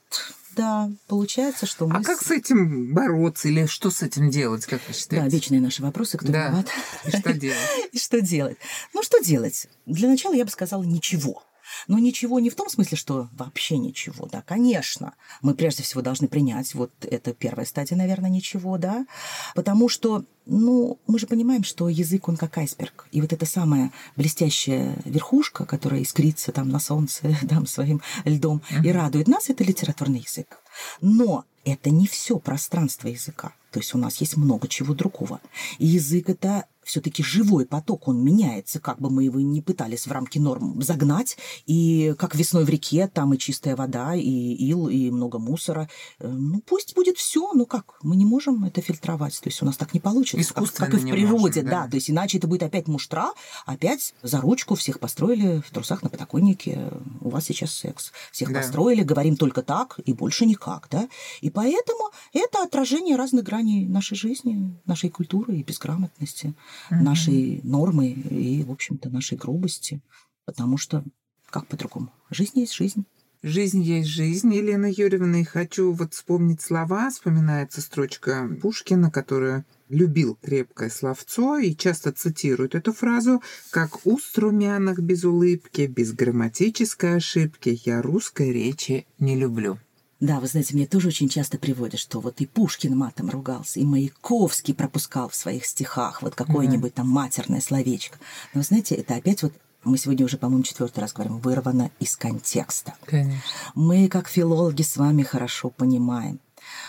да, 0.55 0.91
получается, 1.09 1.67
что 1.67 1.87
мы... 1.87 1.99
А 1.99 2.03
как 2.03 2.21
с 2.21 2.31
этим 2.31 2.93
бороться 2.93 3.49
или 3.49 3.67
что 3.67 3.91
с 3.91 4.03
этим 4.03 4.31
делать, 4.31 4.67
как 4.67 4.81
вы 4.87 4.95
считаете? 4.95 5.25
Да, 5.25 5.31
вечные 5.31 5.61
наши 5.61 5.83
вопросы, 5.83 6.19
кто 6.19 6.31
да. 6.31 6.49
виноват. 6.49 6.69
И 7.07 7.11
что 7.11 7.33
делать? 7.33 7.59
И 7.93 7.99
что 7.99 8.21
делать? 8.21 8.59
Ну, 8.93 9.03
что 9.03 9.19
делать? 9.21 9.69
Для 9.87 10.09
начала 10.09 10.35
я 10.35 10.45
бы 10.45 10.51
сказала 10.51 10.83
ничего. 10.83 11.43
Но 11.89 11.99
ничего 11.99 12.41
не 12.41 12.51
в 12.51 12.55
том 12.55 12.69
смысле, 12.69 12.97
что 12.97 13.29
вообще 13.33 13.79
ничего, 13.79 14.27
да, 14.27 14.43
конечно. 14.43 15.15
Мы 15.41 15.55
прежде 15.55 15.83
всего 15.83 16.03
должны 16.03 16.29
принять, 16.29 16.75
вот 16.75 16.93
это 17.03 17.33
первая 17.33 17.67
стадия, 17.67 17.97
наверное, 17.97 18.31
ничего, 18.31 18.79
да, 18.79 19.07
потому 19.55 19.89
что, 19.89 20.25
ну, 20.47 20.99
мы 21.07 21.19
же 21.19 21.27
понимаем, 21.27 21.65
что 21.65 21.89
язык, 21.89 22.29
он 22.29 22.37
как 22.37 22.57
айсберг. 22.59 23.07
И 23.13 23.21
вот 23.21 23.33
эта 23.33 23.47
самая 23.47 23.93
блестящая 24.17 24.97
верхушка, 25.05 25.65
которая 25.65 26.03
искрится 26.03 26.53
там 26.53 26.69
на 26.69 26.79
солнце, 26.79 27.37
там 27.49 27.67
своим 27.67 28.01
льдом 28.25 28.63
mm-hmm. 28.71 28.87
и 28.87 28.93
радует 28.93 29.29
нас, 29.29 29.51
это 29.51 29.65
литературный 29.65 30.21
язык. 30.21 30.59
Но 31.01 31.45
это 31.65 31.91
не 31.91 32.07
все 32.07 32.39
пространство 32.39 33.09
языка. 33.09 33.55
То 33.71 33.81
есть 33.81 33.95
у 33.95 33.99
нас 33.99 34.19
есть 34.19 34.37
много 34.37 34.69
чего 34.69 34.95
другого. 34.95 35.41
И 35.79 35.87
язык— 35.87 36.29
это 36.31 36.67
все-таки 36.85 37.23
живой 37.23 37.67
поток, 37.67 38.09
он 38.09 38.23
меняется, 38.23 38.81
как 38.81 39.01
бы 39.01 39.11
мы 39.11 39.25
его 39.25 39.41
не 39.41 39.61
пытались 39.61 40.07
в 40.07 40.13
рамки 40.13 40.39
норм 40.39 40.83
загнать, 40.83 41.37
и 41.67 42.15
как 42.19 42.35
весной 42.35 42.65
в 42.65 42.69
реке, 42.69 43.09
там 43.13 43.35
и 43.35 43.39
чистая 43.39 43.77
вода, 43.77 44.15
и 44.15 44.21
ил, 44.21 44.89
и 44.89 45.11
много 45.11 45.39
мусора. 45.39 45.89
Э, 46.19 46.29
ну, 46.29 46.61
пусть 46.61 46.95
будет 46.95 47.19
все, 47.19 47.53
ну 47.53 47.67
как, 47.67 47.99
мы 48.03 48.17
не 48.17 48.25
можем 48.25 48.65
это 48.65 48.81
фильтровать, 48.81 49.39
то 49.41 49.49
есть 49.49 49.63
у 49.63 49.67
нас 49.67 49.77
так 49.77 49.95
не 49.95 50.01
получится, 50.01 50.55
как, 50.55 50.73
как 50.73 50.95
и 50.95 50.97
в 50.97 51.03
природе, 51.09 51.33
можем, 51.33 51.65
да. 51.65 51.85
да, 51.85 51.89
то 51.89 51.97
есть 51.97 52.11
иначе 52.11 52.39
это 52.39 52.47
будет 52.47 52.63
опять 52.63 52.89
муштра, 52.89 53.33
опять 53.67 54.15
за 54.23 54.41
ручку 54.41 54.75
всех 54.75 54.99
построили 54.99 55.63
в 55.67 55.71
трусах 55.71 56.03
на 56.03 56.09
подоконнике, 56.09 56.91
у 57.21 57.31
вас 57.31 57.45
сейчас 57.45 57.73
секс, 57.73 58.13
всех 58.33 58.53
да. 58.53 58.61
построили, 58.61 59.03
говорим 59.03 59.37
только 59.37 59.63
так 59.63 60.01
и 60.05 60.13
больше 60.13 60.47
никак, 60.47 60.89
да, 60.91 61.09
и 61.41 61.51
поэтому 61.51 62.11
это 62.33 62.63
отражение 62.63 63.17
разных 63.17 63.45
граней 63.45 63.87
нашей 63.87 64.17
жизни, 64.17 64.77
нашей 64.87 65.11
культуры 65.11 65.57
и 65.57 65.63
безграмотности 65.63 66.55
угу. 66.91 67.03
нашей 67.03 67.61
нормы 67.63 68.11
и, 68.11 68.63
в 68.65 68.71
общем-то, 68.71 69.11
нашей 69.11 69.39
грубости. 69.39 70.01
Потому 70.45 70.77
что 70.77 71.05
как 71.51 71.67
по-другому? 71.67 72.13
Жизнь 72.31 72.61
есть 72.61 72.75
жизнь. 72.75 73.05
Жизнь 73.45 73.83
есть 73.83 74.09
жизнь, 74.09 74.55
Елена 74.55 74.87
Юрьевна. 74.87 75.41
И 75.41 75.45
хочу 75.45 75.93
вот 75.93 76.15
вспомнить 76.15 76.63
слова. 76.63 77.11
Вспоминается 77.11 77.81
строчка 77.81 78.49
Пушкина, 78.63 79.11
которая 79.11 79.67
любил 79.89 80.39
крепкое 80.41 80.89
словцо 80.89 81.59
и 81.59 81.75
часто 81.75 82.13
цитирует 82.13 82.77
эту 82.77 82.93
фразу 82.93 83.43
«Как 83.71 84.07
уст 84.07 84.39
румяных 84.39 85.01
без 85.01 85.25
улыбки, 85.25 85.83
без 85.83 86.13
грамматической 86.13 87.17
ошибки, 87.17 87.81
я 87.85 88.01
русской 88.01 88.53
речи 88.53 89.07
не 89.19 89.37
люблю». 89.37 89.79
Да, 90.23 90.39
вы 90.39 90.47
знаете, 90.47 90.77
мне 90.77 90.87
тоже 90.87 91.09
очень 91.09 91.29
часто 91.29 91.59
приводят, 91.59 91.99
что 91.99 92.21
вот 92.21 92.41
и 92.41 92.47
Пушкин 92.47 92.97
матом 92.97 93.29
ругался, 93.29 93.81
и 93.81 93.85
Маяковский 93.85 94.73
пропускал 94.73 95.29
в 95.29 95.35
своих 95.35 95.67
стихах 95.67 96.23
вот 96.23 96.37
какое-нибудь 96.37 96.95
там 96.95 97.09
матерное 97.09 97.61
словечко. 97.61 98.19
Но, 98.55 98.61
вы 98.61 98.65
знаете, 98.65 98.95
это 98.95 99.17
опять 99.17 99.43
вот 99.43 99.53
мы 99.83 99.99
сегодня 99.99 100.25
уже, 100.25 100.37
по-моему, 100.37 100.63
четвертый 100.63 101.01
раз 101.01 101.13
говорим, 101.13 101.39
вырвано 101.39 101.91
из 101.99 102.17
контекста. 102.17 102.95
Конечно. 103.05 103.43
Мы, 103.75 104.07
как 104.07 104.29
филологи, 104.29 104.83
с 104.83 104.97
вами 104.97 105.25
хорошо 105.25 105.71
понимаем, 105.71 106.39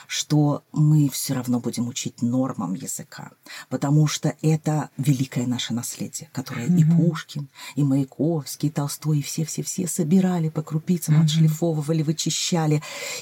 что 0.07 0.63
мы 0.71 1.09
все 1.09 1.33
равно 1.33 1.59
будем 1.59 1.87
учить 1.87 2.21
нормам 2.21 2.73
языка, 2.73 3.31
потому 3.69 4.07
что 4.07 4.35
это 4.41 4.89
великое 4.97 5.47
наше 5.47 5.73
наследие, 5.73 6.29
которое 6.33 6.67
mm-hmm. 6.67 6.79
и 6.79 6.95
Пушкин, 6.95 7.49
и 7.75 7.83
Маяковский, 7.83 8.69
и 8.69 8.71
Толстой, 8.71 9.19
и 9.19 9.21
все-все-все 9.21 9.87
собирали 9.87 10.49
по 10.49 10.61
крупицам, 10.61 11.15
mm-hmm. 11.15 11.23
отшлифовывали, 11.23 12.03
вычищали. 12.03 12.81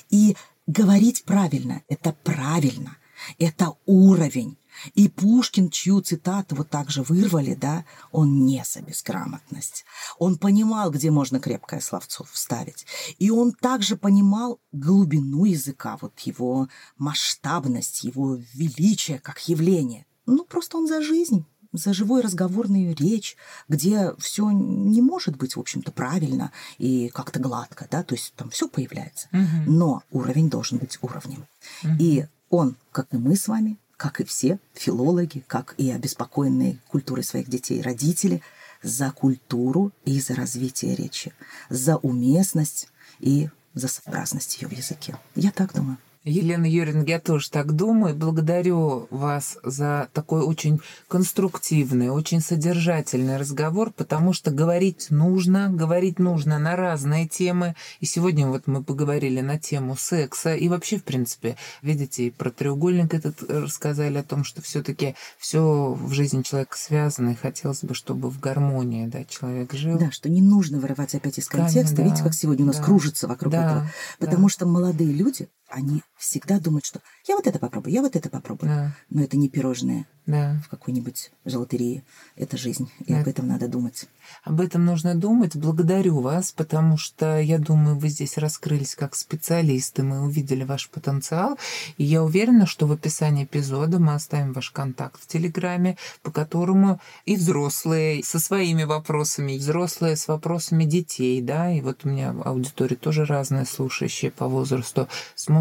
И 0.10 0.36
говорить 0.68 1.24
правильно– 1.24 1.82
это 1.88 2.14
правильно, 2.24 2.98
это 3.40 3.74
уровень. 3.86 4.58
И 4.94 5.10
Пушкин, 5.10 5.70
чью 5.70 6.02
цитату 6.02 6.56
вот 6.56 6.70
так 6.70 6.90
же 6.90 7.04
вырвали, 7.04 7.54
да, 7.54 7.86
он 8.12 8.46
не 8.46 8.64
за 8.66 8.82
безграмотность. 8.82 9.86
Он 10.18 10.38
понимал, 10.38 10.92
где 10.92 11.12
можно 11.12 11.40
крепкое 11.40 11.80
словцо 11.80 12.26
вставить. 12.32 12.86
И 13.20 13.30
он 13.30 13.52
также 13.54 13.96
понимал 13.96 14.60
глубину 14.72 15.46
языка, 15.46 15.98
вот 16.02 16.18
его 16.20 16.68
масштабность, 16.98 18.04
его 18.04 18.38
величие 18.54 19.20
как 19.20 19.40
явление. 19.48 20.06
Ну, 20.26 20.46
просто 20.46 20.78
он 20.78 20.88
за 20.88 21.02
жизнь 21.02 21.46
за 21.74 21.94
живую 21.94 22.22
разговорную 22.22 22.96
речь, 22.96 23.38
где 23.70 24.14
все 24.18 24.52
не 24.52 25.02
может 25.02 25.38
быть, 25.38 25.56
в 25.56 25.60
общем-то, 25.60 25.92
правильно 25.92 26.52
и 26.78 27.10
как-то 27.10 27.40
гладко, 27.40 27.88
да, 27.90 28.04
то 28.04 28.16
есть 28.16 28.34
там 28.36 28.50
все 28.50 28.68
появляется. 28.68 29.30
Угу. 29.32 29.72
Но 29.72 30.04
уровень 30.12 30.50
должен 30.50 30.78
быть 30.78 30.98
уровнем. 31.02 31.46
Угу. 31.84 31.94
И 32.00 32.26
он, 32.50 32.76
как 32.92 33.14
и 33.14 33.18
мы 33.18 33.36
с 33.36 33.48
вами, 33.48 33.78
как 34.02 34.20
и 34.20 34.24
все 34.24 34.58
филологи, 34.74 35.44
как 35.46 35.76
и 35.78 35.92
обеспокоенные 35.92 36.80
культурой 36.88 37.24
своих 37.24 37.48
детей 37.48 37.84
родители, 37.84 38.42
за 38.82 39.12
культуру 39.12 39.92
и 40.06 40.20
за 40.20 40.34
развитие 40.34 40.96
речи, 40.96 41.34
за 41.70 41.98
уместность 41.98 42.90
и 43.20 43.50
за 43.76 43.88
сообразность 43.88 44.60
ее 44.60 44.68
в 44.70 44.72
языке. 44.72 45.20
Я 45.36 45.52
так 45.52 45.76
думаю. 45.76 46.00
Елена 46.24 46.66
Юрьевна, 46.66 47.04
я 47.08 47.20
тоже 47.20 47.50
так 47.50 47.72
думаю. 47.74 48.16
Благодарю 48.16 49.08
вас 49.10 49.58
за 49.64 50.08
такой 50.14 50.42
очень 50.42 50.80
конструктивный, 51.08 52.10
очень 52.10 52.42
содержательный 52.42 53.38
разговор, 53.38 53.92
потому 53.92 54.32
что 54.32 54.52
говорить 54.52 55.08
нужно, 55.10 55.70
говорить 55.72 56.20
нужно 56.20 56.60
на 56.60 56.76
разные 56.76 57.28
темы. 57.28 57.76
И 58.02 58.06
сегодня 58.06 58.46
вот 58.46 58.68
мы 58.68 58.84
поговорили 58.84 59.42
на 59.42 59.58
тему 59.58 59.96
секса. 59.96 60.54
И 60.54 60.70
вообще, 60.70 60.98
в 60.98 61.04
принципе, 61.04 61.58
видите, 61.82 62.28
и 62.28 62.30
про 62.30 62.52
треугольник 62.52 63.16
этот 63.16 63.42
рассказали 63.50 64.20
о 64.20 64.24
том, 64.24 64.44
что 64.44 64.62
все 64.62 64.84
таки 64.84 65.16
все 65.40 65.92
в 65.92 66.12
жизни 66.12 66.44
человека 66.44 66.78
связано, 66.78 67.32
и 67.32 67.36
хотелось 67.36 67.84
бы, 67.84 67.96
чтобы 67.96 68.30
в 68.30 68.40
гармонии 68.40 69.08
да, 69.08 69.24
человек 69.26 69.74
жил. 69.74 69.98
Да, 69.98 70.12
что 70.12 70.30
не 70.30 70.44
нужно 70.44 70.80
вырывать 70.80 71.16
опять 71.16 71.40
из 71.40 71.48
контекста. 71.48 71.96
Конечно, 71.96 72.02
Видите, 72.02 72.24
как 72.24 72.36
сегодня 72.36 72.66
у 72.66 72.68
нас 72.68 72.78
да, 72.78 72.84
кружится 72.84 73.28
вокруг 73.28 73.54
да, 73.54 73.66
этого. 73.66 73.92
Потому 74.20 74.44
да. 74.44 74.50
что 74.50 74.68
молодые 74.68 75.12
люди, 75.12 75.50
они 75.72 76.04
всегда 76.18 76.60
думают, 76.60 76.86
что 76.86 77.02
я 77.28 77.36
вот 77.36 77.48
это 77.48 77.58
попробую, 77.58 77.94
я 77.94 78.02
вот 78.02 78.16
это 78.16 78.30
попробую. 78.30 78.70
Да. 78.70 78.96
Но 79.10 79.24
это 79.24 79.38
не 79.38 79.50
пирожное 79.50 80.06
да. 80.26 80.62
в 80.66 80.70
какой-нибудь 80.70 81.32
золотерии. 81.46 82.04
Это 82.36 82.58
жизнь, 82.58 82.92
и 83.06 83.14
да. 83.14 83.22
об 83.22 83.28
этом 83.28 83.48
надо 83.48 83.68
думать. 83.68 84.06
Об 84.44 84.62
этом 84.62 84.86
нужно 84.86 85.16
думать. 85.16 85.56
Благодарю 85.56 86.20
вас, 86.20 86.52
потому 86.52 86.98
что 86.98 87.40
я 87.40 87.58
думаю, 87.58 87.98
вы 87.98 88.10
здесь 88.10 88.38
раскрылись 88.38 88.96
как 88.96 89.16
специалисты, 89.16 90.04
мы 90.04 90.22
увидели 90.22 90.64
ваш 90.64 90.90
потенциал, 90.90 91.58
и 91.98 92.04
я 92.04 92.24
уверена, 92.24 92.66
что 92.66 92.88
в 92.88 92.92
описании 92.92 93.46
эпизода 93.46 94.00
мы 94.00 94.14
оставим 94.14 94.54
ваш 94.54 94.72
контакт 94.72 95.22
в 95.22 95.28
Телеграме, 95.28 95.98
по 96.22 96.32
которому 96.32 97.00
и 97.26 97.36
взрослые 97.36 98.24
со 98.24 98.40
своими 98.40 98.84
вопросами, 98.84 99.54
и 99.54 99.60
взрослые 99.60 100.16
с 100.16 100.28
вопросами 100.28 100.86
детей, 100.86 101.42
да, 101.42 101.72
и 101.72 101.82
вот 101.82 102.02
у 102.04 102.10
меня 102.10 102.36
аудитория 102.44 102.96
тоже 102.96 103.26
разная, 103.26 103.66
слушающая 103.66 104.32
по 104.32 104.48
возрасту, 104.48 105.08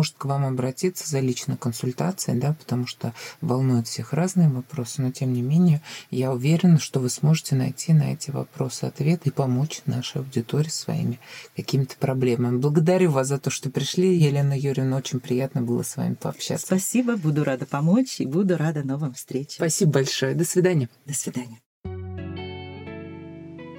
сможет 0.00 0.16
к 0.16 0.24
вам 0.24 0.46
обратиться 0.46 1.06
за 1.06 1.20
личной 1.20 1.58
консультацией, 1.58 2.40
да, 2.40 2.54
потому 2.54 2.86
что 2.86 3.12
волнуют 3.42 3.86
всех 3.86 4.14
разные 4.14 4.48
вопросы, 4.48 5.02
но 5.02 5.10
тем 5.10 5.34
не 5.34 5.42
менее 5.42 5.82
я 6.10 6.32
уверена, 6.32 6.78
что 6.78 7.00
вы 7.00 7.10
сможете 7.10 7.54
найти 7.54 7.92
на 7.92 8.14
эти 8.14 8.30
вопросы 8.30 8.84
ответ 8.84 9.26
и 9.26 9.30
помочь 9.30 9.82
нашей 9.84 10.22
аудитории 10.22 10.70
своими 10.70 11.20
какими-то 11.54 11.96
проблемами. 11.96 12.56
Благодарю 12.56 13.10
вас 13.10 13.28
за 13.28 13.38
то, 13.38 13.50
что 13.50 13.68
пришли, 13.68 14.16
Елена 14.16 14.58
Юрьевна, 14.58 14.96
очень 14.96 15.20
приятно 15.20 15.60
было 15.60 15.82
с 15.82 15.98
вами 15.98 16.14
пообщаться. 16.14 16.64
Спасибо, 16.64 17.16
буду 17.16 17.44
рада 17.44 17.66
помочь 17.66 18.20
и 18.20 18.24
буду 18.24 18.56
рада 18.56 18.82
новым 18.82 19.12
встречам. 19.12 19.56
Спасибо 19.56 19.92
большое, 19.92 20.34
до 20.34 20.46
свидания. 20.46 20.88
До 21.04 21.12
свидания. 21.12 21.60